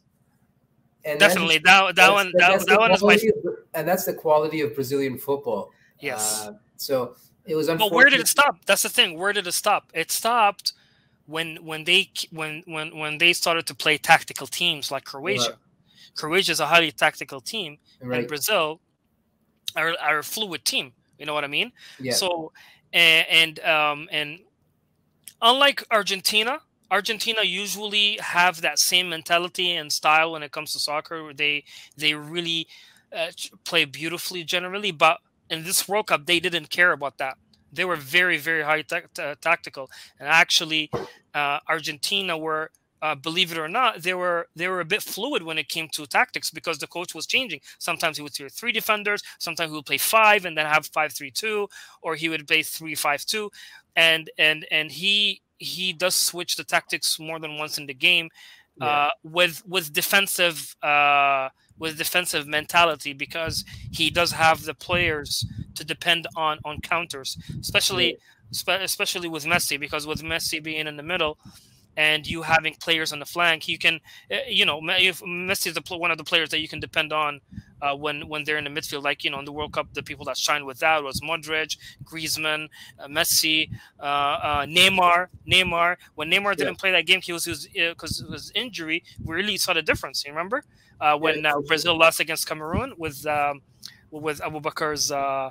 And 1.06 1.20
Definitely 1.20 1.60
that 1.60 1.96
that 1.96 2.12
one 2.12 2.34
that, 2.38 2.66
that 2.66 2.80
one 2.80 2.92
is 2.92 3.04
my. 3.04 3.18
And 3.76 3.88
that's 3.88 4.06
the 4.06 4.14
quality 4.14 4.62
of 4.62 4.74
Brazilian 4.74 5.18
football. 5.18 5.72
Yes. 6.00 6.48
Uh, 6.48 6.54
so 6.76 7.16
it 7.46 7.56
was. 7.56 7.70
Unfortunate. 7.70 7.92
But 7.92 7.96
where 7.96 8.10
did 8.10 8.20
it 8.20 8.28
stop? 8.28 8.66
That's 8.66 8.82
the 8.82 8.90
thing. 8.90 9.18
Where 9.18 9.32
did 9.32 9.48
it 9.48 9.54
stop? 9.54 9.90
It 9.94 10.12
stopped 10.12 10.74
when 11.28 11.58
when 11.64 11.84
they 11.84 12.10
when 12.32 12.64
when 12.66 12.98
when 12.98 13.18
they 13.20 13.34
started 13.34 13.68
to 13.68 13.76
play 13.76 13.98
tactical 13.98 14.48
teams 14.48 14.92
like 14.92 15.04
Croatia. 15.06 15.52
Right. 15.52 15.60
Croatia 16.16 16.54
is 16.54 16.60
a 16.60 16.66
highly 16.66 16.92
tactical 16.92 17.40
team, 17.40 17.78
right. 18.02 18.20
and 18.20 18.28
Brazil 18.28 18.80
are, 19.76 19.94
are 20.02 20.20
a 20.20 20.24
fluid 20.24 20.66
team. 20.66 20.94
You 21.20 21.26
know 21.26 21.34
what 21.34 21.44
I 21.44 21.48
mean? 21.48 21.72
Yeah. 22.00 22.14
So 22.14 22.52
and 22.94 23.28
and 23.30 23.60
um 23.60 24.10
and 24.12 24.40
unlike 25.42 25.84
Argentina, 25.92 26.62
Argentina 26.90 27.44
usually 27.44 28.18
have 28.22 28.62
that 28.62 28.80
same 28.80 29.10
mentality 29.10 29.76
and 29.76 29.92
style 29.92 30.32
when 30.32 30.44
it 30.44 30.52
comes 30.52 30.74
to 30.74 30.80
soccer. 30.80 31.34
They 31.34 31.66
they 31.98 32.14
really 32.14 32.68
uh, 33.16 33.32
play 33.66 33.86
beautifully 33.86 34.44
generally, 34.44 34.92
but 34.92 35.20
in 35.50 35.64
this 35.64 35.88
World 35.88 36.08
Cup 36.08 36.26
they 36.26 36.40
didn't 36.40 36.70
care 36.70 36.94
about 36.94 37.18
that. 37.18 37.38
They 37.72 37.86
were 37.86 37.96
very 37.96 38.38
very 38.38 38.64
high 38.64 38.84
tactical, 39.42 39.90
and 40.20 40.28
actually 40.28 40.90
uh, 41.34 41.60
Argentina 41.68 42.38
were. 42.38 42.72
Uh, 43.00 43.14
believe 43.14 43.52
it 43.52 43.60
or 43.60 43.68
not, 43.68 44.02
they 44.02 44.16
were 44.16 44.48
they 44.56 44.68
were 44.68 44.80
a 44.80 44.86
bit 44.86 45.04
fluid 45.04 45.44
when 45.44 45.60
it 45.60 45.70
came 45.70 45.88
to 45.90 46.08
tactics 46.08 46.50
because 46.50 46.80
the 46.80 46.88
coach 46.88 47.14
was 47.14 47.28
changing. 47.28 47.60
Sometimes 47.78 48.18
he 48.18 48.24
would 48.24 48.34
play 48.34 48.50
three 48.50 48.72
defenders, 48.72 49.22
sometimes 49.38 49.70
he 49.70 49.76
would 49.76 49.86
play 49.86 50.00
five 50.00 50.46
and 50.46 50.58
then 50.58 50.66
have 50.66 50.88
five 50.88 51.14
three 51.14 51.30
two, 51.30 51.68
or 52.02 52.16
he 52.16 52.28
would 52.28 52.48
play 52.48 52.64
three 52.64 52.96
five 52.96 53.24
two, 53.24 53.52
and 53.96 54.32
and 54.40 54.66
and 54.72 54.92
he 54.92 55.44
he 55.60 55.94
does 55.94 56.16
switch 56.16 56.56
the 56.56 56.64
tactics 56.64 57.20
more 57.20 57.40
than 57.40 57.58
once 57.58 57.78
in 57.78 57.86
the 57.86 57.94
game 57.94 58.30
yeah. 58.80 58.86
uh, 58.88 59.10
with 59.24 59.64
with 59.68 59.94
defensive 59.94 60.76
uh, 60.84 61.50
with 61.78 61.98
defensive 61.98 62.48
mentality 62.48 63.14
because 63.14 63.64
he 63.92 64.10
does 64.10 64.32
have 64.32 64.64
the 64.64 64.74
players 64.74 65.46
to 65.78 65.86
depend 65.86 66.28
on 66.36 66.60
on 66.66 66.82
counters, 66.82 67.38
especially 67.60 68.18
spe- 68.52 68.82
especially 68.82 69.30
with 69.30 69.46
Messi 69.46 69.80
because 69.80 70.06
with 70.06 70.22
Messi 70.22 70.62
being 70.62 70.88
in 70.88 70.98
the 70.98 71.04
middle, 71.04 71.38
and 71.98 72.28
you 72.28 72.44
having 72.44 72.76
players 72.76 73.12
on 73.12 73.20
the 73.20 73.26
flank, 73.26 73.68
you 73.68 73.78
can, 73.78 74.00
eh, 74.30 74.42
you 74.48 74.66
know, 74.66 74.80
if 74.84 75.22
Messi 75.22 75.68
is 75.68 75.74
the, 75.74 75.98
one 75.98 76.12
of 76.12 76.18
the 76.18 76.24
players 76.24 76.50
that 76.50 76.60
you 76.60 76.68
can 76.68 76.80
depend 76.80 77.12
on 77.12 77.42
uh, 77.82 77.96
when 77.96 78.28
when 78.28 78.44
they're 78.44 78.58
in 78.58 78.64
the 78.64 78.70
midfield. 78.70 79.04
Like 79.04 79.24
you 79.24 79.32
know, 79.32 79.40
in 79.40 79.46
the 79.46 79.52
World 79.52 79.74
Cup, 79.74 79.88
the 79.94 80.04
people 80.04 80.26
that 80.26 80.38
shined 80.38 80.66
with 80.66 80.80
that 80.80 81.04
was 81.04 81.22
Modric, 81.22 81.78
Griezmann, 82.04 82.70
uh, 83.00 83.08
Messi, 83.08 83.70
uh, 84.00 84.04
uh 84.04 84.66
Neymar. 84.66 85.28
Neymar. 85.50 85.98
When 86.16 86.30
Neymar 86.30 86.56
didn't 86.56 86.76
play 86.76 86.92
that 86.92 87.06
game, 87.06 87.22
he 87.22 87.34
was 87.34 87.46
because 87.46 88.22
uh, 88.22 88.28
of 88.28 88.34
his 88.34 88.52
injury. 88.56 89.04
We 89.24 89.36
really 89.36 89.58
saw 89.58 89.74
the 89.74 89.82
difference. 89.82 90.24
You 90.26 90.32
remember 90.32 90.64
uh, 91.02 91.18
when 91.18 91.44
yeah, 91.44 91.54
Brazil 91.68 91.98
lost 91.98 92.20
against 92.20 92.48
Cameroon 92.48 92.94
with 92.98 93.26
um, 93.26 93.62
with 94.12 94.40
Aboubakar's 94.42 95.12
uh, 95.12 95.50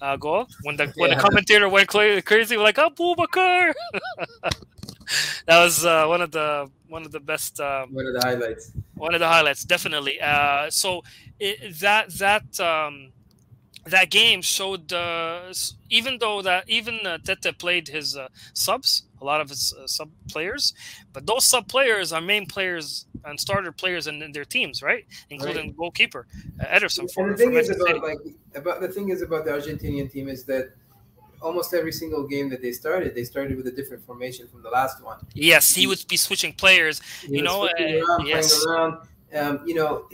uh, 0.00 0.16
goal 0.16 0.46
when 0.62 0.76
the 0.76 0.92
when 0.96 1.10
the 1.10 1.16
commentator 1.16 1.68
went 1.68 1.88
crazy, 1.88 2.56
like 2.56 2.76
Aboubakar. 2.76 3.72
that 5.46 5.62
was 5.62 5.84
uh, 5.84 6.06
one 6.06 6.20
of 6.20 6.30
the 6.30 6.70
one 6.88 7.04
of 7.04 7.12
the 7.12 7.20
best. 7.20 7.60
Um, 7.60 7.94
one 7.94 8.06
of 8.06 8.14
the 8.14 8.20
highlights. 8.20 8.72
One 8.94 9.14
of 9.14 9.20
the 9.20 9.28
highlights, 9.28 9.64
definitely. 9.64 10.20
Uh, 10.20 10.70
so 10.70 11.02
it, 11.38 11.78
that 11.80 12.10
that 12.18 12.60
um, 12.60 13.12
that 13.86 14.10
game 14.10 14.42
showed 14.42 14.92
uh, 14.92 15.52
even 15.90 16.18
though 16.18 16.42
that 16.42 16.68
even 16.68 17.06
uh, 17.06 17.18
Tite 17.18 17.58
played 17.58 17.88
his 17.88 18.16
uh, 18.16 18.28
subs, 18.52 19.04
a 19.20 19.24
lot 19.24 19.40
of 19.40 19.48
his 19.48 19.72
uh, 19.74 19.86
sub 19.86 20.10
players, 20.28 20.74
but 21.12 21.26
those 21.26 21.46
sub 21.46 21.68
players 21.68 22.12
are 22.12 22.20
main 22.20 22.46
players 22.46 23.06
and 23.24 23.38
starter 23.38 23.72
players 23.72 24.06
in, 24.06 24.22
in 24.22 24.32
their 24.32 24.44
teams, 24.44 24.82
right? 24.82 25.06
Including 25.30 25.66
right. 25.66 25.76
goalkeeper 25.76 26.26
uh, 26.60 26.64
Ederson. 26.64 27.10
For, 27.12 27.30
the 27.30 27.36
thing 27.36 27.54
is 27.54 27.70
about 27.70 28.02
like 28.02 28.18
about 28.54 28.80
the 28.80 28.88
thing 28.88 29.10
is 29.10 29.22
about 29.22 29.44
the 29.44 29.52
Argentinian 29.52 30.10
team 30.10 30.28
is 30.28 30.44
that 30.44 30.72
almost 31.40 31.72
every 31.74 31.92
single 31.92 32.26
game 32.26 32.48
that 32.48 32.62
they 32.62 32.72
started, 32.72 33.14
they 33.14 33.24
started 33.24 33.56
with 33.56 33.66
a 33.66 33.70
different 33.70 34.04
formation 34.04 34.48
from 34.48 34.62
the 34.62 34.70
last 34.70 35.02
one. 35.02 35.18
Yes, 35.34 35.74
he 35.74 35.86
would 35.86 36.04
be 36.08 36.16
switching 36.16 36.52
players. 36.52 37.00
He 37.22 37.36
you 37.36 37.42
know, 37.42 37.64
uh, 37.64 37.68
around, 37.68 38.26
yes. 38.26 38.64
Around, 38.66 39.06
um, 39.34 39.60
you 39.66 39.74
know, 39.74 40.08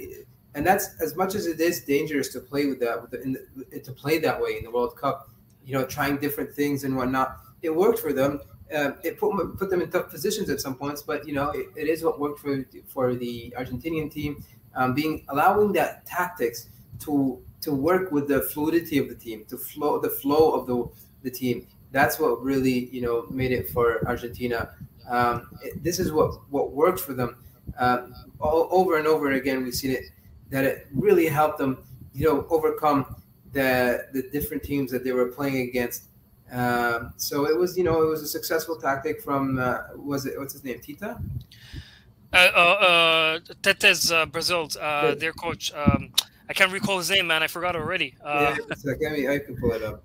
and 0.54 0.66
that's 0.66 1.00
as 1.00 1.16
much 1.16 1.34
as 1.34 1.46
it 1.46 1.60
is 1.60 1.80
dangerous 1.80 2.28
to 2.28 2.40
play 2.40 2.66
with 2.66 2.80
that, 2.80 3.00
with 3.00 3.10
the, 3.10 3.46
the, 3.70 3.80
to 3.80 3.92
play 3.92 4.18
that 4.18 4.40
way 4.40 4.58
in 4.58 4.64
the 4.64 4.70
World 4.70 4.96
Cup. 4.96 5.30
You 5.64 5.78
know, 5.78 5.86
trying 5.86 6.16
different 6.16 6.54
things 6.54 6.84
and 6.84 6.96
whatnot. 6.96 7.38
It 7.62 7.74
worked 7.74 8.00
for 8.00 8.12
them. 8.12 8.40
Uh, 8.74 8.92
it 9.04 9.18
put 9.18 9.32
put 9.56 9.70
them 9.70 9.80
in 9.80 9.90
tough 9.90 10.10
positions 10.10 10.50
at 10.50 10.60
some 10.60 10.74
points, 10.74 11.02
but 11.02 11.26
you 11.26 11.34
know, 11.34 11.50
it, 11.50 11.66
it 11.76 11.88
is 11.88 12.02
what 12.02 12.18
worked 12.18 12.40
for 12.40 12.64
for 12.86 13.14
the 13.14 13.54
Argentinian 13.56 14.10
team. 14.10 14.44
Um, 14.74 14.94
being 14.94 15.24
allowing 15.28 15.72
that 15.74 16.04
tactics 16.06 16.68
to 17.00 17.40
to 17.60 17.72
work 17.72 18.10
with 18.10 18.26
the 18.28 18.42
fluidity 18.42 18.98
of 18.98 19.08
the 19.08 19.14
team, 19.14 19.44
to 19.48 19.56
flow 19.56 20.00
the 20.00 20.10
flow 20.10 20.52
of 20.52 20.66
the 20.66 20.88
the 21.22 21.30
team. 21.30 21.66
That's 21.92 22.18
what 22.18 22.42
really 22.42 22.88
you 22.90 23.02
know 23.02 23.26
made 23.30 23.52
it 23.52 23.68
for 23.70 24.06
Argentina. 24.06 24.74
Um, 25.08 25.48
it, 25.62 25.82
this 25.82 25.98
is 25.98 26.10
what 26.12 26.40
what 26.50 26.72
worked 26.72 27.00
for 27.00 27.14
them. 27.14 27.36
Um, 27.78 28.14
all, 28.40 28.68
over 28.70 28.98
and 28.98 29.06
over 29.06 29.32
again, 29.32 29.62
we've 29.62 29.74
seen 29.74 29.92
it 29.92 30.04
that 30.52 30.64
it 30.64 30.86
really 30.94 31.26
helped 31.26 31.58
them, 31.58 31.78
you 32.14 32.26
know, 32.26 32.46
overcome 32.50 33.16
the 33.52 34.06
the 34.12 34.22
different 34.30 34.62
teams 34.62 34.92
that 34.92 35.02
they 35.02 35.12
were 35.12 35.26
playing 35.26 35.68
against. 35.68 36.04
Um, 36.52 37.14
so 37.16 37.46
it 37.46 37.56
was, 37.56 37.76
you 37.78 37.84
know, 37.84 38.02
it 38.02 38.06
was 38.06 38.22
a 38.22 38.28
successful 38.28 38.76
tactic 38.76 39.22
from 39.22 39.58
uh, 39.58 39.78
was 39.96 40.26
it 40.26 40.38
what's 40.38 40.52
his 40.52 40.62
name, 40.62 40.78
Tita? 40.80 41.18
Uh, 42.32 42.36
uh, 42.36 42.58
uh 42.58 43.38
Tite's 43.62 44.12
uh, 44.12 44.26
Brazil, 44.26 44.68
uh, 44.80 45.14
their 45.14 45.32
coach. 45.32 45.72
Um, 45.74 46.12
I 46.48 46.52
can't 46.52 46.70
recall 46.70 46.98
his 46.98 47.08
name, 47.08 47.26
man. 47.26 47.42
I 47.42 47.46
forgot 47.46 47.74
already. 47.74 48.14
Uh, 48.22 48.54
yeah, 48.58 48.74
like, 48.84 48.98
I, 49.08 49.12
mean, 49.12 49.30
I 49.30 49.38
can 49.38 49.56
pull 49.56 49.72
it 49.72 49.82
up. 49.82 50.04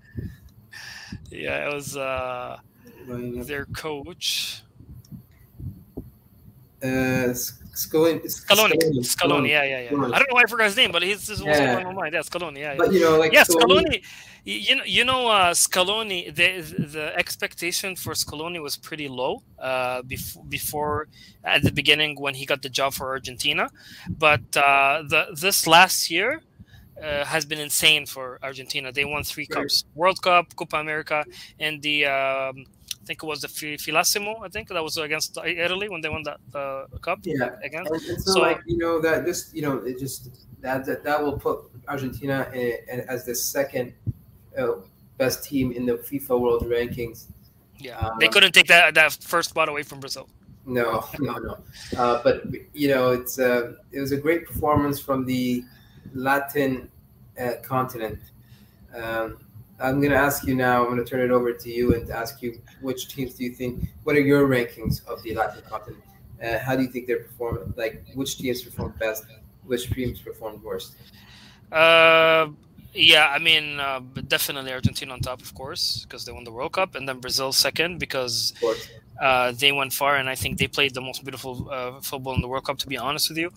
Yeah, 1.30 1.68
it 1.68 1.74
was. 1.74 1.96
Uh, 1.96 2.58
their 3.06 3.66
coach. 3.66 4.62
Uh, 6.82 7.34
Scaloni, 7.78 8.24
Scaloni, 8.24 8.72
Scaloni, 8.72 9.04
Scaloni, 9.14 9.48
yeah, 9.48 9.62
yeah, 9.62 9.80
yeah. 9.82 9.90
Scaloni. 9.90 10.14
I 10.14 10.18
don't 10.18 10.28
know 10.28 10.34
why 10.34 10.42
I 10.42 10.46
forgot 10.46 10.64
his 10.64 10.76
name, 10.76 10.90
but 10.90 11.02
he's 11.02 11.26
this 11.28 11.38
was 11.40 11.58
yeah. 11.58 11.76
on 11.76 11.84
my 11.84 11.92
mind. 11.92 12.12
Yeah, 12.14 12.20
Scaloni, 12.20 12.58
yeah. 12.58 12.74
But 12.76 12.92
you 12.92 13.00
know, 13.00 13.16
like 13.18 13.32
yeah, 13.32 13.44
Scaloni. 13.44 14.02
You 14.44 14.76
know, 14.76 14.84
you 14.84 15.04
know, 15.04 15.28
uh, 15.28 15.54
Scaloni. 15.54 16.34
The 16.34 16.48
the 16.96 17.16
expectation 17.16 17.94
for 17.94 18.14
Scaloni 18.14 18.60
was 18.60 18.76
pretty 18.76 19.08
low 19.08 19.42
uh, 19.60 20.02
before 20.02 20.44
before 20.48 21.08
at 21.44 21.62
the 21.62 21.70
beginning 21.70 22.20
when 22.20 22.34
he 22.34 22.44
got 22.46 22.62
the 22.62 22.68
job 22.68 22.94
for 22.94 23.06
Argentina, 23.10 23.70
but 24.08 24.44
uh, 24.56 25.02
the 25.08 25.26
this 25.34 25.66
last 25.66 26.10
year. 26.10 26.40
Uh, 27.00 27.24
has 27.24 27.44
been 27.44 27.60
insane 27.60 28.04
for 28.04 28.40
Argentina. 28.42 28.90
They 28.90 29.04
won 29.04 29.22
three 29.22 29.46
cups: 29.46 29.84
World 29.94 30.20
Cup, 30.20 30.56
Copa 30.56 30.78
America, 30.78 31.24
and 31.60 31.80
the 31.80 32.06
um, 32.06 32.66
think 33.08 33.22
it 33.22 33.26
was 33.26 33.40
the 33.40 33.48
Finalissima. 33.48 34.34
I 34.46 34.48
think 34.48 34.68
that 34.68 34.84
was 34.88 34.96
against 34.98 35.38
Italy 35.44 35.88
when 35.88 36.00
they 36.02 36.10
won 36.16 36.22
that 36.30 36.40
uh, 36.54 36.98
cup. 37.06 37.18
Yeah, 37.22 37.56
again. 37.68 37.84
And, 37.86 38.02
and 38.10 38.22
so, 38.22 38.32
so, 38.34 38.40
like 38.40 38.60
you 38.66 38.78
know 38.82 39.00
that 39.06 39.24
this 39.24 39.50
you 39.56 39.62
know 39.66 39.74
it 39.78 39.98
just 39.98 40.20
that 40.60 40.84
that, 40.86 41.02
that 41.04 41.18
will 41.22 41.38
put 41.46 41.56
Argentina 41.88 42.36
in, 42.52 42.72
in, 42.92 43.00
as 43.14 43.24
the 43.24 43.34
second 43.34 43.94
uh, 44.58 44.74
best 45.16 45.42
team 45.48 45.72
in 45.72 45.86
the 45.86 45.96
FIFA 46.08 46.34
World 46.44 46.64
Rankings. 46.76 47.18
Yeah, 47.78 47.98
um, 47.98 48.18
they 48.20 48.28
couldn't 48.28 48.52
take 48.52 48.68
that 48.68 48.94
that 48.94 49.12
first 49.34 49.48
spot 49.50 49.68
away 49.68 49.82
from 49.82 50.00
Brazil. 50.00 50.28
No, 50.66 51.06
no, 51.18 51.34
no. 51.48 51.54
Uh, 51.96 52.20
but 52.22 52.36
you 52.74 52.88
know, 52.92 53.12
it's 53.12 53.38
uh, 53.38 53.72
it 53.90 54.00
was 54.00 54.12
a 54.12 54.20
great 54.26 54.46
performance 54.46 55.00
from 55.00 55.24
the 55.24 55.64
Latin 56.14 56.90
uh, 57.40 57.54
continent. 57.62 58.20
Um, 58.94 59.38
I'm 59.80 60.00
going 60.00 60.10
to 60.10 60.18
ask 60.18 60.44
you 60.46 60.54
now. 60.54 60.82
I'm 60.82 60.90
going 60.90 61.04
to 61.04 61.08
turn 61.08 61.20
it 61.20 61.30
over 61.30 61.52
to 61.52 61.70
you 61.70 61.94
and 61.94 62.10
ask 62.10 62.42
you 62.42 62.60
which 62.80 63.08
teams 63.08 63.34
do 63.34 63.44
you 63.44 63.50
think? 63.50 63.88
What 64.02 64.16
are 64.16 64.20
your 64.20 64.48
rankings 64.48 65.06
of 65.06 65.22
the 65.22 65.34
Latin 65.34 65.62
continent? 65.68 66.02
Uh, 66.42 66.58
how 66.58 66.74
do 66.76 66.82
you 66.82 66.88
think 66.88 67.06
they're 67.06 67.22
performing? 67.22 67.72
Like, 67.76 68.04
which 68.14 68.38
teams 68.38 68.62
performed 68.62 68.98
best? 68.98 69.24
Which 69.64 69.90
teams 69.90 70.20
performed 70.20 70.62
worst? 70.62 70.96
Uh, 71.70 72.48
yeah, 72.98 73.28
I 73.28 73.38
mean, 73.38 73.78
uh, 73.78 74.00
definitely 74.26 74.72
Argentina 74.72 75.12
on 75.12 75.20
top, 75.20 75.40
of 75.40 75.54
course, 75.54 76.04
because 76.04 76.24
they 76.24 76.32
won 76.32 76.44
the 76.44 76.52
World 76.52 76.72
Cup, 76.72 76.94
and 76.94 77.08
then 77.08 77.20
Brazil 77.20 77.52
second 77.52 77.98
because 77.98 78.52
uh, 79.20 79.52
they 79.52 79.70
went 79.72 79.92
far, 79.92 80.16
and 80.16 80.28
I 80.28 80.34
think 80.34 80.58
they 80.58 80.66
played 80.66 80.94
the 80.94 81.00
most 81.00 81.22
beautiful 81.22 81.70
uh, 81.70 82.00
football 82.00 82.34
in 82.34 82.40
the 82.40 82.48
World 82.48 82.64
Cup. 82.64 82.78
To 82.78 82.88
be 82.88 82.96
honest 82.96 83.28
with 83.28 83.38
you, 83.38 83.50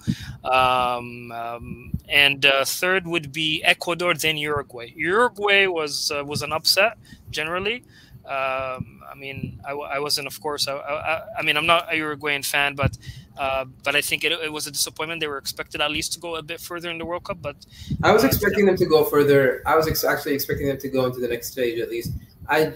um, 0.44 1.32
um, 1.32 1.92
and 2.08 2.46
uh, 2.46 2.66
third 2.66 3.08
would 3.08 3.32
be 3.32 3.64
Ecuador, 3.64 4.14
then 4.14 4.38
Uruguay. 4.38 4.94
Uruguay 4.96 5.66
was 5.66 6.12
uh, 6.12 6.24
was 6.24 6.44
an 6.44 6.54
upset 6.54 6.98
generally. 7.32 7.84
Um, 8.26 9.02
I 9.12 9.16
mean, 9.18 9.60
I, 9.66 9.72
I, 9.72 10.00
wasn't, 10.00 10.28
of 10.28 10.40
course. 10.40 10.68
I, 10.68 10.78
I, 10.78 11.22
I, 11.40 11.42
mean, 11.42 11.58
I'm 11.58 11.66
not 11.66 11.92
a 11.92 11.98
Uruguayan 11.98 12.44
fan, 12.44 12.76
but 12.76 12.96
uh, 13.42 13.66
but 13.84 13.96
I 13.96 14.02
think 14.02 14.24
it, 14.24 14.32
it, 14.34 14.54
was 14.54 14.68
a 14.68 14.72
disappointment. 14.72 15.20
They 15.20 15.26
were 15.26 15.40
expected 15.40 15.82
at 15.82 15.90
least 15.90 16.14
to 16.14 16.20
go 16.20 16.36
a 16.36 16.44
bit 16.44 16.60
further 16.60 16.92
in 16.92 17.00
the 17.00 17.06
World 17.06 17.24
Cup, 17.24 17.40
but 17.42 17.56
I 18.04 18.12
was 18.12 18.24
expecting 18.24 18.68
them 18.68 18.78
to 18.78 18.86
go 18.86 19.04
further. 19.04 19.64
I 19.66 19.76
was 19.76 19.88
ex- 19.88 20.04
actually 20.04 20.36
expecting 20.36 20.68
them 20.68 20.78
to 20.78 20.90
go 20.90 21.08
into 21.08 21.20
the 21.20 21.28
next 21.28 21.52
stage 21.52 21.80
at 21.80 21.90
least. 21.90 22.12
I 22.48 22.74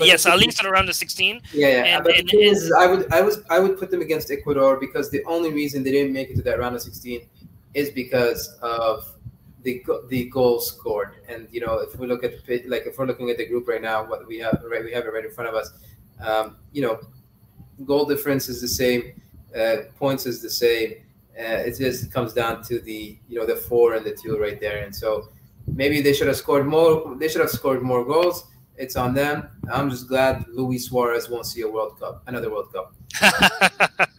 yes, 0.00 0.26
at 0.26 0.36
least 0.36 0.60
at 0.60 0.66
around 0.66 0.84
the 0.84 0.92
16. 0.92 1.40
Yeah, 1.54 1.66
yeah. 1.66 1.96
And, 1.96 2.04
but 2.04 2.18
and, 2.18 2.28
the 2.28 2.46
and, 2.46 2.46
is, 2.46 2.70
I 2.72 2.86
would, 2.86 3.10
I 3.10 3.22
was, 3.22 3.42
I 3.48 3.58
would 3.58 3.78
put 3.78 3.90
them 3.90 4.02
against 4.02 4.30
Ecuador 4.30 4.76
because 4.78 5.10
the 5.10 5.24
only 5.24 5.50
reason 5.50 5.82
they 5.82 5.92
didn't 5.92 6.12
make 6.12 6.28
it 6.28 6.36
to 6.36 6.42
that 6.42 6.58
round 6.58 6.76
of 6.76 6.82
16 6.82 7.26
is 7.72 7.88
because 7.88 8.58
of 8.60 9.14
the 9.62 9.82
the 10.08 10.26
goals 10.28 10.68
scored. 10.68 11.14
And 11.26 11.48
you 11.50 11.62
know, 11.64 11.78
if 11.78 11.98
we 11.98 12.06
look 12.06 12.22
at 12.22 12.44
the 12.44 12.62
like, 12.66 12.86
if 12.86 12.98
we're 12.98 13.06
looking 13.06 13.30
at 13.30 13.38
the 13.38 13.46
group 13.46 13.66
right 13.66 13.80
now, 13.80 14.04
what 14.04 14.26
we 14.26 14.38
have, 14.40 14.62
right, 14.70 14.84
we 14.84 14.92
have 14.92 15.06
it 15.06 15.12
right 15.14 15.24
in 15.24 15.30
front 15.30 15.48
of 15.48 15.54
us. 15.54 15.70
Um, 16.20 16.56
you 16.72 16.82
know, 16.82 17.00
goal 17.86 18.04
difference 18.04 18.50
is 18.50 18.60
the 18.60 18.68
same, 18.68 19.14
uh, 19.58 19.76
points 19.98 20.26
is 20.26 20.42
the 20.42 20.50
same. 20.50 20.94
Uh, 21.38 21.64
it 21.66 21.78
just 21.78 22.12
comes 22.12 22.32
down 22.32 22.62
to 22.64 22.78
the 22.80 23.18
you 23.28 23.38
know 23.38 23.46
the 23.46 23.56
four 23.56 23.94
and 23.94 24.04
the 24.04 24.14
two 24.14 24.38
right 24.38 24.60
there. 24.60 24.84
And 24.84 24.94
so 24.94 25.28
maybe 25.66 26.00
they 26.02 26.12
should 26.12 26.26
have 26.28 26.36
scored 26.36 26.66
more. 26.66 27.16
They 27.16 27.28
should 27.28 27.40
have 27.40 27.50
scored 27.50 27.82
more 27.82 28.04
goals 28.04 28.52
it's 28.76 28.96
on 28.96 29.14
them. 29.14 29.48
I'm 29.70 29.90
just 29.90 30.08
glad 30.08 30.44
Luis 30.48 30.86
Suarez 30.88 31.28
won't 31.28 31.46
see 31.46 31.62
a 31.62 31.68
World 31.68 31.98
Cup, 32.00 32.22
another 32.26 32.50
World 32.50 32.72
Cup. 32.72 32.94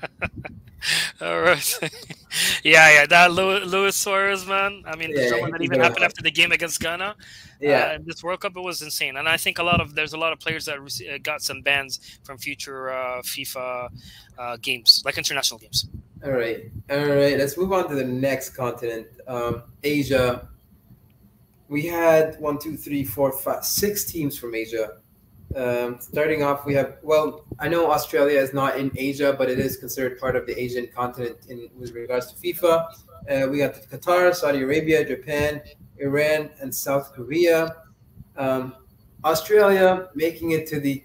All 1.23 1.41
right. 1.41 1.79
yeah, 2.63 2.93
yeah. 2.93 3.05
That 3.05 3.31
Luis 3.31 3.95
Suarez, 3.95 4.45
man. 4.45 4.83
I 4.85 4.95
mean, 4.95 5.11
yeah, 5.15 5.29
someone 5.29 5.51
that 5.51 5.61
even 5.61 5.79
happened 5.79 6.03
after 6.03 6.21
the 6.21 6.31
game 6.31 6.51
against 6.51 6.81
Ghana. 6.81 7.15
Yeah. 7.61 7.95
Uh, 7.95 7.97
this 8.03 8.23
World 8.23 8.41
Cup, 8.41 8.57
it 8.57 8.61
was 8.61 8.81
insane, 8.81 9.15
and 9.15 9.29
I 9.29 9.37
think 9.37 9.57
a 9.59 9.63
lot 9.63 9.79
of 9.79 9.95
there's 9.95 10.13
a 10.13 10.17
lot 10.17 10.33
of 10.33 10.39
players 10.39 10.65
that 10.65 10.77
uh, 10.77 11.17
got 11.23 11.41
some 11.41 11.61
bans 11.61 12.19
from 12.23 12.37
future 12.37 12.91
uh, 12.91 13.21
FIFA 13.21 13.89
uh, 14.37 14.57
games, 14.61 15.01
like 15.05 15.17
international 15.17 15.59
games. 15.59 15.87
All 16.25 16.31
right, 16.31 16.69
all 16.89 16.97
right. 16.97 17.37
Let's 17.37 17.57
move 17.57 17.71
on 17.71 17.87
to 17.89 17.95
the 17.95 18.05
next 18.05 18.51
continent, 18.51 19.07
um, 19.27 19.63
Asia 19.83 20.49
we 21.73 21.87
had 21.87 22.39
one, 22.39 22.59
two, 22.59 22.77
three, 22.77 23.03
four, 23.03 23.31
five, 23.31 23.65
six 23.65 24.05
teams 24.05 24.37
from 24.37 24.53
Asia. 24.53 24.97
Um, 25.55 25.97
starting 25.99 26.41
off, 26.41 26.65
we 26.65 26.73
have 26.73 26.97
well, 27.03 27.45
I 27.59 27.67
know 27.67 27.91
Australia 27.91 28.39
is 28.39 28.53
not 28.53 28.77
in 28.77 28.91
Asia, 28.95 29.35
but 29.37 29.49
it 29.49 29.59
is 29.59 29.77
considered 29.77 30.19
part 30.19 30.35
of 30.35 30.47
the 30.47 30.59
Asian 30.59 30.87
continent 30.87 31.37
in 31.47 31.69
with 31.77 31.91
regards 31.93 32.31
to 32.31 32.35
FIFA. 32.41 32.87
Uh, 33.29 33.47
we 33.49 33.59
got 33.59 33.75
Qatar, 33.75 34.33
Saudi 34.33 34.61
Arabia, 34.61 35.05
Japan, 35.05 35.61
Iran, 35.97 36.49
and 36.59 36.73
South 36.73 37.13
Korea. 37.13 37.75
Um, 38.35 38.75
Australia 39.23 40.09
making 40.15 40.51
it 40.51 40.67
to 40.67 40.79
the 40.79 41.03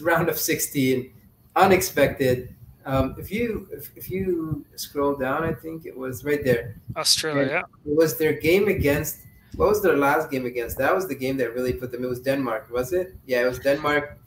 round 0.00 0.28
of 0.28 0.38
16, 0.38 1.12
unexpected. 1.54 2.54
Um, 2.86 3.14
if 3.18 3.30
you 3.30 3.68
if, 3.72 3.90
if 3.96 4.10
you 4.10 4.64
scroll 4.76 5.16
down, 5.16 5.44
I 5.44 5.52
think 5.52 5.86
it 5.86 5.96
was 5.96 6.24
right 6.24 6.42
there. 6.42 6.80
Australia. 6.96 7.64
It 7.84 7.96
was 7.96 8.16
their 8.16 8.32
game 8.32 8.68
against 8.68 9.25
what 9.54 9.68
was 9.68 9.82
their 9.82 9.96
last 9.96 10.30
game 10.30 10.46
against? 10.46 10.76
That 10.78 10.94
was 10.94 11.08
the 11.08 11.14
game 11.14 11.36
that 11.38 11.54
really 11.54 11.72
put 11.72 11.90
them. 11.92 12.04
It 12.04 12.08
was 12.08 12.20
Denmark, 12.20 12.70
was 12.70 12.92
it? 12.92 13.14
Yeah, 13.26 13.42
it 13.42 13.48
was 13.48 13.58
Denmark. 13.58 14.18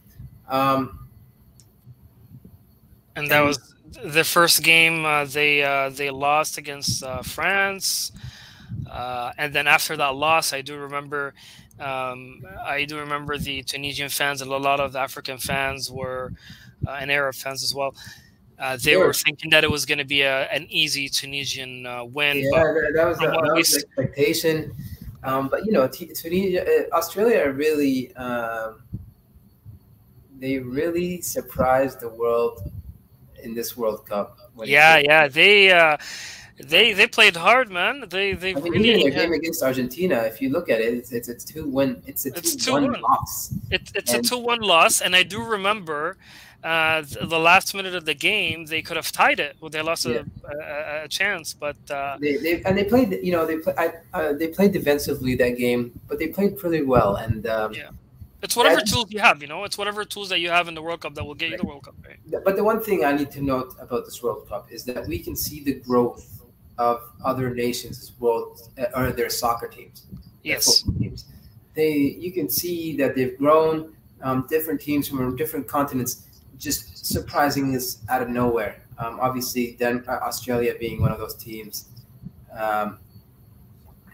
Um, 0.48 1.08
and 3.16 3.30
that 3.30 3.40
and, 3.40 3.48
was 3.48 3.76
the 4.04 4.24
first 4.24 4.64
game 4.64 5.06
uh, 5.06 5.26
they 5.26 5.64
uh, 5.64 5.90
they 5.90 6.10
lost 6.10 6.58
against 6.58 7.04
uh, 7.04 7.22
France, 7.22 8.12
uh, 8.90 9.32
and 9.38 9.54
then 9.54 9.68
after 9.68 9.96
that 9.98 10.16
loss, 10.16 10.54
I 10.54 10.62
do 10.62 10.78
remember. 10.78 11.34
Um, 11.80 12.44
I 12.62 12.84
do 12.84 12.98
remember 12.98 13.38
the 13.38 13.64
Tunisian 13.64 14.10
fans 14.10 14.42
and 14.42 14.52
a 14.52 14.58
lot 14.58 14.82
of 14.82 14.98
African 14.98 15.38
fans 15.38 15.90
were, 15.90 16.34
uh, 16.86 16.92
and 17.00 17.10
Arab 17.10 17.36
fans 17.36 17.64
as 17.64 17.74
well. 17.74 17.96
Uh, 18.60 18.76
they 18.76 18.92
sure. 18.92 19.08
were 19.08 19.14
thinking 19.14 19.50
that 19.52 19.64
it 19.64 19.72
was 19.72 19.86
going 19.86 19.98
to 19.98 20.04
be 20.04 20.24
a, 20.24 20.50
an 20.52 20.68
easy 20.70 21.08
Tunisian 21.08 21.88
win. 22.12 22.40
Yeah, 22.40 22.50
but 22.52 22.94
that 22.96 23.08
was, 23.08 23.18
the, 23.18 23.28
that 23.28 23.54
was 23.56 23.70
the 23.70 23.78
expectation. 23.78 24.76
Um, 25.24 25.50
but 25.50 25.66
you 25.66 25.72
know, 25.72 25.88
Tunisia, 25.88 26.64
uh, 26.64 26.96
Australia 26.96 27.50
really, 27.50 28.16
um, 28.16 28.82
they 30.40 30.60
really 30.60 31.22
surprised 31.22 32.00
the 32.00 32.10
world 32.10 32.72
in 33.44 33.54
this 33.54 33.76
World 33.76 34.06
Cup. 34.08 34.38
Yeah, 34.64 34.98
yeah, 34.98 35.28
they. 35.28 35.72
Uh, 35.72 35.98
they 36.62 36.92
they 36.92 37.08
played 37.08 37.38
hard, 37.38 37.72
man. 37.72 38.04
They 38.10 38.34
they 38.34 38.54
I 38.54 38.60
mean, 38.60 38.74
really 38.74 38.90
even 38.90 39.14
their 39.14 39.22
game 39.22 39.34
against 39.34 39.64
Argentina. 39.64 40.24
If 40.24 40.42
you 40.42 40.50
look 40.50 40.70
at 40.70 40.82
it, 40.82 40.94
it's 40.94 41.12
it's, 41.14 41.30
it's 41.30 41.46
two 41.46 41.66
win. 41.66 42.04
It's 42.06 42.26
a 42.26 42.32
two, 42.32 42.42
two 42.42 42.72
one, 42.74 42.92
one 42.92 43.02
loss. 43.02 43.54
It, 43.72 43.90
it's 43.96 44.14
and, 44.14 44.26
a 44.26 44.30
two 44.30 44.40
one 44.40 44.60
loss, 44.60 45.00
and 45.00 45.16
I 45.16 45.24
do 45.24 45.42
remember 45.42 46.18
uh, 46.64 47.04
the 47.22 47.40
last 47.40 47.74
minute 47.74 47.96
of 47.96 48.04
the 48.04 48.14
game, 48.14 48.66
they 48.66 48.82
could 48.82 48.98
have 48.98 49.12
tied 49.12 49.40
it. 49.40 49.56
Well, 49.62 49.70
they 49.70 49.82
lost 49.82 50.06
yeah. 50.06 50.24
a, 50.44 50.56
a, 50.56 51.04
a, 51.06 51.08
chance, 51.08 51.54
but 51.54 51.78
uh, 51.90 52.18
they, 52.20 52.36
they, 52.36 52.62
and 52.64 52.78
they 52.78 52.84
played. 52.84 53.18
You 53.24 53.32
know, 53.32 53.46
they 53.46 53.60
play, 53.60 53.74
I, 53.78 53.94
uh, 54.14 54.34
they 54.34 54.50
played 54.50 54.74
defensively 54.74 55.36
that 55.36 55.58
game, 55.58 55.98
but 56.10 56.20
they 56.20 56.28
played 56.28 56.58
pretty 56.58 56.84
well. 56.84 57.16
And 57.16 57.48
um, 57.48 57.74
yeah, 57.74 57.92
it's 58.42 58.58
whatever 58.58 58.82
tools 58.82 59.06
you 59.10 59.20
have. 59.20 59.42
You 59.42 59.48
know, 59.48 59.64
it's 59.64 59.78
whatever 59.78 60.04
tools 60.04 60.28
that 60.30 60.40
you 60.40 60.50
have 60.50 60.68
in 60.68 60.76
the 60.76 60.82
World 60.82 61.00
Cup 61.00 61.16
that 61.16 61.24
will 61.24 61.34
get 61.34 61.46
right. 61.46 61.52
you 61.54 61.58
the 61.60 61.66
World 61.66 61.84
Cup. 61.84 61.96
Right? 62.06 62.44
But 62.44 62.58
the 62.58 62.64
one 62.64 62.84
thing 62.84 63.06
I 63.06 63.14
need 63.14 63.32
to 63.32 63.42
note 63.42 63.76
about 63.80 64.04
this 64.04 64.22
World 64.22 64.50
Cup 64.50 64.70
is 64.70 64.84
that 64.84 65.08
we 65.08 65.20
can 65.20 65.38
see 65.38 65.64
the 65.64 65.76
growth 65.76 66.44
of 66.78 67.10
other 67.24 67.54
nations' 67.54 68.12
world 68.20 68.70
uh, 68.78 68.86
or 68.96 69.12
their 69.14 69.30
soccer 69.30 69.68
teams. 69.70 70.08
Yes, 70.44 70.84
teams. 71.00 71.24
They 71.74 71.94
you 71.94 72.34
can 72.34 72.50
see 72.50 72.98
that 72.98 73.16
they've 73.16 73.38
grown. 73.38 73.96
Um, 74.22 74.46
different 74.50 74.82
teams 74.82 75.08
from 75.08 75.38
different 75.38 75.66
continents 75.66 76.26
just 76.60 77.06
surprising 77.06 77.76
us 77.76 78.00
out 78.10 78.22
of 78.22 78.30
nowhere. 78.30 78.82
Um, 78.98 79.18
obviously, 79.22 79.78
then 79.80 80.04
uh, 80.08 80.20
Australia 80.22 80.76
being 80.78 81.02
one 81.02 81.12
of 81.12 81.18
those 81.18 81.36
teams, 81.36 81.86
um, 82.58 83.00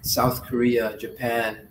South 0.01 0.43
Korea, 0.43 0.95
Japan, 0.97 1.67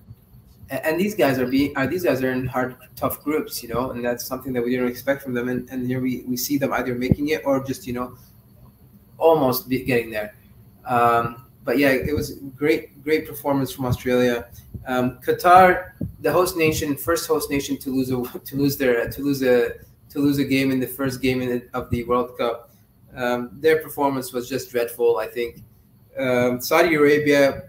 and, 0.71 0.85
and, 0.85 1.01
these 1.01 1.15
guys 1.15 1.39
are 1.39 1.47
being 1.47 1.77
are 1.77 1.87
these 1.87 2.03
guys 2.03 2.23
are 2.23 2.33
in 2.33 2.47
hard, 2.47 2.77
tough 2.97 3.23
groups, 3.23 3.63
you 3.63 3.69
know, 3.69 3.93
and 3.93 4.05
that's 4.05 4.25
something 4.27 4.53
that 4.53 4.65
we 4.65 4.71
didn't 4.71 4.89
expect 4.89 5.23
from 5.23 5.33
them. 5.33 5.49
And, 5.49 5.69
and 5.71 5.87
here 5.87 6.01
we, 6.01 6.25
we 6.27 6.37
see 6.37 6.59
them 6.59 6.73
either 6.73 6.95
making 6.95 7.29
it 7.29 7.43
or 7.45 7.63
just 7.63 7.87
you 7.87 7.93
know, 7.93 8.17
almost 9.17 9.69
getting 9.69 10.11
there. 10.11 10.35
Um, 10.85 11.47
but 11.65 11.79
yeah, 11.79 11.91
it 11.91 12.15
was 12.15 12.35
great, 12.57 13.03
great 13.03 13.27
performance 13.27 13.73
from 13.73 13.87
Australia. 13.87 14.47
Um, 14.87 15.19
Qatar, 15.25 15.93
the 16.21 16.33
host 16.33 16.57
nation, 16.57 16.97
first 16.97 17.27
host 17.27 17.51
nation 17.51 17.77
to 17.79 17.91
lose 17.91 18.11
a 18.11 18.23
to 18.45 18.57
lose 18.57 18.77
their 18.77 19.09
to 19.09 19.23
lose 19.23 19.43
a 19.43 19.73
to 20.15 20.21
lose 20.21 20.39
a 20.39 20.45
game 20.45 20.71
in 20.71 20.81
the 20.81 20.87
first 20.87 21.21
game 21.21 21.41
the, 21.41 21.63
of 21.75 21.91
the 21.91 22.05
World 22.05 22.39
Cup. 22.39 22.71
Um, 23.15 23.51
their 23.53 23.83
performance 23.83 24.33
was 24.33 24.49
just 24.49 24.71
dreadful. 24.71 25.19
I 25.19 25.27
think 25.27 25.63
um, 26.19 26.61
Saudi 26.61 26.95
Arabia, 26.95 27.65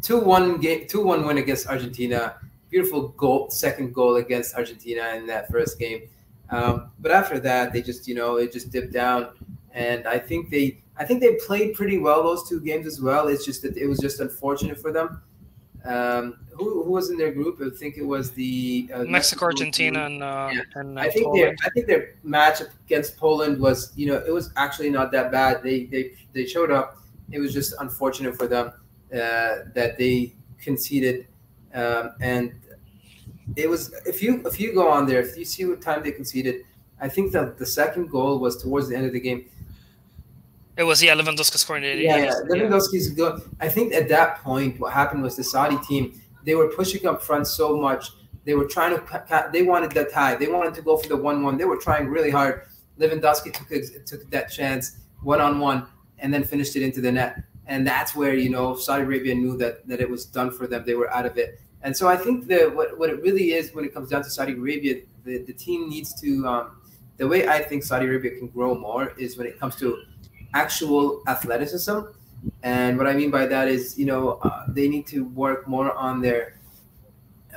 two 0.00 0.18
one 0.18 0.60
two 0.86 1.02
one 1.04 1.26
win 1.26 1.38
against 1.38 1.66
Argentina. 1.66 2.36
Beautiful 2.70 3.08
goal, 3.08 3.50
second 3.50 3.92
goal 3.92 4.16
against 4.16 4.54
Argentina 4.54 5.14
in 5.16 5.26
that 5.26 5.50
first 5.50 5.78
game. 5.78 6.08
Um, 6.50 6.90
but 7.00 7.10
after 7.10 7.38
that, 7.40 7.72
they 7.72 7.82
just 7.82 8.06
you 8.08 8.14
know 8.14 8.36
it 8.36 8.52
just 8.52 8.70
dipped 8.70 8.92
down, 8.92 9.30
and 9.72 10.06
I 10.06 10.18
think 10.18 10.50
they 10.50 10.78
I 10.96 11.04
think 11.04 11.20
they 11.20 11.34
played 11.46 11.74
pretty 11.74 11.98
well 11.98 12.22
those 12.22 12.48
two 12.48 12.60
games 12.60 12.86
as 12.86 13.00
well. 13.00 13.26
It's 13.26 13.44
just 13.44 13.62
that 13.62 13.76
it 13.76 13.86
was 13.86 13.98
just 13.98 14.20
unfortunate 14.20 14.78
for 14.80 14.92
them. 14.92 15.20
Um, 15.84 16.38
who, 16.52 16.82
who 16.84 16.90
was 16.90 17.10
in 17.10 17.18
their 17.18 17.32
group? 17.32 17.60
I 17.60 17.68
think 17.76 17.98
it 17.98 18.06
was 18.06 18.30
the 18.30 18.90
uh, 18.94 19.04
Mexico, 19.04 19.46
Argentina, 19.46 20.06
and, 20.06 20.22
uh, 20.22 20.48
yeah. 20.52 20.62
and 20.76 20.98
uh, 20.98 21.02
I 21.02 21.10
think 21.10 21.34
their 21.34 21.54
I 21.62 21.70
think 21.70 21.86
their 21.86 22.14
match 22.22 22.62
against 22.86 23.18
Poland 23.18 23.60
was 23.60 23.92
you 23.94 24.06
know 24.06 24.16
it 24.26 24.32
was 24.32 24.50
actually 24.56 24.88
not 24.88 25.12
that 25.12 25.30
bad. 25.30 25.62
They 25.62 25.84
they 25.84 26.12
they 26.32 26.46
showed 26.46 26.70
up. 26.70 26.98
It 27.30 27.38
was 27.38 27.52
just 27.52 27.74
unfortunate 27.80 28.36
for 28.36 28.46
them 28.46 28.68
uh, 29.12 29.68
that 29.74 29.96
they 29.98 30.32
conceded, 30.58 31.26
um, 31.74 32.12
and 32.20 32.54
it 33.56 33.68
was 33.68 33.94
if 34.06 34.22
you 34.22 34.42
if 34.46 34.58
you 34.58 34.72
go 34.72 34.88
on 34.88 35.06
there 35.06 35.20
if 35.20 35.36
you 35.36 35.44
see 35.44 35.66
what 35.66 35.82
time 35.82 36.02
they 36.02 36.12
conceded, 36.12 36.62
I 36.98 37.10
think 37.10 37.32
that 37.32 37.58
the 37.58 37.66
second 37.66 38.08
goal 38.10 38.38
was 38.38 38.62
towards 38.62 38.88
the 38.88 38.96
end 38.96 39.04
of 39.04 39.12
the 39.12 39.20
game. 39.20 39.44
It 40.76 40.84
was 40.84 41.02
yeah, 41.02 41.14
Lewandowski 41.14 41.56
scoring 41.56 41.84
it. 41.84 41.98
Yeah, 41.98 42.16
yeah, 42.16 42.32
Lewandowski's 42.48 43.10
good. 43.10 43.40
I 43.60 43.68
think 43.68 43.94
at 43.94 44.08
that 44.08 44.42
point, 44.42 44.80
what 44.80 44.92
happened 44.92 45.22
was 45.22 45.36
the 45.36 45.44
Saudi 45.44 45.78
team 45.86 46.20
they 46.44 46.54
were 46.54 46.68
pushing 46.68 47.06
up 47.06 47.22
front 47.22 47.46
so 47.46 47.76
much. 47.76 48.10
They 48.44 48.54
were 48.54 48.66
trying 48.66 48.96
to. 48.96 49.48
They 49.52 49.62
wanted 49.62 49.92
the 49.92 50.04
tie. 50.04 50.34
They 50.36 50.48
wanted 50.48 50.74
to 50.74 50.82
go 50.82 50.96
for 50.96 51.08
the 51.08 51.16
one-one. 51.16 51.56
They 51.56 51.64
were 51.64 51.78
trying 51.78 52.08
really 52.08 52.30
hard. 52.30 52.62
Lewandowski 52.98 53.52
took 53.52 54.04
took 54.04 54.30
that 54.30 54.50
chance 54.50 54.98
one 55.22 55.40
on 55.40 55.58
one 55.58 55.86
and 56.18 56.32
then 56.32 56.44
finished 56.44 56.76
it 56.76 56.82
into 56.82 57.00
the 57.00 57.10
net. 57.10 57.42
And 57.66 57.86
that's 57.86 58.14
where 58.14 58.34
you 58.34 58.50
know 58.50 58.76
Saudi 58.76 59.04
Arabia 59.04 59.34
knew 59.34 59.56
that 59.56 59.86
that 59.88 60.00
it 60.00 60.08
was 60.08 60.26
done 60.26 60.50
for 60.50 60.66
them. 60.66 60.84
They 60.84 60.94
were 60.94 61.10
out 61.10 61.24
of 61.24 61.38
it. 61.38 61.60
And 61.82 61.96
so 61.96 62.08
I 62.08 62.16
think 62.16 62.46
that 62.48 62.74
what, 62.74 62.98
what 62.98 63.10
it 63.10 63.20
really 63.20 63.52
is 63.52 63.74
when 63.74 63.84
it 63.84 63.92
comes 63.92 64.08
down 64.08 64.22
to 64.22 64.30
Saudi 64.30 64.52
Arabia, 64.52 65.02
the, 65.24 65.38
the 65.38 65.52
team 65.52 65.88
needs 65.88 66.18
to. 66.20 66.46
Um, 66.46 66.80
the 67.16 67.28
way 67.28 67.46
I 67.46 67.62
think 67.62 67.84
Saudi 67.84 68.06
Arabia 68.06 68.36
can 68.36 68.48
grow 68.48 68.74
more 68.74 69.12
is 69.16 69.38
when 69.38 69.46
it 69.46 69.60
comes 69.60 69.76
to 69.76 70.02
actual 70.54 71.22
athleticism. 71.26 71.98
And 72.62 72.96
what 72.98 73.06
I 73.06 73.14
mean 73.14 73.30
by 73.30 73.46
that 73.46 73.68
is, 73.68 73.98
you 73.98 74.06
know, 74.06 74.38
uh, 74.42 74.64
they 74.68 74.88
need 74.88 75.06
to 75.08 75.24
work 75.26 75.66
more 75.66 75.92
on 75.92 76.20
their, 76.20 76.58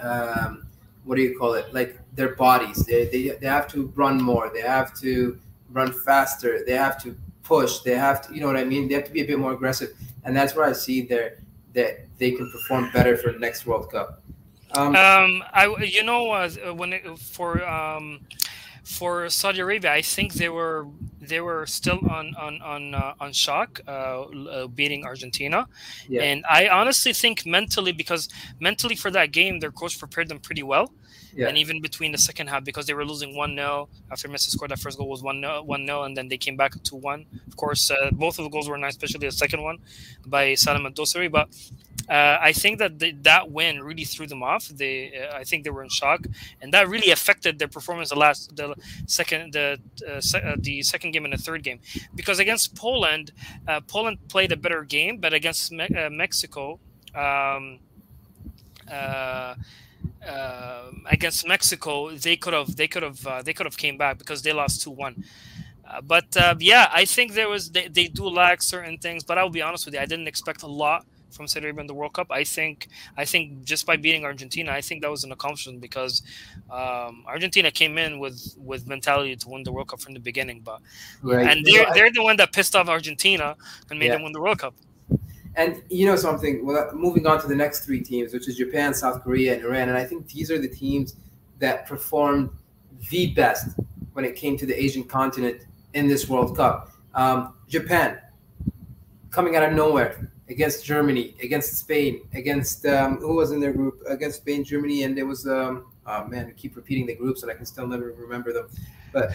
um, 0.02 0.68
what 1.06 1.16
do 1.16 1.22
you 1.22 1.38
call 1.38 1.54
it? 1.54 1.74
Like 1.74 2.00
their 2.16 2.36
bodies. 2.36 2.86
They, 2.86 3.06
they, 3.06 3.30
they 3.30 3.48
have 3.48 3.68
to 3.70 3.92
run 3.96 4.22
more. 4.22 4.50
They 4.54 4.62
have 4.62 4.94
to 5.00 5.40
run 5.72 5.92
faster. 5.92 6.64
They 6.66 6.74
have 6.74 7.02
to 7.04 7.16
push. 7.44 7.80
They 7.80 7.96
have 7.96 8.26
to, 8.28 8.34
you 8.34 8.42
know 8.42 8.48
what 8.48 8.58
I 8.58 8.66
mean? 8.66 8.88
They 8.88 8.96
have 8.96 9.06
to 9.06 9.12
be 9.12 9.22
a 9.22 9.26
bit 9.26 9.40
more 9.40 9.54
aggressive. 9.54 9.90
And 10.24 10.36
that's 10.36 10.56
where 10.56 10.66
I 10.66 10.74
see 10.74 11.02
there 11.02 11.40
that 11.74 12.06
they 12.18 12.32
can 12.32 12.52
perform 12.52 12.90
better 12.92 13.16
for 13.16 13.32
the 13.32 13.40
next 13.40 13.66
World 13.66 13.92
Cup. 13.92 14.22
Um, 14.72 14.96
um 14.96 15.44
I, 15.54 15.74
you 15.80 16.04
know, 16.04 16.32
uh, 16.32 16.50
when 16.74 16.94
it, 16.94 17.20
for, 17.20 17.66
um, 17.68 18.22
for 18.88 19.30
Saudi 19.30 19.60
Arabia, 19.60 19.92
I 19.92 20.02
think 20.02 20.34
they 20.34 20.48
were 20.48 20.88
they 21.20 21.42
were 21.42 21.66
still 21.66 22.00
on 22.10 22.34
on 22.36 22.62
on 22.62 22.96
uh, 22.96 23.14
on 23.20 23.34
shock, 23.34 23.82
uh, 23.88 24.22
uh, 24.22 24.68
beating 24.68 25.06
Argentina, 25.06 25.68
yeah. 26.08 26.22
and 26.24 26.46
I 26.50 26.70
honestly 26.70 27.12
think 27.12 27.46
mentally 27.46 27.92
because 27.92 28.30
mentally 28.62 28.96
for 28.96 29.12
that 29.12 29.32
game, 29.34 29.60
their 29.60 29.72
coach 29.72 30.00
prepared 30.00 30.30
them 30.30 30.40
pretty 30.40 30.64
well. 30.64 30.92
Yeah. 31.38 31.50
And 31.50 31.58
even 31.58 31.82
between 31.82 32.12
the 32.12 32.18
second 32.18 32.48
half, 32.48 32.64
because 32.64 32.88
they 32.88 32.96
were 32.96 33.06
losing 33.06 33.36
1 33.36 33.56
0 33.56 33.90
after 34.12 34.28
Messi 34.28 34.50
scored 34.50 34.72
that 34.72 34.80
first 34.80 34.98
goal 34.98 35.08
was 35.08 35.22
1 35.22 35.40
0, 35.40 35.62
1 35.62 35.86
0, 35.86 36.04
and 36.04 36.18
then 36.18 36.30
they 36.30 36.38
came 36.38 36.58
back 36.58 36.82
to 36.84 36.96
1. 36.96 37.26
Of 37.48 37.56
course, 37.56 37.92
uh, 37.92 38.10
both 38.12 38.40
of 38.40 38.44
the 38.46 38.50
goals 38.50 38.68
were 38.68 38.78
nice, 38.78 38.94
especially 38.94 39.28
the 39.28 39.32
second 39.32 39.62
one 39.62 39.78
by 40.26 40.56
Salem 40.56 40.92
Dosari. 40.94 41.32
But 41.32 41.50
uh, 42.10 42.38
I 42.42 42.54
think 42.54 42.80
that 42.80 42.98
the, 42.98 43.12
that 43.22 43.52
win 43.52 43.84
really 43.84 44.04
threw 44.04 44.26
them 44.26 44.42
off. 44.42 44.68
They, 44.70 45.14
uh, 45.16 45.36
I 45.38 45.44
think 45.44 45.64
they 45.64 45.70
were 45.70 45.84
in 45.84 45.90
shock, 45.90 46.26
and 46.60 46.74
that 46.74 46.90
really 46.90 47.12
affected 47.12 47.60
their 47.60 47.68
performance 47.68 48.10
the 48.10 48.16
last, 48.16 48.56
the 48.56 48.74
second, 49.06 49.54
the 49.54 49.80
uh, 50.10 50.20
se- 50.20 50.42
uh, 50.42 50.56
the 50.58 50.82
second 50.82 51.12
game 51.12 51.24
and 51.26 51.34
the 51.34 51.38
third 51.38 51.62
game, 51.62 51.80
because 52.16 52.40
against 52.40 52.76
Poland, 52.76 53.32
uh, 53.68 53.82
Poland 53.82 54.18
played 54.28 54.52
a 54.52 54.58
better 54.58 54.84
game, 54.84 55.18
but 55.18 55.34
against 55.34 55.72
Me- 55.72 55.88
uh, 55.96 56.10
Mexico. 56.10 56.80
Um, 57.14 57.80
against 61.10 61.48
Mexico, 61.48 62.12
they 62.12 62.38
could 62.38 62.54
have 62.54 62.76
they 62.76 62.88
could 62.88 63.04
have 63.04 63.46
they 63.46 63.54
could 63.54 63.66
have 63.66 63.78
came 63.78 63.98
back 63.98 64.18
because 64.18 64.42
they 64.42 64.54
lost 64.54 64.82
two 64.82 64.92
one. 64.92 65.24
Uh, 65.90 66.02
but 66.02 66.36
uh, 66.36 66.56
yeah, 66.60 66.90
I 66.92 67.06
think 67.06 67.34
there 67.34 67.50
was 67.50 67.72
they, 67.72 67.88
they 67.88 68.08
do 68.08 68.28
lack 68.28 68.62
certain 68.62 68.98
things. 68.98 69.24
But 69.24 69.38
I'll 69.38 69.50
be 69.50 69.62
honest 69.62 69.86
with 69.86 69.94
you, 69.94 70.02
I 70.02 70.06
didn't 70.06 70.28
expect 70.28 70.64
a 70.64 70.68
lot 70.68 71.06
from 71.30 71.48
Saudi 71.48 71.66
Arabia 71.66 71.82
in 71.82 71.88
the 71.88 71.94
World 71.94 72.14
Cup. 72.14 72.28
I 72.32 72.44
think 72.44 72.88
I 73.16 73.24
think 73.24 73.64
just 73.64 73.86
by 73.86 73.96
beating 73.96 74.26
Argentina, 74.26 74.72
I 74.72 74.82
think 74.82 75.02
that 75.02 75.12
was 75.12 75.24
an 75.24 75.32
accomplishment 75.32 75.80
because 75.82 76.22
um, 76.70 77.24
Argentina 77.26 77.72
came 77.72 77.98
in 77.98 78.20
with 78.20 78.56
with 78.58 78.88
mentality 78.88 79.36
to 79.36 79.50
win 79.50 79.64
the 79.64 79.72
World 79.72 79.88
Cup 79.88 80.02
from 80.02 80.14
the 80.14 80.20
beginning. 80.20 80.62
But 80.62 80.82
right. 81.22 81.48
and 81.48 81.66
they're 81.66 81.88
they're 81.94 82.12
the 82.12 82.24
one 82.24 82.38
that 82.38 82.52
pissed 82.52 82.76
off 82.76 82.90
Argentina 82.90 83.56
and 83.90 84.00
made 84.00 84.08
yeah. 84.08 84.14
them 84.14 84.24
win 84.24 84.34
the 84.34 84.42
World 84.42 84.60
Cup. 84.60 84.74
And 85.58 85.84
you 85.90 86.06
know 86.06 86.16
something. 86.16 86.66
Well, 86.66 86.90
moving 86.94 87.28
on 87.28 87.42
to 87.42 87.48
the 87.48 87.56
next 87.56 87.84
three 87.84 88.00
teams, 88.02 88.32
which 88.34 88.48
is 88.48 88.56
Japan, 88.56 88.94
South 88.94 89.24
Korea, 89.24 89.56
and 89.56 89.64
Iran, 89.64 89.90
and 89.90 89.98
I 89.98 90.06
think 90.06 90.28
these 90.30 90.50
are 90.52 90.60
the 90.60 90.70
teams 90.70 91.16
that 91.60 91.88
performed 91.88 92.52
the 93.10 93.34
best 93.34 93.70
when 94.14 94.24
it 94.24 94.36
came 94.36 94.56
to 94.58 94.66
the 94.66 94.80
Asian 94.82 95.04
continent 95.04 95.66
in 95.94 96.08
this 96.08 96.30
World 96.30 96.56
Cup. 96.56 96.92
Um, 97.16 97.56
Japan 97.68 98.22
coming 99.32 99.56
out 99.56 99.64
of 99.64 99.74
nowhere, 99.74 100.30
against 100.50 100.86
Germany, 100.86 101.36
against 101.42 101.78
Spain, 101.78 102.22
against 102.34 102.86
um, 102.86 103.18
who 103.18 103.36
was 103.36 103.52
in 103.52 103.60
their 103.60 103.74
group? 103.74 104.02
Against 104.08 104.38
Spain, 104.38 104.64
Germany, 104.64 105.04
and 105.04 105.18
there 105.18 105.26
was 105.26 105.48
um, 105.48 105.86
oh 106.06 106.26
man, 106.26 106.48
I 106.48 106.52
keep 106.52 106.76
repeating 106.76 107.06
the 107.06 107.16
groups 107.16 107.44
and 107.44 107.52
I 107.52 107.56
can 107.56 107.66
still 107.66 107.88
never 107.88 108.14
remember 108.18 108.54
them. 108.54 108.68
But 109.12 109.32
uh, 109.32 109.34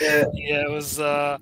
yeah, 0.32 0.64
it 0.64 0.70
was 0.70 1.00
uh, 1.00 1.38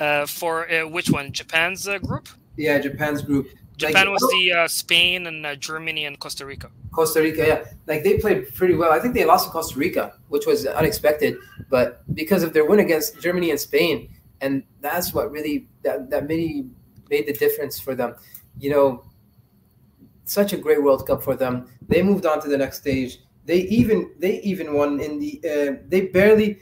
uh, 0.00 0.26
for 0.26 0.70
uh, 0.70 0.88
which 0.88 1.10
one? 1.10 1.32
Japan's 1.32 1.86
uh, 1.86 1.98
group. 1.98 2.28
Yeah, 2.56 2.78
Japan's 2.78 3.22
group. 3.22 3.48
Japan 3.76 4.06
like, 4.06 4.20
was 4.20 4.32
the 4.32 4.52
uh, 4.52 4.68
Spain 4.68 5.26
and 5.26 5.60
Germany 5.60 6.06
and 6.06 6.18
Costa 6.18 6.46
Rica. 6.46 6.70
Costa 6.92 7.20
Rica, 7.20 7.46
yeah, 7.46 7.64
like 7.86 8.02
they 8.02 8.18
played 8.18 8.54
pretty 8.54 8.74
well. 8.74 8.90
I 8.90 8.98
think 8.98 9.14
they 9.14 9.24
lost 9.24 9.46
to 9.46 9.52
Costa 9.52 9.78
Rica, 9.78 10.14
which 10.28 10.46
was 10.46 10.66
unexpected, 10.66 11.36
but 11.68 12.02
because 12.14 12.42
of 12.42 12.54
their 12.54 12.64
win 12.64 12.80
against 12.80 13.20
Germany 13.20 13.50
and 13.50 13.60
Spain, 13.60 14.08
and 14.40 14.62
that's 14.80 15.12
what 15.12 15.30
really 15.30 15.68
that 15.82 16.08
that 16.10 16.26
made 16.26 16.70
made 17.10 17.26
the 17.26 17.34
difference 17.34 17.78
for 17.78 17.94
them. 17.94 18.14
You 18.58 18.70
know, 18.70 19.04
such 20.24 20.54
a 20.54 20.56
great 20.56 20.82
World 20.82 21.06
Cup 21.06 21.22
for 21.22 21.36
them. 21.36 21.68
They 21.86 22.02
moved 22.02 22.24
on 22.24 22.40
to 22.42 22.48
the 22.48 22.56
next 22.56 22.78
stage. 22.78 23.18
They 23.44 23.60
even 23.62 24.10
they 24.18 24.40
even 24.40 24.72
won 24.72 25.00
in 25.00 25.18
the 25.18 25.40
uh, 25.44 25.82
they 25.86 26.06
barely. 26.06 26.60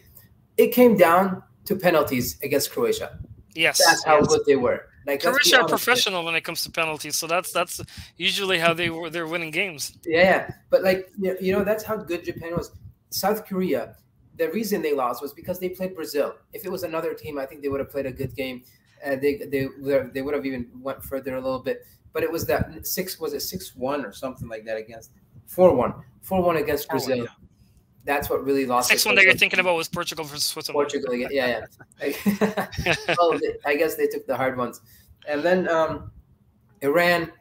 It 0.57 0.73
came 0.73 0.97
down 0.97 1.43
to 1.65 1.77
penalties 1.77 2.39
against 2.43 2.71
Croatia. 2.73 3.19
Yes, 3.55 3.81
that's 3.85 4.05
how 4.05 4.19
yes. 4.19 4.27
good 4.27 4.41
they 4.47 4.57
were. 4.57 4.89
Like, 5.07 5.23
Croatia 5.23 5.61
are 5.61 5.69
professional 5.69 6.25
when 6.25 6.35
it 6.35 6.43
comes 6.43 6.63
to 6.65 6.71
penalties, 6.71 7.17
so 7.17 7.27
that's 7.27 7.53
that's 7.53 7.81
usually 8.17 8.59
how 8.59 8.73
they 8.73 8.89
were. 8.91 9.11
They're 9.11 9.27
winning 9.27 9.51
games. 9.51 9.97
Yeah, 10.07 10.51
but 10.71 10.83
like 10.83 11.11
you 11.19 11.53
know, 11.53 11.65
that's 11.65 11.85
how 11.85 11.97
good 11.97 12.25
Japan 12.25 12.57
was. 12.57 12.73
South 13.11 13.47
Korea, 13.47 13.97
the 14.39 14.51
reason 14.51 14.83
they 14.83 14.95
lost 14.95 15.23
was 15.23 15.33
because 15.33 15.61
they 15.61 15.69
played 15.69 15.95
Brazil. 15.95 16.35
If 16.53 16.65
it 16.65 16.73
was 16.73 16.83
another 16.83 17.15
team, 17.15 17.39
I 17.39 17.47
think 17.47 17.63
they 17.63 17.69
would 17.69 17.81
have 17.81 17.91
played 17.91 18.07
a 18.07 18.13
good 18.13 18.35
game 18.35 18.65
uh, 19.05 19.17
they 19.17 19.37
they 19.37 19.69
they 20.13 20.23
would 20.23 20.35
have 20.35 20.47
even 20.47 20.69
went 20.81 21.03
further 21.03 21.37
a 21.37 21.41
little 21.41 21.59
bit. 21.59 21.87
But 22.13 22.23
it 22.23 22.31
was 22.31 22.47
that 22.47 22.87
six 22.87 23.19
was 23.19 23.35
it 23.35 23.41
six 23.41 23.75
one 23.75 24.05
or 24.05 24.13
something 24.13 24.49
like 24.49 24.65
that 24.65 24.77
against 24.77 25.11
four 25.47 25.75
one 25.75 25.95
four 26.23 26.43
one 26.43 26.57
against 26.57 26.89
Brazil. 26.89 27.21
Oh, 27.21 27.25
yeah. 27.25 27.44
That's 28.05 28.29
what 28.29 28.45
really 28.45 28.67
lost. 28.67 28.91
Next 28.91 29.07
one 29.07 29.15
that 29.15 29.25
you're 29.25 29.35
thinking 29.35 29.61
about 29.61 29.77
was 29.77 29.89
Portugal 29.89 30.25
versus 30.25 30.45
Switzerland. 30.45 30.75
Portugal, 30.75 31.15
yeah, 31.15 31.65
yeah. 32.01 32.67
well, 33.19 33.41
I 33.65 33.77
guess 33.77 33.95
they 33.95 34.07
took 34.07 34.27
the 34.27 34.37
hard 34.37 34.57
ones, 34.57 34.81
and 35.29 35.43
then 35.43 35.69
um, 35.69 36.11
Iran. 36.83 37.33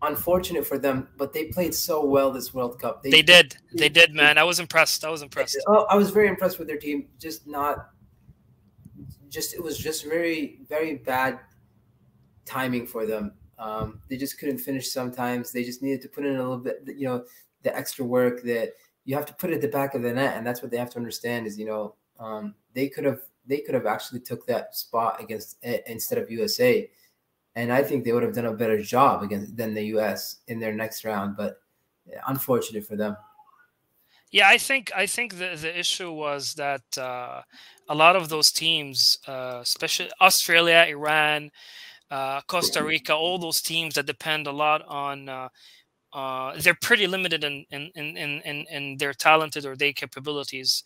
Unfortunate 0.00 0.64
for 0.64 0.78
them, 0.78 1.08
but 1.16 1.32
they 1.32 1.46
played 1.46 1.74
so 1.74 2.04
well 2.04 2.30
this 2.30 2.54
World 2.54 2.80
Cup. 2.80 3.02
They, 3.02 3.10
they 3.10 3.20
did. 3.20 3.56
They 3.74 3.88
did, 3.88 4.14
man. 4.14 4.38
I 4.38 4.44
was 4.44 4.60
impressed. 4.60 5.04
I 5.04 5.10
was 5.10 5.22
impressed. 5.22 5.58
Oh, 5.66 5.86
I 5.90 5.96
was 5.96 6.10
very 6.10 6.28
impressed 6.28 6.60
with 6.60 6.68
their 6.68 6.76
team. 6.76 7.08
Just 7.18 7.48
not 7.48 7.88
just 9.28 9.54
it 9.54 9.62
was 9.62 9.76
just 9.76 10.04
very 10.04 10.60
very 10.68 10.96
bad 10.96 11.40
timing 12.44 12.86
for 12.86 13.06
them. 13.06 13.32
Um, 13.58 14.00
they 14.08 14.16
just 14.16 14.38
couldn't 14.38 14.58
finish 14.58 14.90
sometimes. 14.90 15.52
They 15.52 15.64
just 15.64 15.82
needed 15.82 16.00
to 16.02 16.08
put 16.08 16.24
in 16.24 16.36
a 16.36 16.38
little 16.38 16.58
bit, 16.58 16.82
you 16.86 17.08
know, 17.08 17.24
the 17.62 17.76
extra 17.76 18.04
work 18.04 18.42
that 18.44 18.72
you 19.08 19.16
have 19.16 19.24
to 19.24 19.32
put 19.32 19.48
it 19.48 19.54
at 19.54 19.60
the 19.62 19.68
back 19.68 19.94
of 19.94 20.02
the 20.02 20.12
net, 20.12 20.36
and 20.36 20.46
that's 20.46 20.60
what 20.60 20.70
they 20.70 20.76
have 20.76 20.90
to 20.90 20.98
understand 20.98 21.46
is, 21.46 21.58
you 21.58 21.64
know, 21.64 21.94
um, 22.20 22.54
they 22.74 22.90
could 22.90 23.06
have 23.06 23.22
they 23.46 23.60
could 23.60 23.74
have 23.74 23.86
actually 23.86 24.20
took 24.20 24.46
that 24.46 24.76
spot 24.76 25.18
against 25.18 25.56
instead 25.86 26.18
of 26.18 26.30
USA, 26.30 26.90
and 27.54 27.72
I 27.72 27.82
think 27.82 28.04
they 28.04 28.12
would 28.12 28.22
have 28.22 28.34
done 28.34 28.44
a 28.44 28.52
better 28.52 28.82
job 28.82 29.22
against 29.22 29.56
than 29.56 29.72
the 29.72 29.84
US 29.96 30.40
in 30.48 30.60
their 30.60 30.74
next 30.74 31.06
round. 31.06 31.38
But 31.38 31.58
unfortunate 32.26 32.84
for 32.84 32.96
them. 32.96 33.16
Yeah, 34.30 34.46
I 34.46 34.58
think 34.58 34.92
I 34.94 35.06
think 35.06 35.38
the 35.38 35.56
the 35.56 35.72
issue 35.78 36.12
was 36.12 36.52
that 36.54 36.98
uh, 36.98 37.40
a 37.88 37.94
lot 37.94 38.14
of 38.14 38.28
those 38.28 38.52
teams, 38.52 39.16
uh, 39.26 39.60
especially 39.62 40.10
Australia, 40.20 40.84
Iran, 40.86 41.50
uh, 42.10 42.42
Costa 42.42 42.84
Rica, 42.84 43.14
all 43.14 43.38
those 43.38 43.62
teams 43.62 43.94
that 43.94 44.04
depend 44.04 44.46
a 44.46 44.52
lot 44.52 44.82
on 44.86 45.30
uh, 46.12 46.54
they're 46.58 46.78
pretty 46.80 47.06
limited 47.06 47.44
in 47.44 47.66
in, 47.70 47.90
in, 47.94 48.16
in, 48.16 48.66
in 48.70 48.96
their 48.96 49.12
talented 49.12 49.66
or 49.66 49.76
their 49.76 49.92
capabilities. 49.92 50.82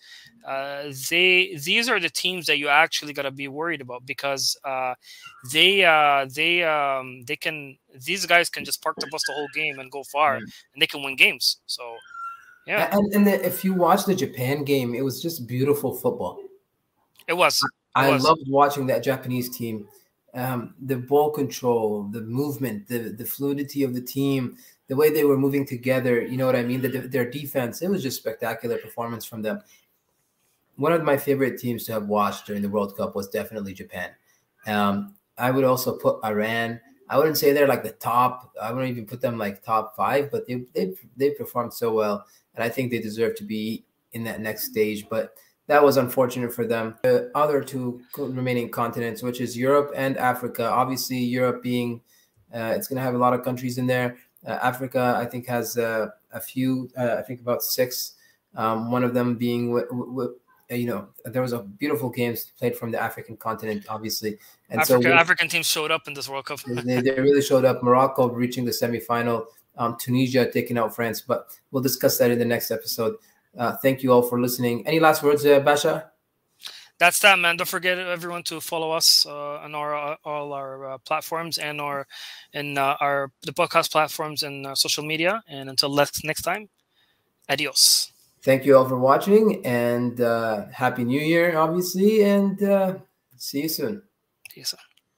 Uh, 0.46 0.84
they 1.10 1.56
these 1.64 1.88
are 1.88 2.00
the 2.00 2.10
teams 2.10 2.46
that 2.46 2.58
you 2.58 2.68
actually 2.68 3.12
got 3.12 3.22
to 3.22 3.30
be 3.30 3.46
worried 3.46 3.80
about 3.80 4.04
because 4.04 4.56
uh, 4.64 4.94
they 5.52 5.84
uh, 5.84 6.26
they 6.34 6.64
um, 6.64 7.22
they 7.26 7.36
can 7.36 7.76
these 8.04 8.26
guys 8.26 8.50
can 8.50 8.64
just 8.64 8.82
park 8.82 8.96
the 8.98 9.06
bus 9.12 9.22
the 9.26 9.32
whole 9.32 9.48
game 9.54 9.78
and 9.78 9.90
go 9.92 10.02
far 10.02 10.36
and 10.36 10.52
they 10.78 10.86
can 10.86 11.02
win 11.02 11.14
games. 11.14 11.58
So 11.66 11.96
yeah, 12.66 12.96
and, 12.96 13.14
and 13.14 13.26
the, 13.26 13.46
if 13.46 13.64
you 13.64 13.74
watch 13.74 14.04
the 14.04 14.14
Japan 14.14 14.64
game, 14.64 14.94
it 14.94 15.04
was 15.04 15.22
just 15.22 15.46
beautiful 15.46 15.94
football. 15.94 16.40
It 17.28 17.34
was. 17.34 17.62
It 17.62 17.70
I 17.94 18.10
was. 18.10 18.24
loved 18.24 18.42
watching 18.48 18.86
that 18.86 19.02
Japanese 19.02 19.56
team. 19.56 19.86
Um, 20.34 20.74
the 20.80 20.96
ball 20.96 21.30
control, 21.30 22.04
the 22.04 22.22
movement, 22.22 22.88
the 22.88 23.10
the 23.10 23.24
fluidity 23.24 23.82
of 23.82 23.94
the 23.94 24.00
team, 24.00 24.56
the 24.92 24.96
way 24.96 25.08
they 25.08 25.24
were 25.24 25.38
moving 25.38 25.64
together. 25.64 26.20
You 26.20 26.36
know 26.36 26.44
what 26.44 26.54
I 26.54 26.62
mean? 26.62 26.82
The, 26.82 26.88
their 26.88 27.30
defense, 27.30 27.80
it 27.80 27.88
was 27.88 28.02
just 28.02 28.18
spectacular 28.18 28.76
performance 28.76 29.24
from 29.24 29.40
them. 29.40 29.62
One 30.76 30.92
of 30.92 31.02
my 31.02 31.16
favorite 31.16 31.58
teams 31.58 31.84
to 31.84 31.92
have 31.92 32.08
watched 32.08 32.46
during 32.46 32.60
the 32.60 32.68
World 32.68 32.94
Cup 32.94 33.16
was 33.16 33.28
definitely 33.28 33.72
Japan. 33.72 34.10
Um, 34.66 35.14
I 35.38 35.50
would 35.50 35.64
also 35.64 35.96
put 35.96 36.22
Iran. 36.22 36.78
I 37.08 37.16
wouldn't 37.16 37.38
say 37.38 37.54
they're 37.54 37.66
like 37.66 37.82
the 37.82 37.92
top. 37.92 38.52
I 38.60 38.70
wouldn't 38.70 38.90
even 38.90 39.06
put 39.06 39.22
them 39.22 39.38
like 39.38 39.64
top 39.64 39.96
five, 39.96 40.30
but 40.30 40.46
they 40.46 40.66
they 40.74 40.92
they 41.16 41.30
performed 41.30 41.72
so 41.72 41.94
well, 41.94 42.26
and 42.54 42.62
I 42.62 42.68
think 42.68 42.90
they 42.90 43.00
deserve 43.00 43.34
to 43.36 43.44
be 43.44 43.86
in 44.12 44.24
that 44.24 44.42
next 44.42 44.64
stage. 44.64 45.08
But 45.08 45.34
that 45.68 45.82
was 45.82 45.96
unfortunate 45.96 46.52
for 46.52 46.66
them. 46.66 46.96
The 47.02 47.30
other 47.34 47.64
two 47.64 48.02
remaining 48.18 48.68
continents, 48.68 49.22
which 49.22 49.40
is 49.40 49.56
Europe 49.56 49.90
and 49.96 50.18
Africa, 50.18 50.68
obviously 50.68 51.16
Europe 51.16 51.62
being, 51.62 52.02
uh, 52.54 52.74
it's 52.76 52.88
going 52.88 52.98
to 52.98 53.02
have 53.02 53.14
a 53.14 53.24
lot 53.24 53.32
of 53.32 53.42
countries 53.42 53.78
in 53.78 53.86
there. 53.86 54.18
Uh, 54.46 54.58
Africa, 54.62 55.16
I 55.16 55.26
think, 55.26 55.46
has 55.46 55.76
uh, 55.76 56.08
a 56.32 56.40
few. 56.40 56.90
Uh, 56.96 57.16
I 57.18 57.22
think 57.22 57.40
about 57.40 57.62
six. 57.62 58.14
Um, 58.54 58.90
one 58.90 59.04
of 59.04 59.14
them 59.14 59.36
being, 59.36 59.68
w- 59.74 59.88
w- 59.88 60.34
you 60.68 60.86
know, 60.86 61.08
there 61.24 61.42
was 61.42 61.52
a 61.52 61.60
beautiful 61.60 62.10
games 62.10 62.52
played 62.58 62.76
from 62.76 62.90
the 62.90 63.00
African 63.00 63.36
continent, 63.36 63.86
obviously, 63.88 64.38
and 64.68 64.80
Africa, 64.80 65.02
so 65.02 65.12
African 65.12 65.48
teams 65.48 65.66
showed 65.66 65.90
up 65.90 66.08
in 66.08 66.14
this 66.14 66.28
World 66.28 66.46
Cup. 66.46 66.60
they, 66.66 67.00
they, 67.00 67.12
really 67.12 67.42
showed 67.42 67.64
up. 67.64 67.82
Morocco 67.82 68.28
reaching 68.28 68.64
the 68.64 68.70
semifinal. 68.70 69.46
Um, 69.78 69.96
Tunisia 69.98 70.50
taking 70.50 70.76
out 70.76 70.94
France, 70.94 71.22
but 71.22 71.48
we'll 71.70 71.82
discuss 71.82 72.18
that 72.18 72.30
in 72.30 72.38
the 72.38 72.44
next 72.44 72.70
episode. 72.70 73.16
Uh, 73.56 73.76
thank 73.76 74.02
you 74.02 74.12
all 74.12 74.22
for 74.22 74.40
listening. 74.40 74.86
Any 74.86 75.00
last 75.00 75.22
words, 75.22 75.46
uh, 75.46 75.60
Basha? 75.60 76.11
That's 77.02 77.18
that, 77.18 77.36
man. 77.36 77.56
Don't 77.56 77.68
forget 77.68 77.98
everyone 77.98 78.44
to 78.44 78.60
follow 78.60 78.92
us 78.92 79.26
uh, 79.26 79.58
on 79.64 79.74
our 79.74 79.92
uh, 79.96 80.16
all 80.24 80.52
our 80.52 80.92
uh, 80.92 80.98
platforms 80.98 81.58
and 81.58 81.80
our 81.80 82.06
in 82.52 82.78
uh, 82.78 82.96
our 83.00 83.32
the 83.42 83.52
podcast 83.52 83.90
platforms 83.90 84.44
and 84.44 84.64
uh, 84.64 84.76
social 84.76 85.04
media. 85.04 85.42
And 85.48 85.68
until 85.68 85.92
next 85.92 86.24
next 86.24 86.42
time, 86.42 86.68
adios. 87.48 88.12
Thank 88.42 88.64
you 88.64 88.76
all 88.76 88.88
for 88.88 88.98
watching, 88.98 89.66
and 89.66 90.20
uh, 90.20 90.66
happy 90.70 91.02
New 91.02 91.20
Year, 91.20 91.58
obviously, 91.58 92.22
and 92.22 92.56
see 93.36 93.62
you 93.62 93.68
soon. 93.68 94.02
See 94.52 94.60
you 94.60 94.64
soon. 94.64 94.91